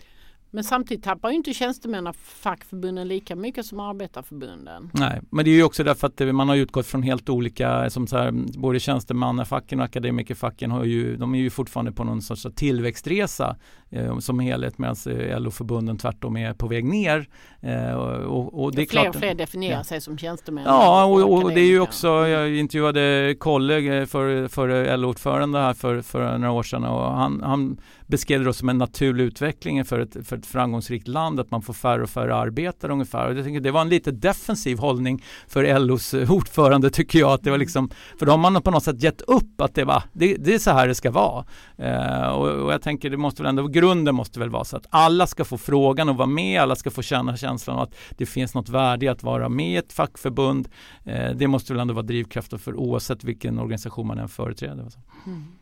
Men 0.51 0.63
samtidigt 0.63 1.03
tappar 1.03 1.29
ju 1.29 1.35
inte 1.35 1.53
tjänstemännen 1.53 2.13
fackförbunden 2.13 3.07
lika 3.07 3.35
mycket 3.35 3.65
som 3.65 3.79
arbetarförbunden. 3.79 4.89
Nej, 4.93 5.21
men 5.31 5.45
det 5.45 5.51
är 5.51 5.55
ju 5.55 5.63
också 5.63 5.83
därför 5.83 6.07
att 6.07 6.35
man 6.35 6.49
har 6.49 6.55
utgått 6.55 6.85
från 6.85 7.03
helt 7.03 7.29
olika, 7.29 7.89
som 7.89 8.07
så 8.07 8.17
här, 8.17 8.31
både 8.59 8.79
tjänstemannafacken 8.79 9.79
och 9.79 9.85
akademikerfacken 9.85 10.71
har 10.71 10.83
ju, 10.83 11.17
de 11.17 11.35
är 11.35 11.39
ju 11.39 11.49
fortfarande 11.49 11.91
på 11.91 12.03
någon 12.03 12.21
sorts 12.21 12.47
tillväxtresa 12.55 13.55
eh, 13.89 14.19
som 14.19 14.39
helhet 14.39 14.77
medan 14.77 14.95
eh, 15.05 15.39
LO-förbunden 15.39 15.97
tvärtom 15.97 16.37
är 16.37 16.53
på 16.53 16.67
väg 16.67 16.85
ner. 16.85 17.27
Eh, 17.61 17.93
och, 17.93 18.63
och 18.63 18.75
det 18.75 18.81
är 18.81 18.85
fler 18.85 19.01
klart, 19.01 19.15
och 19.15 19.21
fler 19.21 19.35
definierar 19.35 19.77
ja. 19.77 19.83
sig 19.83 20.01
som 20.01 20.17
tjänstemän. 20.17 20.63
Ja, 20.67 21.05
och, 21.05 21.33
och 21.33 21.49
det 21.49 21.61
är 21.61 21.67
ju 21.67 21.79
också, 21.79 22.07
jag 22.07 22.55
intervjuade 22.55 23.35
Kolle 23.39 24.05
för, 24.05 24.47
för 24.47 24.97
LO-ordförande 24.97 25.59
här 25.59 25.73
för, 25.73 26.01
för 26.01 26.37
några 26.37 26.51
år 26.51 26.63
sedan 26.63 26.83
och 26.83 27.13
han, 27.13 27.41
han 27.43 27.79
beskrev 28.09 28.43
det 28.43 28.53
som 28.53 28.69
en 28.69 28.77
naturlig 28.77 29.23
utveckling 29.23 29.85
för 29.85 29.99
ett, 29.99 30.27
för 30.27 30.37
ett 30.37 30.45
framgångsrikt 30.45 31.07
land 31.07 31.39
att 31.39 31.51
man 31.51 31.61
får 31.61 31.73
färre 31.73 32.03
och 32.03 32.09
färre 32.09 32.35
arbetare 32.35 32.91
ungefär. 32.91 33.27
Och 33.27 33.37
jag 33.37 33.43
tänker, 33.43 33.61
det 33.61 33.71
var 33.71 33.81
en 33.81 33.89
lite 33.89 34.11
defensiv 34.11 34.77
hållning 34.77 35.23
för 35.47 35.79
LOs 35.79 36.13
eh, 36.13 36.31
ordförande 36.31 36.89
tycker 36.99 37.19
jag. 37.19 37.31
Att 37.31 37.43
det 37.43 37.51
var 37.51 37.57
liksom, 37.57 37.89
för 38.19 38.25
då 38.25 38.31
har 38.31 38.37
man 38.37 38.61
på 38.61 38.71
något 38.71 38.83
sätt 38.83 39.03
gett 39.03 39.21
upp 39.21 39.61
att 39.61 39.75
det, 39.75 39.85
var, 39.85 40.03
det, 40.13 40.35
det 40.35 40.53
är 40.53 40.59
så 40.59 40.71
här 40.71 40.87
det 40.87 40.95
ska 40.95 41.11
vara. 41.11 41.45
Eh, 41.77 42.29
och, 42.29 42.47
och 42.47 42.73
jag 42.73 42.81
tänker 42.81 43.09
det 43.09 43.17
måste 43.17 43.43
väl 43.43 43.49
ändå, 43.49 43.67
grunden 43.67 44.15
måste 44.15 44.39
väl 44.39 44.49
vara 44.49 44.63
så 44.63 44.77
att 44.77 44.85
alla 44.89 45.27
ska 45.27 45.45
få 45.45 45.57
frågan 45.57 46.09
och 46.09 46.17
vara 46.17 46.27
med, 46.27 46.61
alla 46.61 46.75
ska 46.75 46.91
få 46.91 47.01
känna 47.01 47.37
känslan 47.37 47.77
av 47.77 47.83
att 47.83 47.95
det 48.17 48.25
finns 48.25 48.53
något 48.53 48.69
värde 48.69 49.05
i 49.05 49.09
att 49.09 49.23
vara 49.23 49.49
med 49.49 49.73
i 49.73 49.75
ett 49.75 49.93
fackförbund. 49.93 50.69
Eh, 51.03 51.31
det 51.35 51.47
måste 51.47 51.73
väl 51.73 51.79
ändå 51.79 51.93
vara 51.93 52.05
drivkraften 52.05 52.59
för 52.59 52.75
oavsett 52.75 53.23
vilken 53.23 53.59
organisation 53.59 54.07
man 54.07 54.19
än 54.19 54.29
företräder. 54.29 54.83
Alltså. 54.83 54.99
Mm. 55.25 55.58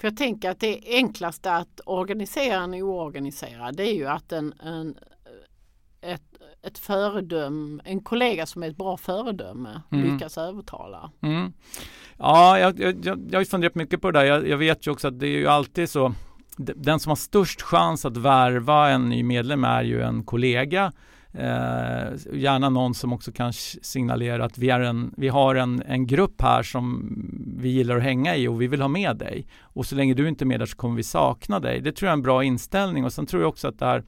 För 0.00 0.08
jag 0.08 0.16
tänker 0.16 0.50
att 0.50 0.60
det 0.60 0.80
enklaste 0.86 1.52
att 1.52 1.80
organisera 1.86 2.60
en 2.60 2.74
oorganiserad 2.74 3.76
det 3.76 3.82
är 3.82 3.94
ju 3.94 4.06
att 4.06 4.32
en, 4.32 4.54
en, 4.64 4.96
ett, 6.00 6.22
ett 6.62 6.78
föredöme, 6.78 7.82
en 7.84 8.00
kollega 8.00 8.46
som 8.46 8.62
är 8.62 8.68
ett 8.68 8.76
bra 8.76 8.96
föredöme 8.96 9.82
Mm. 9.92 10.12
lyckas 10.12 10.38
övertala. 10.38 11.10
Mm. 11.20 11.52
Ja, 12.16 12.58
jag, 12.58 12.80
jag, 12.80 13.06
jag, 13.30 13.38
har 13.40 13.44
funderat 13.44 13.74
mycket 13.74 14.00
på 14.00 14.10
det 14.10 14.18
där. 14.18 14.26
Jag, 14.26 14.48
jag 14.48 14.56
vet 14.56 14.86
ju 14.86 14.90
också 14.90 15.08
att 15.08 15.20
det 15.20 15.26
är 15.26 15.38
ju 15.38 15.46
alltid 15.46 15.90
så. 15.90 16.14
Den 16.56 17.00
som 17.00 17.10
har 17.10 17.16
störst 17.16 17.62
chans 17.62 18.04
att 18.04 18.16
värva 18.16 18.90
en 18.90 19.08
ny 19.08 19.22
medlem 19.22 19.64
är 19.64 19.82
ju 19.82 20.02
en 20.02 20.24
kollega. 20.24 20.92
Eh, 21.32 22.12
gärna 22.32 22.68
någon 22.68 22.94
som 22.94 23.12
också 23.12 23.32
kan 23.32 23.52
signalera 23.52 24.44
att 24.44 24.58
vi, 24.58 24.70
är 24.70 24.80
en, 24.80 25.14
vi 25.16 25.28
har 25.28 25.54
en, 25.54 25.82
en 25.82 26.06
grupp 26.06 26.42
här 26.42 26.62
som 26.62 27.08
vi 27.58 27.68
gillar 27.68 27.96
att 27.96 28.02
hänga 28.02 28.36
i 28.36 28.48
och 28.48 28.62
vi 28.62 28.66
vill 28.66 28.80
ha 28.80 28.88
med 28.88 29.16
dig. 29.16 29.46
Och 29.62 29.86
så 29.86 29.94
länge 29.94 30.14
du 30.14 30.28
inte 30.28 30.44
är 30.44 30.46
med 30.46 30.60
där 30.60 30.66
så 30.66 30.76
kommer 30.76 30.96
vi 30.96 31.02
sakna 31.02 31.60
dig. 31.60 31.80
Det 31.80 31.92
tror 31.92 32.06
jag 32.06 32.12
är 32.12 32.16
en 32.16 32.22
bra 32.22 32.44
inställning 32.44 33.04
och 33.04 33.12
sen 33.12 33.26
tror 33.26 33.42
jag 33.42 33.48
också 33.48 33.68
att 33.68 33.78
det 33.78 33.86
här, 33.86 34.04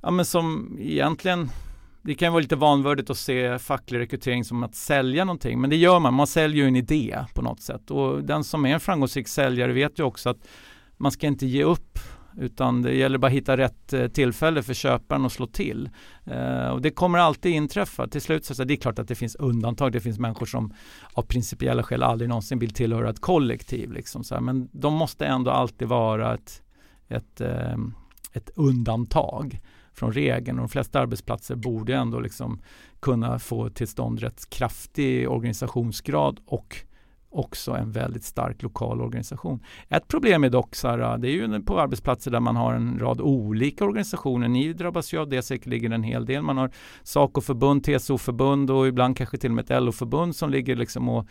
ja 0.00 0.10
men 0.10 0.24
som 0.24 0.76
egentligen 0.80 1.48
det 2.02 2.14
kan 2.14 2.32
vara 2.32 2.40
lite 2.40 2.56
vanvördigt 2.56 3.10
att 3.10 3.18
se 3.18 3.58
facklig 3.58 3.98
rekrytering 3.98 4.44
som 4.44 4.62
att 4.62 4.74
sälja 4.74 5.24
någonting, 5.24 5.60
men 5.60 5.70
det 5.70 5.76
gör 5.76 6.00
man. 6.00 6.14
Man 6.14 6.26
säljer 6.26 6.62
ju 6.62 6.68
en 6.68 6.76
idé 6.76 7.18
på 7.34 7.42
något 7.42 7.60
sätt 7.60 7.90
och 7.90 8.24
den 8.24 8.44
som 8.44 8.66
är 8.66 8.74
en 8.74 8.80
framgångsrik 8.80 9.28
säljare 9.28 9.72
vet 9.72 9.98
ju 9.98 10.02
också 10.02 10.30
att 10.30 10.48
man 10.96 11.12
ska 11.12 11.26
inte 11.26 11.46
ge 11.46 11.64
upp 11.64 11.98
utan 12.36 12.82
det 12.82 12.94
gäller 12.94 13.18
bara 13.18 13.26
att 13.26 13.32
hitta 13.32 13.56
rätt 13.56 13.92
eh, 13.92 14.06
tillfälle 14.06 14.62
för 14.62 14.74
köparen 14.74 15.24
att 15.24 15.32
slå 15.32 15.46
till. 15.46 15.90
Eh, 16.24 16.68
och 16.68 16.82
det 16.82 16.90
kommer 16.90 17.18
alltid 17.18 17.52
inträffa. 17.52 18.06
Till 18.06 18.20
slut 18.20 18.44
så 18.44 18.62
är 18.62 18.66
det 18.66 18.76
klart 18.76 18.98
att 18.98 19.08
det 19.08 19.14
finns 19.14 19.34
undantag. 19.34 19.92
Det 19.92 20.00
finns 20.00 20.18
människor 20.18 20.46
som 20.46 20.74
av 21.12 21.22
principiella 21.22 21.82
skäl 21.82 22.02
aldrig 22.02 22.28
någonsin 22.28 22.58
vill 22.58 22.74
tillhöra 22.74 23.10
ett 23.10 23.20
kollektiv. 23.20 23.92
Liksom 23.92 24.24
så 24.24 24.34
här. 24.34 24.42
Men 24.42 24.68
de 24.72 24.94
måste 24.94 25.26
ändå 25.26 25.50
alltid 25.50 25.88
vara 25.88 26.34
ett, 26.34 26.62
ett, 27.08 27.40
eh, 27.40 27.76
ett 28.32 28.50
undantag 28.54 29.60
från 29.94 30.12
regeln 30.12 30.58
och 30.58 30.62
de 30.62 30.68
flesta 30.68 31.00
arbetsplatser 31.00 31.54
borde 31.54 31.94
ändå 31.94 32.20
liksom 32.20 32.60
kunna 33.00 33.38
få 33.38 33.68
till 33.68 33.88
stånd 33.88 34.20
rätt 34.20 34.50
kraftig 34.50 35.30
organisationsgrad 35.30 36.40
och 36.46 36.84
också 37.32 37.72
en 37.72 37.92
väldigt 37.92 38.24
stark 38.24 38.62
lokal 38.62 39.00
organisation. 39.00 39.60
Ett 39.88 40.08
problem 40.08 40.44
är 40.44 40.50
dock 40.50 40.74
så 40.74 40.88
här, 40.88 41.18
det 41.18 41.28
är 41.28 41.32
ju 41.32 41.62
på 41.62 41.80
arbetsplatser 41.80 42.30
där 42.30 42.40
man 42.40 42.56
har 42.56 42.74
en 42.74 42.98
rad 42.98 43.20
olika 43.20 43.84
organisationer. 43.84 44.48
Ni 44.48 44.72
drabbas 44.72 45.14
ju 45.14 45.18
av 45.18 45.28
det 45.28 45.42
säkerligen 45.42 45.92
en 45.92 46.02
hel 46.02 46.26
del. 46.26 46.42
Man 46.42 46.56
har 46.56 46.70
SACO-förbund, 47.02 47.84
TCO-förbund 47.84 48.70
och 48.70 48.88
ibland 48.88 49.16
kanske 49.16 49.38
till 49.38 49.50
och 49.50 49.54
med 49.54 49.70
ett 49.70 49.82
LO-förbund 49.82 50.36
som 50.36 50.50
ligger 50.50 50.76
liksom 50.76 51.08
och 51.08 51.26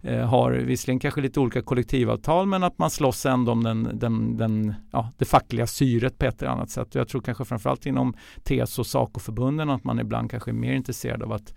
eh, 0.00 0.28
har 0.28 0.52
visserligen 0.52 0.98
kanske 0.98 1.20
lite 1.20 1.40
olika 1.40 1.62
kollektivavtal 1.62 2.46
men 2.46 2.62
att 2.62 2.78
man 2.78 2.90
slåss 2.90 3.26
ändå 3.26 3.52
om 3.52 3.64
den, 3.64 3.98
den, 3.98 4.36
den, 4.36 4.74
ja, 4.90 5.10
det 5.18 5.24
fackliga 5.24 5.66
syret 5.66 6.18
på 6.18 6.26
ett 6.26 6.42
eller 6.42 6.52
annat 6.52 6.70
sätt. 6.70 6.94
Och 6.94 7.00
jag 7.00 7.08
tror 7.08 7.20
kanske 7.20 7.44
framförallt 7.44 7.86
inom 7.86 8.14
TCO 8.42 8.80
och 8.80 8.86
SACO-förbunden 8.86 9.70
att 9.70 9.84
man 9.84 10.00
ibland 10.00 10.30
kanske 10.30 10.50
är 10.50 10.52
mer 10.52 10.72
intresserad 10.72 11.22
av 11.22 11.32
att 11.32 11.54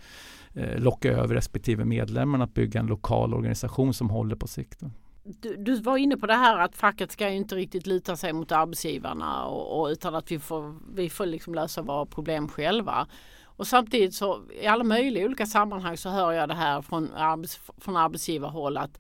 Eh, 0.54 0.80
locka 0.80 1.12
över 1.12 1.36
respektive 1.36 1.86
medlemmarna 1.86 2.44
att 2.44 2.54
bygga 2.54 2.80
en 2.80 2.88
lokal 2.88 3.34
organisation 3.34 3.94
som 3.94 4.10
håller 4.10 4.36
på 4.36 4.48
sikt. 4.48 4.80
Du, 5.24 5.56
du 5.56 5.76
var 5.76 5.98
inne 5.98 6.18
på 6.18 6.28
det 6.28 6.34
här 6.34 6.58
att 6.58 6.76
facket 6.76 7.12
ska 7.12 7.30
ju 7.30 7.36
inte 7.36 7.56
riktigt 7.56 7.88
luta 7.88 8.16
sig 8.16 8.34
mot 8.34 8.52
arbetsgivarna 8.52 9.46
och, 9.46 9.80
och 9.80 9.88
utan 9.88 10.16
att 10.16 10.32
vi 10.32 10.40
får, 10.40 10.76
vi 10.96 11.10
får 11.10 11.26
liksom 11.26 11.56
lösa 11.56 11.82
våra 11.82 12.06
problem 12.06 12.48
själva. 12.48 13.08
Och 13.44 13.68
samtidigt 13.68 14.14
så 14.14 14.42
i 14.62 14.68
alla 14.68 14.84
möjliga 14.84 15.26
olika 15.26 15.46
sammanhang 15.46 15.98
så 15.98 16.10
hör 16.10 16.32
jag 16.32 16.50
det 16.50 16.56
här 16.56 16.82
från, 16.82 17.12
arbets, 17.16 17.62
från 17.78 17.98
arbetsgivarhåll 17.98 18.78
att 18.78 19.00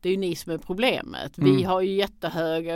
det 0.00 0.08
är 0.08 0.12
ju 0.12 0.18
ni 0.18 0.34
som 0.36 0.52
är 0.52 0.58
problemet. 0.58 1.32
Vi 1.38 1.50
Mm. 1.50 1.64
har 1.66 1.80
ju 1.80 1.92
jättehög 1.94 2.68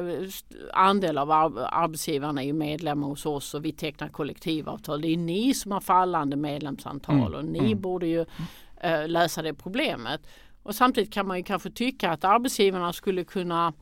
andel 0.72 1.18
av 1.18 1.30
ar- 1.30 1.68
arbetsgivarna 1.72 2.42
är 2.42 2.46
ju 2.46 2.52
medlemmar 2.52 3.06
hos 3.08 3.26
oss 3.26 3.54
och 3.54 3.64
vi 3.64 3.72
tecknar 3.72 4.08
kollektivavtal. 4.08 5.00
Det 5.00 5.08
är 5.08 5.16
ni 5.16 5.54
som 5.54 5.72
har 5.72 5.80
fallande 5.80 6.36
medlemsantal 6.36 7.14
Mm. 7.16 7.34
och 7.34 7.44
ni 7.44 7.58
Mm. 7.58 7.80
borde 7.80 8.06
ju 8.06 8.24
eh, 8.80 9.08
lösa 9.08 9.42
det 9.42 9.54
problemet. 9.54 10.20
Och 10.62 10.74
samtidigt 10.74 11.12
kan 11.12 11.26
man 11.26 11.36
ju 11.36 11.42
kanske 11.42 11.70
tycka 11.70 12.10
att 12.10 12.24
arbetsgivarna 12.24 12.92
skulle 12.92 13.24
kunna 13.24 13.72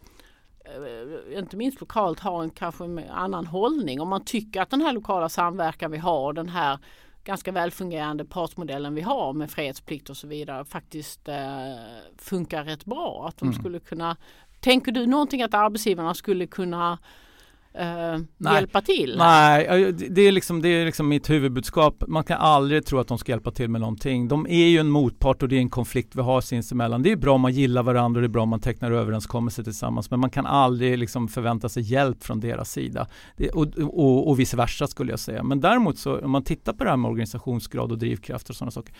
eh, 0.65 1.39
inte 1.39 1.57
minst 1.57 1.81
lokalt 1.81 2.21
ha 2.21 2.43
en 2.43 2.51
kanske 2.51 2.85
annan 3.11 3.47
hållning. 3.47 4.01
Om 4.01 4.09
man 4.09 4.25
tycker 4.25 4.61
att 4.63 4.71
den 4.71 4.81
här 4.81 4.93
lokala 4.93 5.29
samverkan 5.29 5.91
vi 5.91 5.99
har, 5.99 6.33
den 6.33 6.49
här 6.49 6.79
ganska 7.25 7.53
välfungerande 7.53 8.25
partsmodellen 8.25 8.95
vi 8.95 9.01
har 9.01 9.33
med 9.33 9.51
fredsplikt 9.51 10.11
och 10.11 10.17
så 10.17 10.27
vidare 10.27 10.65
faktiskt 10.65 11.29
eh, 11.29 11.37
funkar 12.19 12.65
rätt 12.65 12.85
bra. 12.85 13.25
Att 13.29 13.37
de 13.39 13.49
Mm. 13.49 13.61
skulle 13.61 13.81
kunna 13.81 14.17
Tänker 14.61 14.93
du 14.93 15.07
någonting 15.07 15.43
att 15.43 15.55
arbetsgivarna 15.55 16.15
skulle 16.15 16.47
kunna 16.47 16.99
eh, 17.75 18.53
hjälpa 18.55 18.81
till? 18.81 19.15
Nej, 19.19 19.93
det 19.93 20.09
det 20.09 20.23
är, 20.23 20.33
liksom, 20.33 20.63
det 20.63 20.69
är 20.69 20.85
liksom 20.85 21.09
mitt 21.09 21.31
huvudbudskap. 21.31 22.05
Man 22.09 22.25
kan 22.25 22.39
aldrig 22.39 22.87
tro 22.87 22.99
att 22.99 23.09
de 23.09 23.19
ska 23.19 23.33
hjälpa 23.33 23.51
till 23.51 23.69
med 23.69 23.81
någonting. 23.81 24.29
De 24.29 24.47
är 24.47 24.67
ju 24.67 24.79
en 24.79 24.91
motpart 24.91 25.43
och 25.43 25.49
det 25.49 25.57
är 25.57 25.61
en 25.61 25.71
konflikt 25.71 26.17
vi 26.17 26.23
har 26.23 26.41
sinsemellan. 26.41 27.03
Det 27.03 27.13
är 27.13 27.17
bra 27.17 27.35
om 27.35 27.41
man 27.41 27.53
gillar 27.53 27.83
varandra 27.83 28.19
och 28.19 28.23
det 28.23 28.27
är 28.27 28.29
bra 28.29 28.43
om 28.43 28.49
man 28.49 28.61
tecknar 28.61 28.91
överenskommelser 28.91 29.63
tillsammans. 29.63 30.11
Men 30.11 30.21
man 30.21 30.31
kan 30.31 30.47
aldrig 30.47 30.99
liksom 30.99 31.29
förvänta 31.29 31.69
sig 31.69 31.83
hjälp 31.83 32.25
från 32.25 32.41
deras 32.41 32.73
sida. 32.73 33.07
Det, 33.37 33.51
och, 33.51 33.67
och, 33.79 34.29
och 34.29 34.41
vice 34.41 34.57
versa 34.57 34.87
skulle 34.87 35.13
jag 35.13 35.21
säga. 35.21 35.43
Men 35.43 35.61
däremot 35.61 35.99
så 35.99 36.19
om 36.21 36.31
man 36.31 36.45
tittar 36.45 36.73
på 36.73 36.85
det 36.85 36.91
här 36.91 36.97
med 36.97 37.11
organisationsgrad 37.11 37.93
och 37.93 37.99
drivkraft 37.99 38.51
och 38.51 38.57
sådana 38.57 38.71
saker. 38.71 38.95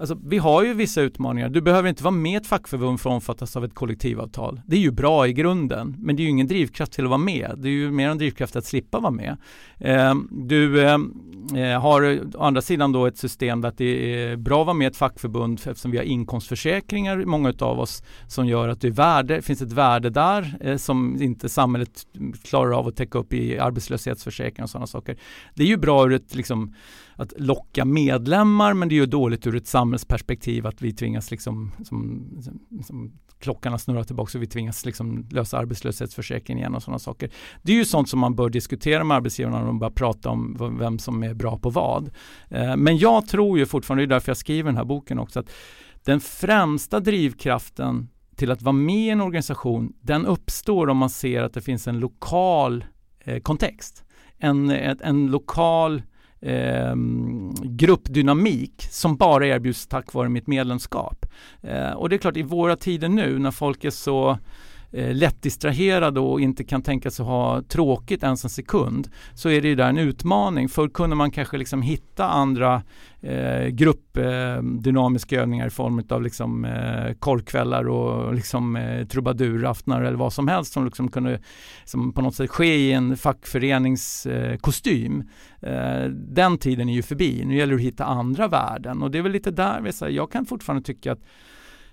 Alltså, 0.00 0.18
vi 0.24 0.38
har 0.38 0.64
ju 0.64 0.74
vissa 0.74 1.00
utmaningar. 1.00 1.48
Du 1.48 1.60
behöver 1.60 1.88
inte 1.88 2.04
vara 2.04 2.14
med 2.14 2.32
i 2.32 2.34
ett 2.34 2.46
fackförbund 2.46 3.00
för 3.00 3.10
att 3.10 3.14
omfattas 3.14 3.56
av 3.56 3.64
ett 3.64 3.74
kollektivavtal. 3.74 4.60
Det 4.66 4.76
är 4.76 4.80
ju 4.80 4.90
bra 4.90 5.28
i 5.28 5.32
grunden, 5.32 5.96
men 5.98 6.16
det 6.16 6.22
är 6.22 6.24
ju 6.24 6.30
ingen 6.30 6.46
drivkraft 6.46 6.92
till 6.92 7.04
att 7.04 7.10
vara 7.10 7.18
med. 7.18 7.54
Det 7.56 7.68
är 7.68 7.72
ju 7.72 7.90
mer 7.90 8.08
en 8.08 8.18
drivkraft 8.18 8.56
att 8.56 8.64
slippa 8.64 9.00
vara 9.00 9.10
med. 9.10 9.36
Eh, 9.78 10.14
du 10.30 10.88
ehm, 10.88 11.14
eh, 11.56 11.80
har 11.80 12.20
å 12.36 12.42
andra 12.42 12.62
sidan 12.62 12.92
då 12.92 13.06
ett 13.06 13.18
system 13.18 13.60
där 13.60 13.72
det 13.76 14.24
är 14.24 14.36
bra 14.36 14.60
att 14.60 14.66
vara 14.66 14.74
med 14.74 14.84
i 14.84 14.88
ett 14.88 14.96
fackförbund 14.96 15.60
eftersom 15.64 15.90
vi 15.90 15.98
har 15.98 16.04
inkomstförsäkringar, 16.04 17.24
många 17.24 17.52
av 17.60 17.80
oss, 17.80 18.02
som 18.28 18.46
gör 18.46 18.68
att 18.68 18.80
det 18.80 18.90
värde, 18.90 19.42
finns 19.42 19.62
ett 19.62 19.72
värde 19.72 20.10
där 20.10 20.58
eh, 20.60 20.76
som 20.76 21.22
inte 21.22 21.48
samhället 21.48 22.06
klarar 22.44 22.72
av 22.72 22.88
att 22.88 22.96
täcka 22.96 23.18
upp 23.18 23.32
i 23.32 23.58
arbetslöshetsförsäkring 23.58 24.64
och 24.64 24.70
sådana 24.70 24.86
saker. 24.86 25.16
Det 25.54 25.62
är 25.62 25.68
ju 25.68 25.76
bra 25.76 26.06
ur 26.06 26.12
ett 26.12 26.34
liksom 26.34 26.74
att 27.20 27.32
locka 27.36 27.84
medlemmar 27.84 28.74
men 28.74 28.88
det 28.88 28.94
är 28.94 28.96
ju 28.96 29.06
dåligt 29.06 29.46
ur 29.46 29.56
ett 29.56 29.66
samhällsperspektiv 29.66 30.66
att 30.66 30.82
vi 30.82 30.92
tvingas 30.92 31.30
liksom 31.30 31.72
som, 31.84 32.26
som 32.84 33.12
klockan 33.38 33.72
har 33.72 33.78
snurrat 33.78 34.06
tillbaka 34.06 34.38
och 34.38 34.42
vi 34.42 34.46
tvingas 34.46 34.86
liksom 34.86 35.26
lösa 35.30 35.58
arbetslöshetsförsäkringen 35.58 36.58
igen 36.58 36.74
och 36.74 36.82
sådana 36.82 36.98
saker. 36.98 37.30
Det 37.62 37.72
är 37.72 37.76
ju 37.76 37.84
sånt 37.84 38.08
som 38.08 38.20
man 38.20 38.34
bör 38.34 38.48
diskutera 38.48 39.04
med 39.04 39.16
arbetsgivarna 39.16 39.58
när 39.58 39.66
de 39.66 39.78
börjar 39.78 39.90
prata 39.90 40.28
om 40.28 40.76
vem 40.78 40.98
som 40.98 41.22
är 41.22 41.34
bra 41.34 41.58
på 41.58 41.70
vad. 41.70 42.10
Eh, 42.48 42.76
men 42.76 42.98
jag 42.98 43.26
tror 43.26 43.58
ju 43.58 43.66
fortfarande, 43.66 44.02
det 44.02 44.06
är 44.06 44.14
därför 44.14 44.30
jag 44.30 44.36
skriver 44.36 44.70
den 44.70 44.76
här 44.76 44.84
boken 44.84 45.18
också, 45.18 45.40
att 45.40 45.50
den 46.04 46.20
främsta 46.20 47.00
drivkraften 47.00 48.08
till 48.36 48.50
att 48.50 48.62
vara 48.62 48.72
med 48.72 49.06
i 49.06 49.10
en 49.10 49.20
organisation, 49.20 49.92
den 50.00 50.26
uppstår 50.26 50.88
om 50.88 50.96
man 50.96 51.10
ser 51.10 51.42
att 51.42 51.54
det 51.54 51.60
finns 51.60 51.88
en 51.88 51.98
lokal 51.98 52.84
eh, 53.20 53.40
kontext. 53.40 54.04
En, 54.38 54.70
en 54.70 55.26
lokal 55.26 56.02
eh, 56.42 56.94
gruppdynamik 57.62 58.86
som 58.90 59.16
bara 59.16 59.46
erbjuds 59.46 59.86
tack 59.86 60.12
vare 60.12 60.28
mitt 60.28 60.46
medlemskap. 60.46 61.26
Eh, 61.62 61.90
och 61.90 62.08
det 62.08 62.16
är 62.16 62.18
klart 62.18 62.36
i 62.36 62.42
våra 62.42 62.76
tider 62.76 63.08
nu 63.08 63.38
när 63.38 63.50
folk 63.50 63.84
är 63.84 63.90
så 63.90 64.38
eh, 64.92 65.14
lättdistraherade 65.14 66.20
och 66.20 66.40
inte 66.40 66.64
kan 66.64 66.82
tänka 66.82 67.10
sig 67.10 67.24
ha 67.24 67.62
tråkigt 67.62 68.22
ens 68.22 68.44
en 68.44 68.50
sekund 68.50 69.08
så 69.34 69.48
är 69.48 69.62
det 69.62 69.68
ju 69.68 69.74
där 69.74 69.88
en 69.88 69.98
utmaning. 69.98 70.68
Förr 70.68 70.88
kunde 70.88 71.16
man 71.16 71.30
kanske 71.30 71.58
liksom 71.58 71.82
hitta 71.82 72.28
andra 72.28 72.82
eh, 73.20 73.66
gruppdynamiska 73.66 75.36
eh, 75.36 75.42
övningar 75.42 75.66
i 75.66 75.70
form 75.70 76.02
av 76.08 76.22
liksom, 76.22 76.64
eh, 76.64 77.12
korrkvällar 77.18 77.88
och 77.88 78.34
liksom, 78.34 78.76
eh, 78.76 79.06
trubaduraftnar 79.06 80.02
eller 80.02 80.18
vad 80.18 80.32
som 80.32 80.48
helst 80.48 80.72
som 80.72 80.84
liksom 80.84 81.10
kunde 81.10 81.40
som 81.84 82.12
på 82.12 82.22
något 82.22 82.34
sätt 82.34 82.50
ske 82.50 82.76
i 82.76 82.92
en 82.92 83.16
fackföreningskostym. 83.16 85.24
Eh, 85.62 86.02
eh, 86.02 86.08
den 86.08 86.58
tiden 86.58 86.88
är 86.88 86.94
ju 86.94 87.02
förbi. 87.02 87.44
Nu 87.44 87.56
gäller 87.56 87.72
det 87.72 87.76
att 87.76 87.86
hitta 87.86 88.04
andra 88.04 88.48
värden 88.48 89.02
och 89.02 89.10
det 89.10 89.18
är 89.18 89.22
väl 89.22 89.32
lite 89.32 89.50
där 89.50 89.80
vi 89.80 89.92
säger, 89.92 90.16
jag 90.16 90.32
kan 90.32 90.46
fortfarande 90.46 90.82
tycka 90.82 91.12
att 91.12 91.20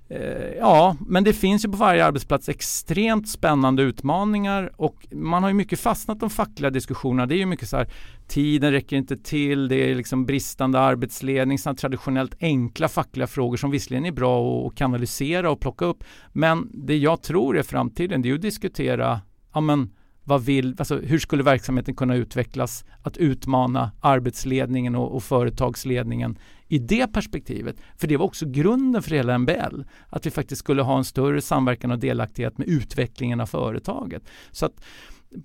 Eh, 0.09 0.53
ja, 0.59 0.95
men 0.99 1.23
det 1.23 1.33
finns 1.33 1.65
ju 1.65 1.69
på 1.69 1.77
varje 1.77 2.05
arbetsplats 2.05 2.49
extremt 2.49 3.29
spännande 3.29 3.83
utmaningar 3.83 4.71
och 4.75 5.07
man 5.11 5.43
har 5.43 5.49
ju 5.49 5.53
mycket 5.53 5.79
fastnat 5.79 6.19
de 6.19 6.29
fackliga 6.29 6.69
diskussionerna. 6.69 7.25
Det 7.25 7.35
är 7.35 7.37
ju 7.37 7.45
mycket 7.45 7.69
så 7.69 7.77
här, 7.77 7.87
tiden 8.27 8.71
räcker 8.71 8.95
inte 8.95 9.17
till, 9.17 9.67
det 9.67 9.91
är 9.91 9.95
liksom 9.95 10.25
bristande 10.25 10.79
arbetsledning, 10.79 11.59
sådana 11.59 11.77
traditionellt 11.77 12.35
enkla 12.39 12.87
fackliga 12.87 13.27
frågor 13.27 13.57
som 13.57 13.71
visserligen 13.71 14.05
är 14.05 14.11
bra 14.11 14.67
att 14.67 14.75
kanalisera 14.75 15.51
och 15.51 15.59
plocka 15.59 15.85
upp. 15.85 16.03
Men 16.33 16.69
det 16.73 16.97
jag 16.97 17.21
tror 17.21 17.57
är 17.57 17.63
framtiden, 17.63 18.21
det 18.21 18.27
är 18.27 18.29
ju 18.29 18.35
att 18.35 18.41
diskutera, 18.41 19.21
ja 19.53 19.61
men 19.61 19.93
vad 20.23 20.45
vill, 20.45 20.75
alltså 20.79 20.97
hur 20.97 21.19
skulle 21.19 21.43
verksamheten 21.43 21.95
kunna 21.95 22.15
utvecklas? 22.15 22.85
Att 23.01 23.17
utmana 23.17 23.91
arbetsledningen 24.01 24.95
och, 24.95 25.15
och 25.15 25.23
företagsledningen 25.23 26.37
i 26.67 26.79
det 26.79 27.07
perspektivet. 27.07 27.75
För 27.97 28.07
det 28.07 28.17
var 28.17 28.25
också 28.25 28.45
grunden 28.45 29.03
för 29.03 29.11
hela 29.11 29.37
MBL. 29.37 29.81
Att 30.09 30.25
vi 30.25 30.31
faktiskt 30.31 30.59
skulle 30.59 30.81
ha 30.81 30.97
en 30.97 31.05
större 31.05 31.41
samverkan 31.41 31.91
och 31.91 31.99
delaktighet 31.99 32.57
med 32.57 32.67
utvecklingen 32.67 33.41
av 33.41 33.45
företaget. 33.45 34.23
Så 34.51 34.65
att 34.65 34.81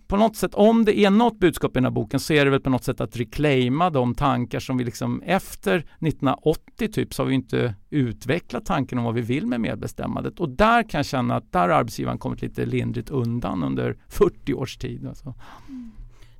på 0.06 0.16
något 0.16 0.36
sätt, 0.36 0.54
om 0.54 0.84
det 0.84 0.98
är 0.98 1.10
något 1.10 1.38
budskap 1.38 1.70
i 1.70 1.74
den 1.74 1.84
här 1.84 1.90
boken 1.90 2.20
så 2.20 2.32
är 2.32 2.44
det 2.44 2.50
väl 2.50 2.60
på 2.60 2.70
något 2.70 2.84
sätt 2.84 3.00
att 3.00 3.16
reclaima 3.16 3.90
de 3.90 4.14
tankar 4.14 4.60
som 4.60 4.76
vi 4.76 4.84
liksom 4.84 5.22
efter 5.22 5.76
1980 5.78 6.88
typ 6.88 7.14
så 7.14 7.22
har 7.22 7.28
vi 7.28 7.34
inte 7.34 7.74
utvecklat 7.90 8.66
tanken 8.66 8.98
om 8.98 9.04
vad 9.04 9.14
vi 9.14 9.20
vill 9.20 9.46
med 9.46 9.60
medbestämmandet 9.60 10.40
och 10.40 10.48
där 10.48 10.82
kan 10.82 10.98
jag 10.98 11.06
känna 11.06 11.36
att 11.36 11.52
där 11.52 11.60
har 11.60 11.68
arbetsgivaren 11.68 12.18
kommit 12.18 12.42
lite 12.42 12.66
lindrigt 12.66 13.10
undan 13.10 13.62
under 13.62 13.96
40 14.08 14.54
års 14.54 14.76
tid. 14.76 15.06
Alltså. 15.06 15.34
Mm. 15.68 15.90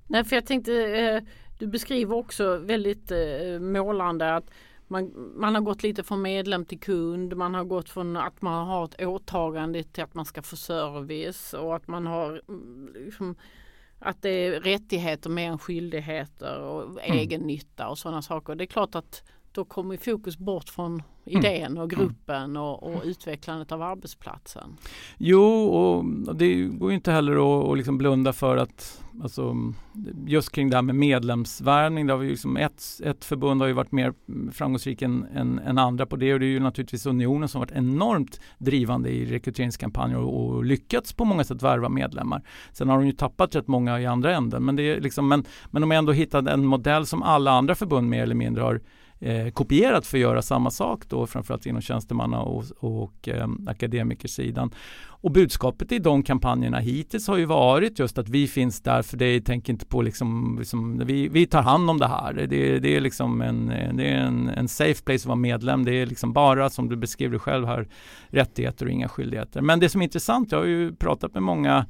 Nej, 0.07 0.25
för 0.25 0.37
jag 0.37 0.47
tänkte, 0.47 0.73
eh, 0.73 1.23
du 1.59 1.67
beskriver 1.67 2.17
också 2.17 2.57
väldigt 2.57 3.11
eh, 3.11 3.61
målande 3.61 4.35
att 4.35 4.51
man, 4.93 5.33
man 5.37 5.55
har 5.55 5.63
gått 5.63 5.83
lite 5.83 6.03
från 6.03 6.23
medlem 6.23 6.65
till 6.65 6.81
kund. 6.81 7.37
Man 7.37 7.55
har 7.55 7.65
gått 7.65 7.89
från 7.89 8.17
att 8.17 8.43
man 8.43 8.67
har 8.67 8.85
ett 8.85 9.07
åtagande 9.07 9.83
till 9.83 10.05
att 10.05 10.15
man 10.15 10.25
ska 10.25 10.43
få 10.43 10.57
service 10.57 11.55
och 11.55 11.77
att 11.77 11.89
man 11.89 12.07
har 12.07 12.43
mm, 12.49 12.89
liksom, 12.95 13.35
att 13.99 14.23
det 14.23 14.31
är 14.31 14.61
rättigheter 14.61 15.31
mer 15.31 15.51
än 15.51 15.59
skyldigheter 15.59 16.61
och 16.61 16.83
mm. 16.83 17.19
egen 17.19 17.41
nytta 17.41 17.89
och 17.89 17.99
sådana 17.99 18.23
saker. 18.23 18.55
Det 18.55 18.65
är 18.65 18.67
klart 18.67 18.95
att 18.95 19.23
då 19.53 19.65
kommer 19.65 19.97
fokus 19.97 20.39
bort 20.39 20.69
från 20.69 20.93
mm. 20.93 21.03
idén 21.25 21.79
och 21.79 21.91
gruppen 21.91 22.57
och, 22.57 22.83
och 22.83 23.03
utvecklandet 23.05 23.73
av 23.73 23.83
arbetsplatsen. 23.83 24.77
Jo, 25.19 25.67
och 25.67 26.05
det 26.37 26.55
går 26.55 26.91
ju 26.91 26.95
inte 26.95 27.13
heller 27.13 27.33
att, 27.33 27.71
att 27.71 27.77
liksom 27.77 27.99
blunda 27.99 28.33
för 28.33 28.57
att 28.57 29.03
alltså, 29.23 29.57
just 30.27 30.53
kring 30.53 30.71
det 30.71 30.77
här 30.77 30.83
med 30.83 30.95
medlemsvärvning, 30.95 32.07
där 32.07 32.15
har 32.15 32.21
vi 32.21 32.29
liksom 32.29 32.57
ett, 32.57 32.83
ett 33.05 33.25
förbund 33.25 33.61
har 33.61 33.69
ju 33.69 33.75
varit 33.75 33.93
mer 33.93 34.15
framgångsrik 34.53 35.03
än, 35.03 35.27
än, 35.35 35.59
än, 35.59 35.79
andra 35.79 36.07
på 36.07 36.17
det 36.17 36.35
och 36.35 36.41
det 36.41 36.47
är 36.47 36.51
ju 36.51 36.61
naturligtvis 36.61 37.07
Unionen 37.07 37.49
som 37.49 37.61
varit 37.61 37.73
enormt 37.73 38.41
drivande 38.59 39.11
i 39.11 39.25
rekryteringskampanjer 39.25 40.19
och, 40.19 40.47
och 40.47 40.65
lyckats 40.65 41.13
på 41.13 41.25
många 41.25 41.45
sätt 41.45 41.63
värva 41.63 41.89
medlemmar. 41.89 42.43
Sen 42.73 42.89
har 42.89 42.99
de 42.99 43.07
ju 43.07 43.13
tappat 43.13 43.55
rätt 43.55 43.69
många 43.69 44.01
i 44.01 44.07
andra 44.07 44.37
änden 44.37 44.65
men, 44.65 44.77
det 44.77 44.83
är 44.83 45.01
liksom, 45.01 45.29
men, 45.29 45.45
men 45.71 45.83
de 45.83 45.91
har 45.91 45.99
ändå 45.99 46.13
hittat 46.13 46.47
en 46.47 46.67
modell 46.67 47.07
som 47.07 47.23
alla 47.23 47.51
andra 47.51 47.75
förbund 47.75 48.09
mer 48.09 48.23
eller 48.23 48.35
mindre 48.35 48.63
har 48.63 48.81
eh, 49.23 49.51
kopierat 49.51 50.07
för 50.07 50.19
att 50.19 50.23
göra 50.23 50.43
samma 50.43 50.71
sak 50.71 51.09
då 51.09 51.27
framförallt 51.27 51.67
inom 51.67 51.83
tjänstemanna 51.83 52.41
och, 52.41 52.65
och 52.79 53.29
eh, 53.29 53.49
akademikersidan. 53.67 54.71
Och 55.05 55.31
budskapet 55.31 55.93
i 55.93 55.99
de 55.99 56.23
kampanjerna 56.23 56.79
hittills 56.79 57.29
har 57.29 57.37
ju 57.37 57.45
varit 57.45 57.99
just 57.99 58.19
att 58.19 58.29
vi 58.29 58.49
finns 58.49 58.81
där 58.81 59.03
för 59.03 59.17
dig, 59.17 59.41
tänk 59.41 59.69
inte 59.69 59.87
på 59.87 60.03
liksom, 60.03 60.57
liksom 60.59 61.03
vi, 61.07 61.29
vi 61.29 61.47
tar 61.47 61.63
hand 61.63 61.91
om 61.91 61.99
det 61.99 62.07
här. 62.07 62.33
Det, 62.33 62.79
det 62.79 62.97
är 62.97 63.01
liksom 63.01 63.41
en, 63.43 63.67
det 63.97 64.09
är 64.09 64.19
en, 64.19 64.49
en 64.49 64.69
safe 64.69 65.03
place 65.03 65.23
att 65.23 65.27
vara 65.27 65.37
medlem. 65.37 65.85
Det 65.85 65.93
är 65.93 66.07
liksom 66.07 66.33
bara 66.33 66.71
som 66.71 66.89
du 66.89 66.97
beskriver 66.97 67.39
själv 67.39 67.67
här 67.67 67.89
rättigheter 68.29 68.87
och 68.87 68.93
inga 68.93 69.09
skyldigheter. 69.09 69.61
Men 69.61 69.81
det 69.81 69.89
som 69.89 70.01
är 70.01 70.05
intressant, 70.05 70.53
jag 70.53 70.59
har 70.59 70.67
ju 70.67 70.95
pratat 70.95 71.35
med 71.35 71.43
många 71.43 71.87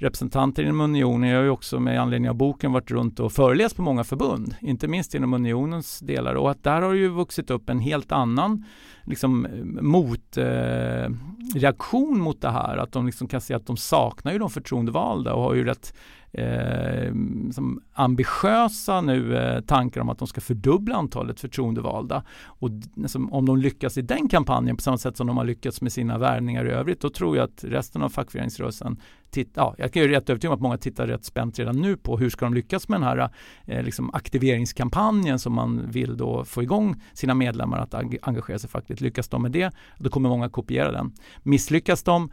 representanter 0.00 0.62
inom 0.62 0.80
unionen. 0.80 1.30
Jag 1.30 1.38
har 1.38 1.44
ju 1.44 1.50
också 1.50 1.80
med 1.80 2.00
anledning 2.00 2.30
av 2.30 2.36
boken 2.36 2.72
varit 2.72 2.90
runt 2.90 3.20
och 3.20 3.32
föreläst 3.32 3.76
på 3.76 3.82
många 3.82 4.04
förbund, 4.04 4.54
inte 4.60 4.88
minst 4.88 5.14
inom 5.14 5.34
unionens 5.34 5.98
delar 5.98 6.34
och 6.34 6.50
att 6.50 6.64
där 6.64 6.82
har 6.82 6.92
ju 6.92 7.08
vuxit 7.08 7.50
upp 7.50 7.70
en 7.70 7.78
helt 7.78 8.12
annan 8.12 8.64
liksom, 9.04 9.46
motreaktion 9.80 11.10
eh, 12.16 12.22
mot 12.22 12.40
det 12.40 12.50
här. 12.50 12.76
Att 12.76 12.92
de 12.92 13.06
liksom 13.06 13.28
kan 13.28 13.40
se 13.40 13.54
att 13.54 13.66
de 13.66 13.76
saknar 13.76 14.32
ju 14.32 14.38
de 14.38 14.50
förtroendevalda 14.50 15.34
och 15.34 15.42
har 15.42 15.54
ju 15.54 15.64
rätt 15.64 15.94
eh, 16.32 17.12
som 17.52 17.82
ambitiösa 17.92 19.00
nu 19.00 19.36
eh, 19.36 19.60
tankar 19.60 20.00
om 20.00 20.08
att 20.08 20.18
de 20.18 20.28
ska 20.28 20.40
fördubbla 20.40 20.96
antalet 20.96 21.40
förtroendevalda. 21.40 22.24
Och 22.44 22.70
liksom, 22.94 23.32
om 23.32 23.46
de 23.46 23.56
lyckas 23.56 23.98
i 23.98 24.02
den 24.02 24.28
kampanjen 24.28 24.76
på 24.76 24.82
samma 24.82 24.98
sätt 24.98 25.16
som 25.16 25.26
de 25.26 25.36
har 25.36 25.44
lyckats 25.44 25.80
med 25.80 25.92
sina 25.92 26.18
värvningar 26.18 26.66
i 26.66 26.70
övrigt, 26.70 27.00
då 27.00 27.10
tror 27.10 27.36
jag 27.36 27.44
att 27.44 27.64
resten 27.64 28.02
av 28.02 28.08
fackföreningsrörelsen 28.08 29.00
titt, 29.30 29.50
ja, 29.54 29.74
jag 29.78 29.96
är 29.96 30.08
rätt 30.08 30.30
övertygad 30.30 30.52
om 30.52 30.56
att 30.56 30.62
många 30.62 30.78
tittar 30.78 31.06
rätt 31.06 31.24
spänt 31.24 31.58
redan 31.58 31.76
nu 31.76 31.96
på 31.96 32.18
hur 32.18 32.30
ska 32.30 32.46
de 32.46 32.54
lyckas 32.54 32.88
med 32.88 33.00
den 33.00 33.08
här 33.08 33.30
eh, 33.66 33.82
liksom 33.82 34.14
aktiveringskampanjen 34.14 35.38
som 35.38 35.54
man 35.54 35.90
vill 35.90 36.16
då 36.16 36.44
få 36.44 36.62
igång 36.62 37.02
sina 37.12 37.34
medlemmar 37.34 37.78
att 37.78 37.94
engagera 38.22 38.58
sig 38.58 38.70
fackligt. 38.70 39.00
Lyckas 39.00 39.28
de 39.28 39.42
med 39.42 39.52
det, 39.52 39.72
då 39.98 40.10
kommer 40.10 40.28
många 40.28 40.48
kopiera 40.48 40.92
den. 40.92 41.12
Misslyckas 41.42 42.02
de 42.02 42.30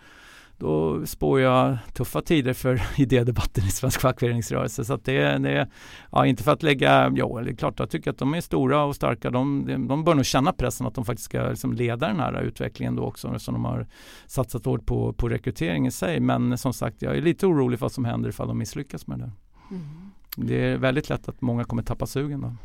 då 0.57 1.05
spår 1.05 1.39
jag 1.39 1.77
tuffa 1.93 2.21
tider 2.21 2.53
för 2.53 2.81
idédebatten 2.97 3.63
i 3.63 3.71
svensk 3.71 4.01
fackföreningsrörelse. 4.01 4.85
Så 4.85 4.93
att 4.93 5.05
det, 5.05 5.37
det 5.37 5.67
ja, 6.11 6.25
inte 6.25 6.43
för 6.43 6.51
att 6.51 6.63
lägga, 6.63 7.11
ja 7.15 7.41
det 7.43 7.51
är 7.51 7.55
klart 7.55 7.79
jag 7.79 7.89
tycker 7.89 8.11
att 8.11 8.17
de 8.17 8.33
är 8.33 8.41
stora 8.41 8.83
och 8.83 8.95
starka. 8.95 9.29
De, 9.29 9.65
de 9.87 10.03
bör 10.03 10.15
nog 10.15 10.25
känna 10.25 10.53
pressen 10.53 10.87
att 10.87 10.95
de 10.95 11.05
faktiskt 11.05 11.25
ska 11.25 11.49
liksom 11.49 11.73
leda 11.73 12.07
den 12.07 12.19
här 12.19 12.41
utvecklingen 12.41 12.95
då 12.95 13.03
också 13.03 13.27
eftersom 13.27 13.53
de 13.53 13.65
har 13.65 13.87
satsat 14.27 14.65
hårt 14.65 14.85
på, 14.85 15.13
på 15.13 15.29
rekrytering 15.29 15.87
i 15.87 15.91
sig. 15.91 16.19
Men 16.19 16.57
som 16.57 16.73
sagt, 16.73 17.01
jag 17.01 17.17
är 17.17 17.21
lite 17.21 17.47
orolig 17.47 17.79
för 17.79 17.85
vad 17.85 17.91
som 17.91 18.05
händer 18.05 18.29
ifall 18.29 18.47
de 18.47 18.57
misslyckas 18.57 19.07
med 19.07 19.19
det. 19.19 19.31
Mm. 19.71 20.11
Det 20.35 20.55
är 20.55 20.77
väldigt 20.77 21.09
lätt 21.09 21.29
att 21.29 21.41
många 21.41 21.63
kommer 21.63 21.83
tappa 21.83 22.05
sugen 22.05 22.41
då. 22.41 22.55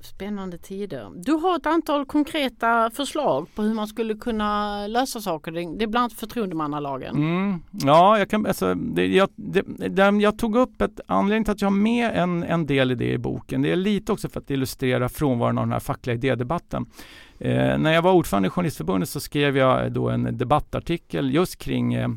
Spännande 0.00 0.58
tider. 0.58 1.10
Du 1.14 1.32
har 1.32 1.56
ett 1.56 1.66
antal 1.66 2.06
konkreta 2.06 2.90
förslag 2.90 3.48
på 3.54 3.62
hur 3.62 3.74
man 3.74 3.86
skulle 3.86 4.14
kunna 4.14 4.86
lösa 4.86 5.20
saker. 5.20 5.52
Det 5.52 5.60
är 5.60 5.86
bland 5.86 5.96
annat 5.96 6.12
förtroendemannalagen. 6.12 7.16
Mm, 7.16 7.62
ja, 7.70 8.18
jag, 8.18 8.30
kan, 8.30 8.46
alltså, 8.46 8.74
det, 8.74 9.06
jag, 9.06 9.28
det, 9.36 9.62
det, 9.88 10.02
jag 10.02 10.38
tog 10.38 10.56
upp 10.56 10.80
ett 10.82 11.00
anledning 11.06 11.44
till 11.44 11.52
att 11.52 11.60
jag 11.60 11.70
har 11.70 11.76
med 11.76 12.10
en, 12.14 12.42
en 12.42 12.66
del 12.66 12.92
i 12.92 12.94
det 12.94 13.12
i 13.12 13.18
boken. 13.18 13.62
Det 13.62 13.72
är 13.72 13.76
lite 13.76 14.12
också 14.12 14.28
för 14.28 14.40
att 14.40 14.50
illustrera 14.50 15.08
frånvaron 15.08 15.58
av 15.58 15.64
den 15.64 15.72
här 15.72 15.80
fackliga 15.80 16.14
idédebatten. 16.14 16.86
Eh, 17.38 17.78
när 17.78 17.92
jag 17.92 18.02
var 18.02 18.12
ordförande 18.12 18.46
i 18.46 18.50
Journalistförbundet 18.50 19.08
så 19.08 19.20
skrev 19.20 19.56
jag 19.56 19.92
då 19.92 20.08
en 20.08 20.38
debattartikel 20.38 21.34
just 21.34 21.58
kring 21.58 21.94
eh, 21.94 22.08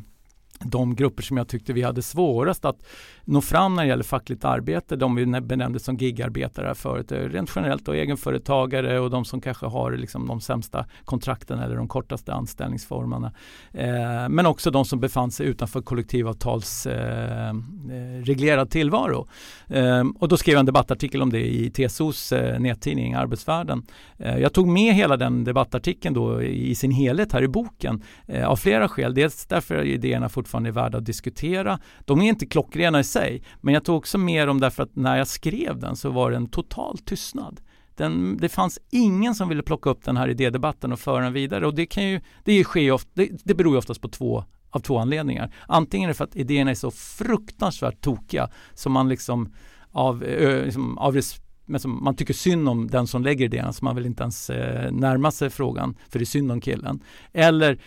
de 0.64 0.94
grupper 0.94 1.22
som 1.22 1.36
jag 1.36 1.48
tyckte 1.48 1.72
vi 1.72 1.82
hade 1.82 2.02
svårast 2.02 2.64
att 2.64 2.86
nå 3.24 3.40
fram 3.40 3.74
när 3.74 3.82
det 3.82 3.88
gäller 3.88 4.04
fackligt 4.04 4.44
arbete. 4.44 4.96
De 4.96 5.14
vi 5.14 5.26
benämnde 5.26 5.78
som 5.78 5.96
gigarbetare 5.96 6.74
förut. 6.74 7.12
Eh, 7.12 7.18
rent 7.18 7.52
generellt 7.56 7.88
och 7.88 7.96
egenföretagare 7.96 9.00
och 9.00 9.10
de 9.10 9.24
som 9.24 9.40
kanske 9.40 9.66
har 9.66 9.92
liksom 9.92 10.26
de 10.26 10.40
sämsta 10.40 10.86
kontrakten 11.04 11.58
eller 11.58 11.76
de 11.76 11.88
kortaste 11.88 12.32
anställningsformerna. 12.32 13.32
Eh, 13.72 14.28
men 14.28 14.46
också 14.46 14.70
de 14.70 14.84
som 14.84 15.00
befann 15.00 15.30
sig 15.30 15.46
utanför 15.46 15.82
kollektivavtalsreglerad 15.82 18.58
eh, 18.58 18.62
eh 18.62 18.68
tillvaro. 18.68 19.28
Eh, 19.66 20.04
och 20.18 20.28
då 20.28 20.36
skrev 20.36 20.52
jag 20.52 20.60
en 20.60 20.66
debattartikel 20.66 21.22
om 21.22 21.30
det 21.30 21.46
i 21.46 21.70
TSOs 21.70 22.32
eh, 22.32 22.60
nättidning 22.60 23.14
Arbetsvärlden. 23.14 23.86
Eh, 24.18 24.38
jag 24.38 24.52
tog 24.52 24.68
med 24.68 24.94
hela 24.94 25.16
den 25.16 25.44
debattartikeln 25.44 26.14
då 26.14 26.42
i 26.42 26.74
sin 26.74 26.90
helhet 26.90 27.32
här 27.32 27.42
i 27.42 27.48
boken 27.48 28.02
eh, 28.26 28.48
av 28.48 28.56
flera 28.56 28.88
skäl. 28.88 29.14
Dels 29.14 29.46
därför 29.46 29.74
är 29.74 29.82
idéerna 29.82 30.28
fortfarande 30.28 30.70
värda 30.70 30.98
att 30.98 31.04
diskutera. 31.04 31.78
De 32.04 32.20
är 32.20 32.28
inte 32.28 32.46
klockrena 32.46 33.00
i 33.00 33.04
sig. 33.04 33.19
Men 33.60 33.74
jag 33.74 33.84
tog 33.84 33.96
också 33.96 34.18
med 34.18 34.48
dem 34.48 34.60
därför 34.60 34.82
att 34.82 34.96
när 34.96 35.16
jag 35.16 35.28
skrev 35.28 35.78
den 35.78 35.96
så 35.96 36.10
var 36.10 36.30
det 36.30 36.36
en 36.36 36.48
total 36.48 36.98
tystnad. 36.98 37.60
Den, 37.96 38.36
det 38.36 38.48
fanns 38.48 38.78
ingen 38.90 39.34
som 39.34 39.48
ville 39.48 39.62
plocka 39.62 39.90
upp 39.90 40.04
den 40.04 40.16
här 40.16 40.28
idédebatten 40.28 40.92
och 40.92 41.00
föra 41.00 41.24
den 41.24 41.32
vidare 41.32 41.66
och 41.66 41.74
det 41.74 41.86
kan 41.86 42.08
ju, 42.08 42.20
det, 42.44 42.64
sker 42.64 42.92
ofta, 42.92 43.10
det, 43.14 43.30
det 43.44 43.54
beror 43.54 43.74
ju 43.74 43.78
oftast 43.78 44.00
på 44.00 44.08
två 44.08 44.44
av 44.70 44.80
två 44.80 44.98
anledningar. 44.98 45.54
Antingen 45.68 46.04
är 46.04 46.08
det 46.08 46.14
för 46.14 46.24
att 46.24 46.36
idéerna 46.36 46.70
är 46.70 46.74
så 46.74 46.90
fruktansvärt 46.90 48.00
tokiga 48.00 48.48
som 48.74 48.92
man 48.92 49.08
liksom 49.08 49.54
av, 49.92 50.24
ö, 50.24 50.64
liksom, 50.64 50.98
av 50.98 51.20
men 51.66 51.80
som 51.80 52.04
man 52.04 52.16
tycker 52.16 52.34
synd 52.34 52.68
om 52.68 52.86
den 52.86 53.06
som 53.06 53.22
lägger 53.22 53.44
idéerna 53.44 53.72
så 53.72 53.84
man 53.84 53.96
vill 53.96 54.06
inte 54.06 54.22
ens 54.22 54.50
eh, 54.50 54.92
närma 54.92 55.30
sig 55.30 55.50
frågan 55.50 55.96
för 56.08 56.18
det 56.18 56.22
är 56.22 56.26
synd 56.26 56.52
om 56.52 56.60
killen. 56.60 57.02
Eller 57.32 57.80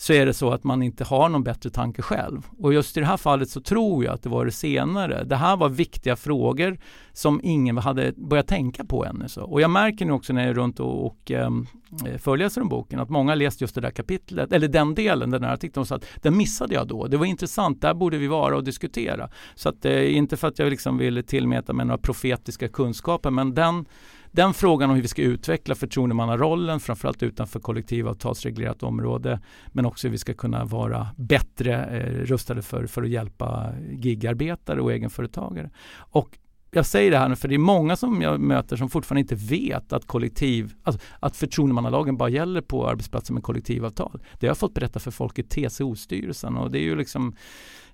så 0.00 0.12
är 0.12 0.26
det 0.26 0.34
så 0.34 0.50
att 0.50 0.64
man 0.64 0.82
inte 0.82 1.04
har 1.04 1.28
någon 1.28 1.42
bättre 1.42 1.70
tanke 1.70 2.02
själv. 2.02 2.46
Och 2.58 2.74
just 2.74 2.96
i 2.96 3.00
det 3.00 3.06
här 3.06 3.16
fallet 3.16 3.50
så 3.50 3.60
tror 3.60 4.04
jag 4.04 4.14
att 4.14 4.22
det 4.22 4.28
var 4.28 4.44
det 4.44 4.52
senare. 4.52 5.24
Det 5.24 5.36
här 5.36 5.56
var 5.56 5.68
viktiga 5.68 6.16
frågor 6.16 6.78
som 7.12 7.40
ingen 7.42 7.78
hade 7.78 8.12
börjat 8.16 8.46
tänka 8.46 8.84
på 8.84 9.04
ännu. 9.04 9.28
Så. 9.28 9.42
Och 9.42 9.60
jag 9.60 9.70
märker 9.70 10.06
nu 10.06 10.12
också 10.12 10.32
när 10.32 10.40
jag 10.40 10.50
är 10.50 10.54
runt 10.54 10.80
och, 10.80 11.06
och 11.06 11.30
ehm, 11.30 11.66
eh, 12.06 12.12
um, 12.12 12.18
föreläser 12.18 12.60
om 12.60 12.68
boken 12.68 13.00
att 13.00 13.10
många 13.10 13.34
läst 13.34 13.60
just 13.60 13.74
det 13.74 13.80
där 13.80 13.90
kapitlet, 13.90 14.52
eller 14.52 14.68
den 14.68 14.94
delen, 14.94 15.30
den 15.30 15.44
här 15.44 15.54
artikeln 15.54 15.80
och 15.80 15.88
sa 15.88 15.96
att 15.96 16.06
den 16.22 16.36
missade 16.36 16.74
jag 16.74 16.88
då. 16.88 17.06
Det 17.06 17.16
var 17.16 17.26
intressant, 17.26 17.80
där 17.80 17.94
borde 17.94 18.18
vi 18.18 18.26
vara 18.26 18.56
och 18.56 18.64
diskutera. 18.64 19.30
Så 19.54 19.68
att 19.68 19.84
eh, 19.84 20.16
inte 20.16 20.36
för 20.36 20.48
att 20.48 20.58
jag 20.58 20.70
liksom 20.70 20.98
vill 20.98 21.24
tillmäta 21.24 21.72
mig 21.72 21.86
några 21.86 21.98
profetiska 21.98 22.68
kunskaper 22.68 23.30
men 23.30 23.54
den 23.54 23.84
den 24.30 24.54
frågan 24.54 24.90
om 24.90 24.96
hur 24.96 25.02
vi 25.02 25.08
ska 25.08 25.22
utveckla 25.22 25.74
förtroendemannarollen, 25.74 26.80
framförallt 26.80 27.22
utanför 27.22 27.60
kollektivavtalsreglerat 27.60 28.82
område, 28.82 29.40
men 29.66 29.86
också 29.86 30.06
hur 30.06 30.12
vi 30.12 30.18
ska 30.18 30.34
kunna 30.34 30.64
vara 30.64 31.08
bättre 31.16 31.84
eh, 31.84 32.24
rustade 32.24 32.62
för, 32.62 32.86
för 32.86 33.02
att 33.02 33.08
hjälpa 33.08 33.72
gigarbetare 33.90 34.80
och 34.80 34.92
egenföretagare. 34.92 35.70
Och 35.94 36.38
jag 36.70 36.86
säger 36.86 37.10
det 37.10 37.18
här 37.18 37.28
nu 37.28 37.36
för 37.36 37.48
det 37.48 37.54
är 37.54 37.58
många 37.58 37.96
som 37.96 38.22
jag 38.22 38.40
möter 38.40 38.76
som 38.76 38.90
fortfarande 38.90 39.20
inte 39.20 39.34
vet 39.34 39.92
att 39.92 40.06
kollektiv, 40.06 40.72
alltså 40.82 41.00
att 41.20 41.36
förtroendemannalagen 41.36 42.16
bara 42.16 42.28
gäller 42.28 42.60
på 42.60 42.88
arbetsplatser 42.88 43.34
med 43.34 43.42
kollektivavtal. 43.42 44.20
Det 44.38 44.46
har 44.46 44.50
jag 44.50 44.58
fått 44.58 44.74
berätta 44.74 45.00
för 45.00 45.10
folk 45.10 45.38
i 45.38 45.42
TCO-styrelsen 45.42 46.56
och 46.56 46.70
det 46.70 46.78
är 46.78 46.82
ju 46.82 46.96
liksom 46.96 47.36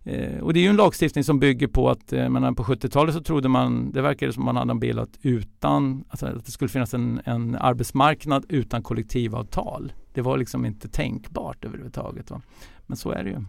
Eh, 0.06 0.38
och 0.40 0.52
det 0.52 0.60
är 0.60 0.62
ju 0.62 0.68
en 0.68 0.76
lagstiftning 0.76 1.24
som 1.24 1.38
bygger 1.38 1.66
på 1.66 1.90
att 1.90 2.12
eh, 2.12 2.28
menar, 2.28 2.52
på 2.52 2.62
70-talet 2.62 3.14
så 3.14 3.20
trodde 3.20 3.48
man, 3.48 3.92
det 3.92 4.02
verkade 4.02 4.32
som 4.32 4.44
man 4.44 4.56
hade 4.56 4.70
en 4.70 4.80
bild 4.80 4.98
att 4.98 5.18
utan, 5.22 6.04
alltså 6.08 6.26
att 6.26 6.44
det 6.44 6.50
skulle 6.50 6.68
finnas 6.68 6.94
en, 6.94 7.20
en 7.24 7.54
arbetsmarknad 7.54 8.44
utan 8.48 8.82
kollektivavtal. 8.82 9.92
Det 10.12 10.22
var 10.22 10.38
liksom 10.38 10.64
inte 10.64 10.88
tänkbart 10.88 11.64
överhuvudtaget. 11.64 12.30
Va? 12.30 12.40
Men 12.86 12.96
så 12.96 13.10
är 13.10 13.24
det 13.24 13.30
ju. 13.30 13.44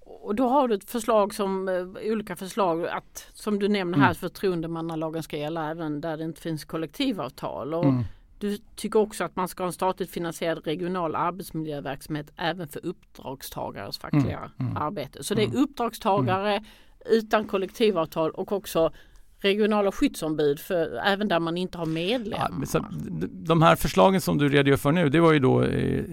Och 0.00 0.34
då 0.34 0.48
har 0.48 0.68
du 0.68 0.74
ett 0.74 0.90
förslag 0.90 1.34
som, 1.34 1.68
eh, 1.68 2.12
olika 2.12 2.36
förslag 2.36 2.86
att 2.86 3.26
som 3.32 3.58
du 3.58 3.68
nämner 3.68 3.98
här, 3.98 4.04
mm. 4.04 4.14
förtroendemannalagen 4.14 5.22
ska 5.22 5.36
gälla 5.36 5.70
även 5.70 6.00
där 6.00 6.16
det 6.16 6.24
inte 6.24 6.40
finns 6.40 6.64
kollektivavtal. 6.64 7.74
Och 7.74 7.84
mm. 7.84 8.04
Du 8.40 8.58
tycker 8.76 8.98
också 8.98 9.24
att 9.24 9.36
man 9.36 9.48
ska 9.48 9.62
ha 9.62 9.66
en 9.66 9.72
statligt 9.72 10.10
finansierad 10.10 10.66
regional 10.66 11.14
arbetsmiljöverksamhet 11.14 12.30
även 12.36 12.68
för 12.68 12.86
uppdragstagares 12.86 13.98
fackliga 13.98 14.38
mm, 14.38 14.70
mm, 14.70 14.76
arbete. 14.76 15.24
Så 15.24 15.34
det 15.34 15.42
är 15.42 15.46
mm. 15.46 15.62
uppdragstagare 15.62 16.64
utan 17.10 17.44
kollektivavtal 17.44 18.30
och 18.30 18.52
också 18.52 18.92
regionala 19.40 19.92
skyddsombud 19.92 20.60
för 20.60 21.00
även 21.04 21.28
där 21.28 21.40
man 21.40 21.56
inte 21.56 21.78
har 21.78 21.86
medlemmar. 21.86 22.50
Ja, 22.72 22.82
de 23.30 23.62
här 23.62 23.76
förslagen 23.76 24.20
som 24.20 24.38
du 24.38 24.48
redogör 24.48 24.76
för 24.76 24.92
nu, 24.92 25.08
det 25.08 25.20
var 25.20 25.32
ju 25.32 25.38
då 25.38 25.62
eh, 25.62 26.04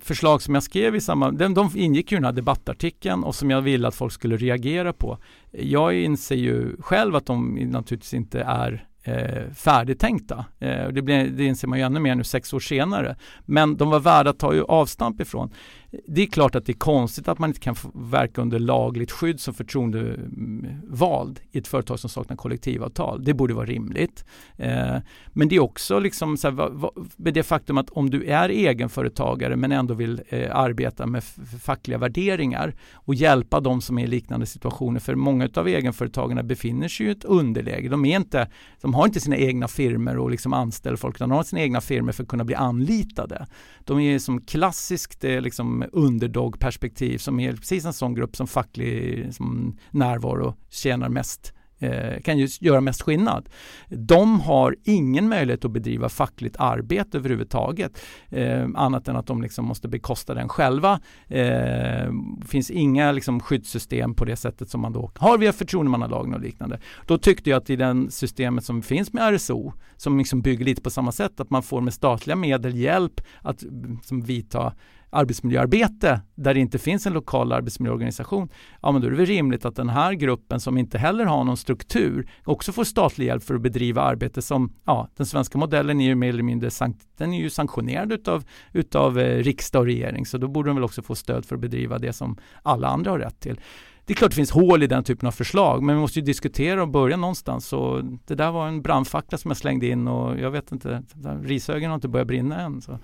förslag 0.00 0.42
som 0.42 0.54
jag 0.54 0.62
skrev 0.62 0.96
i 0.96 1.00
samma, 1.00 1.30
de, 1.30 1.54
de 1.54 1.70
ingick 1.74 2.12
ju 2.12 2.16
i 2.16 2.18
den 2.18 2.24
här 2.24 2.32
debattartikeln 2.32 3.24
och 3.24 3.34
som 3.34 3.50
jag 3.50 3.60
ville 3.60 3.88
att 3.88 3.94
folk 3.94 4.12
skulle 4.12 4.36
reagera 4.36 4.92
på. 4.92 5.18
Jag 5.50 5.94
inser 5.94 6.36
ju 6.36 6.76
själv 6.80 7.16
att 7.16 7.26
de 7.26 7.54
naturligtvis 7.54 8.14
inte 8.14 8.40
är 8.40 8.87
eh, 9.08 9.50
färdigtänkta. 9.54 10.44
Eh, 10.58 10.88
det, 10.88 11.02
blir, 11.02 11.24
det 11.26 11.44
inser 11.44 11.68
man 11.68 11.78
ju 11.78 11.84
ännu 11.84 12.00
mer 12.00 12.14
nu 12.14 12.24
sex 12.24 12.52
år 12.52 12.60
senare. 12.60 13.16
Men 13.44 13.76
de 13.76 13.90
var 13.90 14.00
värda 14.00 14.30
att 14.30 14.38
ta 14.38 14.54
ju 14.54 14.64
avstamp 14.64 15.20
ifrån. 15.20 15.50
Det 15.90 16.22
är 16.22 16.26
klart 16.26 16.54
att 16.54 16.66
det 16.66 16.72
är 16.72 16.78
konstigt 16.78 17.28
att 17.28 17.38
man 17.38 17.50
inte 17.50 17.60
kan 17.60 17.74
verka 17.94 18.42
under 18.42 18.58
lagligt 18.58 19.10
skydd 19.10 19.40
som 19.40 19.54
förtroendevald 19.54 21.40
i 21.50 21.58
ett 21.58 21.68
företag 21.68 21.98
som 21.98 22.10
saknar 22.10 22.36
kollektivavtal. 22.36 23.24
Det 23.24 23.34
borde 23.34 23.54
vara 23.54 23.66
rimligt. 23.66 24.24
Eh, 24.56 24.96
men 25.28 25.48
det 25.48 25.56
är 25.56 25.60
också 25.60 25.98
liksom 25.98 26.36
så 26.36 26.50
här, 26.50 26.90
med 27.16 27.34
det 27.34 27.42
faktum 27.42 27.78
att 27.78 27.90
om 27.90 28.10
du 28.10 28.24
är 28.24 28.48
egenföretagare 28.48 29.56
men 29.56 29.72
ändå 29.72 29.94
vill 29.94 30.22
eh, 30.28 30.56
arbeta 30.56 31.06
med 31.06 31.24
fackliga 31.62 31.98
värderingar 31.98 32.74
och 32.94 33.14
hjälpa 33.14 33.60
de 33.60 33.80
som 33.80 33.98
är 33.98 34.04
i 34.04 34.06
liknande 34.06 34.46
situationer. 34.46 35.00
För 35.00 35.14
många 35.14 35.48
av 35.54 35.68
egenföretagarna 35.68 36.42
befinner 36.42 36.88
sig 36.88 37.06
i 37.06 37.10
ett 37.10 37.24
underläge. 37.24 37.88
De, 37.88 38.04
är 38.04 38.16
inte, 38.16 38.50
de 38.80 38.94
har 38.94 39.06
inte 39.06 39.20
sina 39.20 39.36
egna 39.36 39.68
firmor 39.68 40.18
och 40.18 40.30
liksom 40.30 40.52
anställer 40.52 40.96
folk 40.96 41.16
utan 41.16 41.28
de 41.28 41.36
har 41.36 41.42
sina 41.42 41.62
egna 41.62 41.80
firmor 41.80 42.12
för 42.12 42.22
att 42.22 42.28
kunna 42.28 42.44
bli 42.44 42.54
anlitade. 42.54 43.46
De 43.84 44.00
är 44.00 44.18
som 44.18 44.40
klassiskt 44.40 45.24
eh, 45.24 45.40
liksom 45.40 45.77
Liksom 45.80 46.00
underdog-perspektiv 46.02 47.18
som 47.18 47.40
är 47.40 47.52
precis 47.52 47.84
en 47.84 47.92
sån 47.92 48.14
grupp 48.14 48.36
som 48.36 48.46
facklig 48.46 49.34
som 49.34 49.76
närvaro 49.90 50.54
tjänar 50.70 51.08
mest 51.08 51.52
eh, 51.78 52.20
kan 52.20 52.38
ju 52.38 52.48
göra 52.60 52.80
mest 52.80 53.02
skillnad. 53.02 53.48
De 53.88 54.40
har 54.40 54.76
ingen 54.84 55.28
möjlighet 55.28 55.64
att 55.64 55.70
bedriva 55.70 56.08
fackligt 56.08 56.56
arbete 56.58 57.18
överhuvudtaget 57.18 58.00
eh, 58.28 58.68
annat 58.74 59.08
än 59.08 59.16
att 59.16 59.26
de 59.26 59.42
liksom 59.42 59.64
måste 59.64 59.88
bekosta 59.88 60.34
den 60.34 60.48
själva. 60.48 61.00
Det 61.28 62.06
eh, 62.06 62.12
finns 62.46 62.70
inga 62.70 63.12
liksom, 63.12 63.40
skyddssystem 63.40 64.14
på 64.14 64.24
det 64.24 64.36
sättet 64.36 64.70
som 64.70 64.80
man 64.80 64.92
då 64.92 65.10
har 65.14 65.38
via 65.38 65.52
förtroendemannalagen 65.52 66.34
och 66.34 66.40
liknande. 66.40 66.80
Då 67.06 67.18
tyckte 67.18 67.50
jag 67.50 67.56
att 67.56 67.70
i 67.70 67.76
den 67.76 68.10
systemet 68.10 68.64
som 68.64 68.82
finns 68.82 69.12
med 69.12 69.34
RSO 69.34 69.72
som 69.96 70.18
liksom 70.18 70.42
bygger 70.42 70.64
lite 70.64 70.82
på 70.82 70.90
samma 70.90 71.12
sätt 71.12 71.40
att 71.40 71.50
man 71.50 71.62
får 71.62 71.80
med 71.80 71.94
statliga 71.94 72.36
medel 72.36 72.76
hjälp 72.76 73.20
att 73.42 73.62
mm, 73.62 73.98
som 74.02 74.22
vidta 74.22 74.72
arbetsmiljöarbete 75.10 76.20
där 76.34 76.54
det 76.54 76.60
inte 76.60 76.78
finns 76.78 77.06
en 77.06 77.12
lokal 77.12 77.52
arbetsmiljöorganisation, 77.52 78.48
ja 78.82 78.92
men 78.92 79.00
då 79.00 79.06
är 79.06 79.10
det 79.10 79.16
väl 79.16 79.26
rimligt 79.26 79.64
att 79.64 79.76
den 79.76 79.88
här 79.88 80.12
gruppen 80.12 80.60
som 80.60 80.78
inte 80.78 80.98
heller 80.98 81.24
har 81.24 81.44
någon 81.44 81.56
struktur 81.56 82.30
också 82.44 82.72
får 82.72 82.84
statlig 82.84 83.26
hjälp 83.26 83.42
för 83.42 83.54
att 83.54 83.60
bedriva 83.60 84.02
arbete 84.02 84.42
som, 84.42 84.72
ja 84.84 85.08
den 85.16 85.26
svenska 85.26 85.58
modellen 85.58 86.00
är 86.00 86.04
ju 86.04 86.14
mer 86.14 86.28
eller 86.28 86.42
mindre 86.42 86.70
den 87.16 87.32
är 87.32 87.38
ju 87.38 87.50
sanktionerad 87.50 88.12
utav, 88.12 88.44
utav 88.72 89.18
eh, 89.18 89.42
riksdag 89.42 89.80
och 89.80 89.86
regering 89.86 90.26
så 90.26 90.38
då 90.38 90.48
borde 90.48 90.68
de 90.68 90.76
väl 90.76 90.84
också 90.84 91.02
få 91.02 91.14
stöd 91.14 91.44
för 91.44 91.54
att 91.54 91.60
bedriva 91.60 91.98
det 91.98 92.12
som 92.12 92.36
alla 92.62 92.88
andra 92.88 93.10
har 93.10 93.18
rätt 93.18 93.40
till. 93.40 93.60
Det 94.04 94.12
är 94.12 94.16
klart 94.16 94.30
det 94.30 94.36
finns 94.36 94.50
hål 94.50 94.82
i 94.82 94.86
den 94.86 95.04
typen 95.04 95.26
av 95.26 95.32
förslag 95.32 95.82
men 95.82 95.94
vi 95.94 96.00
måste 96.00 96.18
ju 96.18 96.24
diskutera 96.24 96.82
och 96.82 96.88
börja 96.88 97.16
någonstans. 97.16 97.66
Så 97.66 98.00
det 98.26 98.34
där 98.34 98.50
var 98.50 98.68
en 98.68 98.82
brandfackla 98.82 99.38
som 99.38 99.50
jag 99.50 99.58
slängde 99.58 99.86
in 99.86 100.08
och 100.08 100.38
jag 100.38 100.50
vet 100.50 100.72
inte, 100.72 101.02
rishögen 101.42 101.90
har 101.90 101.94
inte 101.94 102.08
börjat 102.08 102.28
brinna 102.28 102.60
än. 102.60 102.80
Så. 102.80 102.98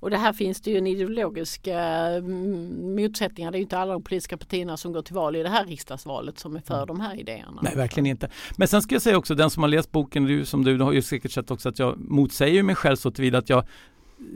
Och 0.00 0.10
det 0.10 0.16
här 0.16 0.32
finns 0.32 0.60
det 0.60 0.70
ju 0.70 0.78
en 0.78 0.86
ideologisk 0.86 1.66
eh, 1.66 2.22
motsättningar. 2.22 3.50
Det 3.50 3.58
är 3.58 3.60
inte 3.60 3.78
alla 3.78 3.92
de 3.92 4.02
politiska 4.02 4.36
partierna 4.36 4.76
som 4.76 4.92
går 4.92 5.02
till 5.02 5.14
val 5.14 5.36
i 5.36 5.42
det 5.42 5.48
här 5.48 5.66
riksdagsvalet 5.66 6.38
som 6.38 6.56
är 6.56 6.60
för 6.60 6.74
mm. 6.74 6.86
de 6.86 7.00
här 7.00 7.20
idéerna. 7.20 7.60
Nej, 7.62 7.76
verkligen 7.76 8.06
inte. 8.06 8.30
Men 8.56 8.68
sen 8.68 8.82
ska 8.82 8.94
jag 8.94 9.02
säga 9.02 9.18
också, 9.18 9.34
den 9.34 9.50
som 9.50 9.62
har 9.62 9.70
läst 9.70 9.92
boken, 9.92 10.24
du, 10.24 10.44
som 10.44 10.64
du, 10.64 10.78
du 10.78 10.84
har 10.84 10.92
ju 10.92 11.02
säkert 11.02 11.32
sett 11.32 11.50
också 11.50 11.68
att 11.68 11.78
jag 11.78 11.98
motsäger 11.98 12.62
mig 12.62 12.74
själv 12.74 12.96
så 12.96 13.10
tillvida 13.10 13.38
att 13.38 13.48
jag 13.48 13.64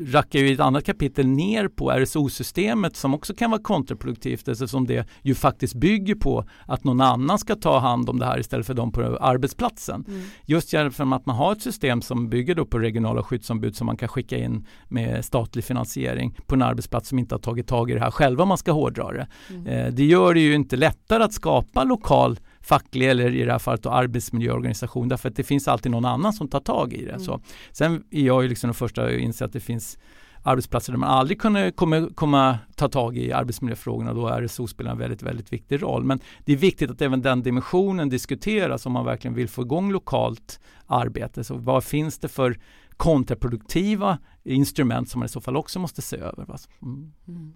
rackar 0.06 0.38
ju 0.38 0.48
i 0.48 0.52
ett 0.52 0.60
annat 0.60 0.84
kapitel 0.84 1.26
ner 1.26 1.68
på 1.68 1.90
RSO-systemet 1.90 2.96
som 2.96 3.14
också 3.14 3.34
kan 3.34 3.50
vara 3.50 3.62
kontraproduktivt 3.62 4.48
eftersom 4.48 4.86
det 4.86 5.06
ju 5.22 5.34
faktiskt 5.34 5.74
bygger 5.74 6.14
på 6.14 6.44
att 6.66 6.84
någon 6.84 7.00
annan 7.00 7.38
ska 7.38 7.56
ta 7.56 7.78
hand 7.78 8.10
om 8.10 8.18
det 8.18 8.26
här 8.26 8.38
istället 8.38 8.66
för 8.66 8.74
de 8.74 8.92
på 8.92 9.02
arbetsplatsen. 9.20 10.04
Mm. 10.08 10.22
Just 10.46 10.72
genom 10.72 11.12
att 11.12 11.26
man 11.26 11.36
har 11.36 11.52
ett 11.52 11.62
system 11.62 12.02
som 12.02 12.28
bygger 12.28 12.54
då 12.54 12.66
på 12.66 12.78
regionala 12.78 13.22
skyddsombud 13.22 13.76
som 13.76 13.86
man 13.86 13.96
kan 13.96 14.08
skicka 14.08 14.38
in 14.38 14.66
med 14.88 15.24
statlig 15.24 15.64
finansiering 15.64 16.36
på 16.46 16.54
en 16.54 16.62
arbetsplats 16.62 17.08
som 17.08 17.18
inte 17.18 17.34
har 17.34 17.40
tagit 17.40 17.66
tag 17.66 17.90
i 17.90 17.94
det 17.94 18.00
här 18.00 18.10
själva 18.10 18.42
om 18.42 18.48
man 18.48 18.58
ska 18.58 18.72
hårdra 18.72 19.12
det. 19.12 19.26
Mm. 19.50 19.66
Eh, 19.66 19.92
det 19.92 20.04
gör 20.04 20.34
det 20.34 20.40
ju 20.40 20.54
inte 20.54 20.76
lättare 20.76 21.22
att 21.24 21.32
skapa 21.32 21.84
lokal 21.84 22.38
facklig 22.64 23.10
eller 23.10 23.34
i 23.34 23.44
det 23.44 23.52
här 23.52 23.58
fallet 23.58 23.86
arbetsmiljöorganisation 23.86 25.08
därför 25.08 25.28
att 25.28 25.36
det 25.36 25.44
finns 25.44 25.68
alltid 25.68 25.92
någon 25.92 26.04
annan 26.04 26.32
som 26.32 26.48
tar 26.48 26.60
tag 26.60 26.92
i 26.92 27.04
det. 27.04 27.10
Mm. 27.10 27.20
Så, 27.20 27.40
sen 27.72 28.04
är 28.10 28.26
jag 28.26 28.42
ju 28.42 28.48
liksom 28.48 28.68
den 28.68 28.74
första 28.74 29.04
att 29.04 29.12
inse 29.12 29.44
att 29.44 29.52
det 29.52 29.60
finns 29.60 29.98
arbetsplatser 30.44 30.92
där 30.92 30.98
man 30.98 31.10
aldrig 31.10 31.40
kunde 31.40 31.70
komma, 31.70 32.08
komma 32.14 32.58
ta 32.76 32.88
tag 32.88 33.16
i 33.16 33.32
arbetsmiljöfrågorna. 33.32 34.14
Då 34.14 34.28
RSO 34.28 34.66
spelar 34.66 34.90
en 34.90 34.98
väldigt, 34.98 35.22
väldigt 35.22 35.52
viktig 35.52 35.82
roll. 35.82 36.04
Men 36.04 36.20
det 36.44 36.52
är 36.52 36.56
viktigt 36.56 36.90
att 36.90 37.02
även 37.02 37.22
den 37.22 37.42
dimensionen 37.42 38.08
diskuteras 38.08 38.86
om 38.86 38.92
man 38.92 39.04
verkligen 39.04 39.34
vill 39.34 39.48
få 39.48 39.62
igång 39.62 39.92
lokalt 39.92 40.60
arbete. 40.86 41.44
Så 41.44 41.54
vad 41.56 41.84
finns 41.84 42.18
det 42.18 42.28
för 42.28 42.58
kontraproduktiva 42.96 44.18
instrument 44.44 45.08
som 45.08 45.18
man 45.18 45.26
i 45.26 45.28
så 45.28 45.40
fall 45.40 45.56
också 45.56 45.78
måste 45.78 46.02
se 46.02 46.16
över? 46.16 46.46
Mm. 46.82 47.12
Mm. 47.28 47.52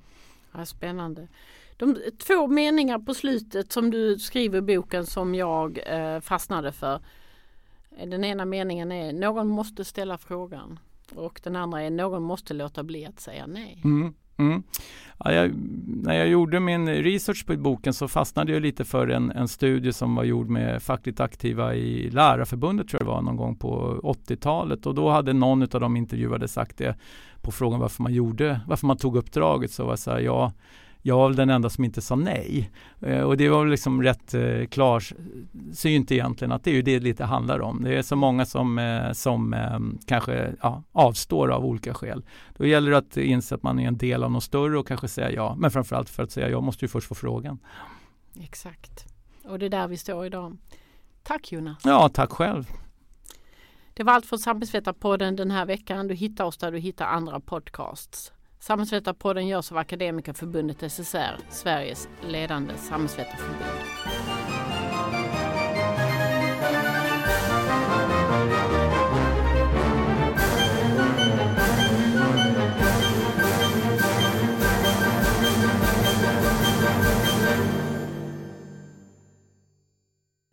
Ja, 0.52 0.66
spännande. 0.66 1.28
De 1.76 1.96
två 2.18 2.46
meningar 2.46 2.98
på 2.98 3.14
slutet 3.14 3.72
som 3.72 3.90
du 3.90 4.18
skriver 4.18 4.58
i 4.58 4.76
boken 4.76 5.06
som 5.06 5.34
jag 5.34 5.78
eh, 5.86 6.20
fastnade 6.20 6.72
för. 6.72 7.00
Den 8.06 8.24
ena 8.24 8.44
meningen 8.44 8.92
är 8.92 9.12
någon 9.12 9.48
måste 9.48 9.84
ställa 9.84 10.18
frågan. 10.18 10.78
Och 11.14 11.40
den 11.44 11.56
andra 11.56 11.82
är 11.82 11.90
någon 11.90 12.22
måste 12.22 12.54
låta 12.54 12.82
bli 12.82 13.06
att 13.06 13.20
säga 13.20 13.46
nej. 13.46 13.80
Mm. 13.84 14.14
Mm. 14.38 14.62
Ja, 15.24 15.32
jag, 15.32 15.52
när 15.86 16.14
jag 16.14 16.28
gjorde 16.28 16.60
min 16.60 16.88
research 16.88 17.46
på 17.46 17.56
boken 17.56 17.94
så 17.94 18.08
fastnade 18.08 18.52
jag 18.52 18.62
lite 18.62 18.84
för 18.84 19.08
en, 19.08 19.30
en 19.30 19.48
studie 19.48 19.92
som 19.92 20.14
var 20.14 20.24
gjord 20.24 20.48
med 20.48 20.82
fackligt 20.82 21.20
aktiva 21.20 21.74
i 21.74 22.10
Lärarförbundet 22.10 22.88
tror 22.88 23.00
jag 23.00 23.06
det 23.06 23.12
var 23.12 23.22
någon 23.22 23.36
gång 23.36 23.56
på 23.56 24.00
80-talet 24.02 24.86
och 24.86 24.94
då 24.94 25.10
hade 25.10 25.32
någon 25.32 25.62
av 25.62 25.80
de 25.80 25.96
intervjuade 25.96 26.48
sagt 26.48 26.78
det 26.78 26.96
på 27.42 27.52
frågan 27.52 27.80
varför 27.80 28.02
man 28.02 28.14
gjorde, 28.14 28.60
varför 28.66 28.86
man 28.86 28.96
tog 28.96 29.16
uppdraget 29.16 29.70
så 29.70 29.84
var 29.84 29.90
det 29.90 29.96
så 29.96 30.10
här, 30.10 30.20
ja 30.20 30.52
jag 31.02 31.16
var 31.16 31.28
väl 31.28 31.36
den 31.36 31.50
enda 31.50 31.70
som 31.70 31.84
inte 31.84 32.00
sa 32.00 32.16
nej. 32.16 32.70
Eh, 33.00 33.20
och 33.20 33.36
det 33.36 33.48
var 33.48 33.60
väl 33.60 33.70
liksom 33.70 34.02
rätt 34.02 34.34
eh, 34.34 34.66
klarsynt 34.70 36.12
egentligen 36.12 36.52
att 36.52 36.64
det 36.64 36.70
är 36.70 36.74
ju 36.74 36.82
det 36.82 37.00
lite 37.00 37.24
handlar 37.24 37.60
om. 37.60 37.82
Det 37.82 37.98
är 37.98 38.02
så 38.02 38.16
många 38.16 38.44
som, 38.46 38.78
eh, 38.78 39.12
som 39.12 39.54
eh, 39.54 39.78
kanske 40.06 40.54
ja, 40.62 40.82
avstår 40.92 41.50
av 41.50 41.64
olika 41.64 41.94
skäl. 41.94 42.24
Då 42.56 42.66
gäller 42.66 42.90
det 42.90 42.98
att 42.98 43.16
inse 43.16 43.54
att 43.54 43.62
man 43.62 43.78
är 43.78 43.88
en 43.88 43.98
del 43.98 44.24
av 44.24 44.30
något 44.30 44.44
större 44.44 44.78
och 44.78 44.88
kanske 44.88 45.08
säga 45.08 45.30
ja. 45.30 45.54
Men 45.58 45.70
framförallt 45.70 46.10
för 46.10 46.22
att 46.22 46.30
säga 46.30 46.48
ja 46.48 46.60
måste 46.60 46.84
ju 46.84 46.88
först 46.88 47.08
få 47.08 47.14
frågan. 47.14 47.58
Exakt. 48.40 49.06
Och 49.44 49.58
det 49.58 49.66
är 49.66 49.70
där 49.70 49.88
vi 49.88 49.96
står 49.96 50.26
idag. 50.26 50.56
Tack 51.22 51.52
Jonas. 51.52 51.78
Ja, 51.84 52.08
tack 52.08 52.32
själv. 52.32 52.72
Det 53.98 54.04
var 54.04 54.12
allt 54.12 54.26
från 54.26 54.38
Samhällsvetarpodden 54.38 55.36
den 55.36 55.50
här 55.50 55.66
veckan. 55.66 56.08
Du 56.08 56.14
hittar 56.14 56.44
oss 56.44 56.56
där 56.56 56.72
du 56.72 56.78
hittar 56.78 57.06
andra 57.06 57.40
podcasts. 57.40 58.32
Samhällsvetarpodden 58.60 59.46
görs 59.46 59.72
av 59.72 59.78
Akademikerförbundet 59.78 60.92
SSR, 60.92 61.38
Sveriges 61.50 62.08
ledande 62.28 62.74
samhällsvetarförbund. 62.76 64.27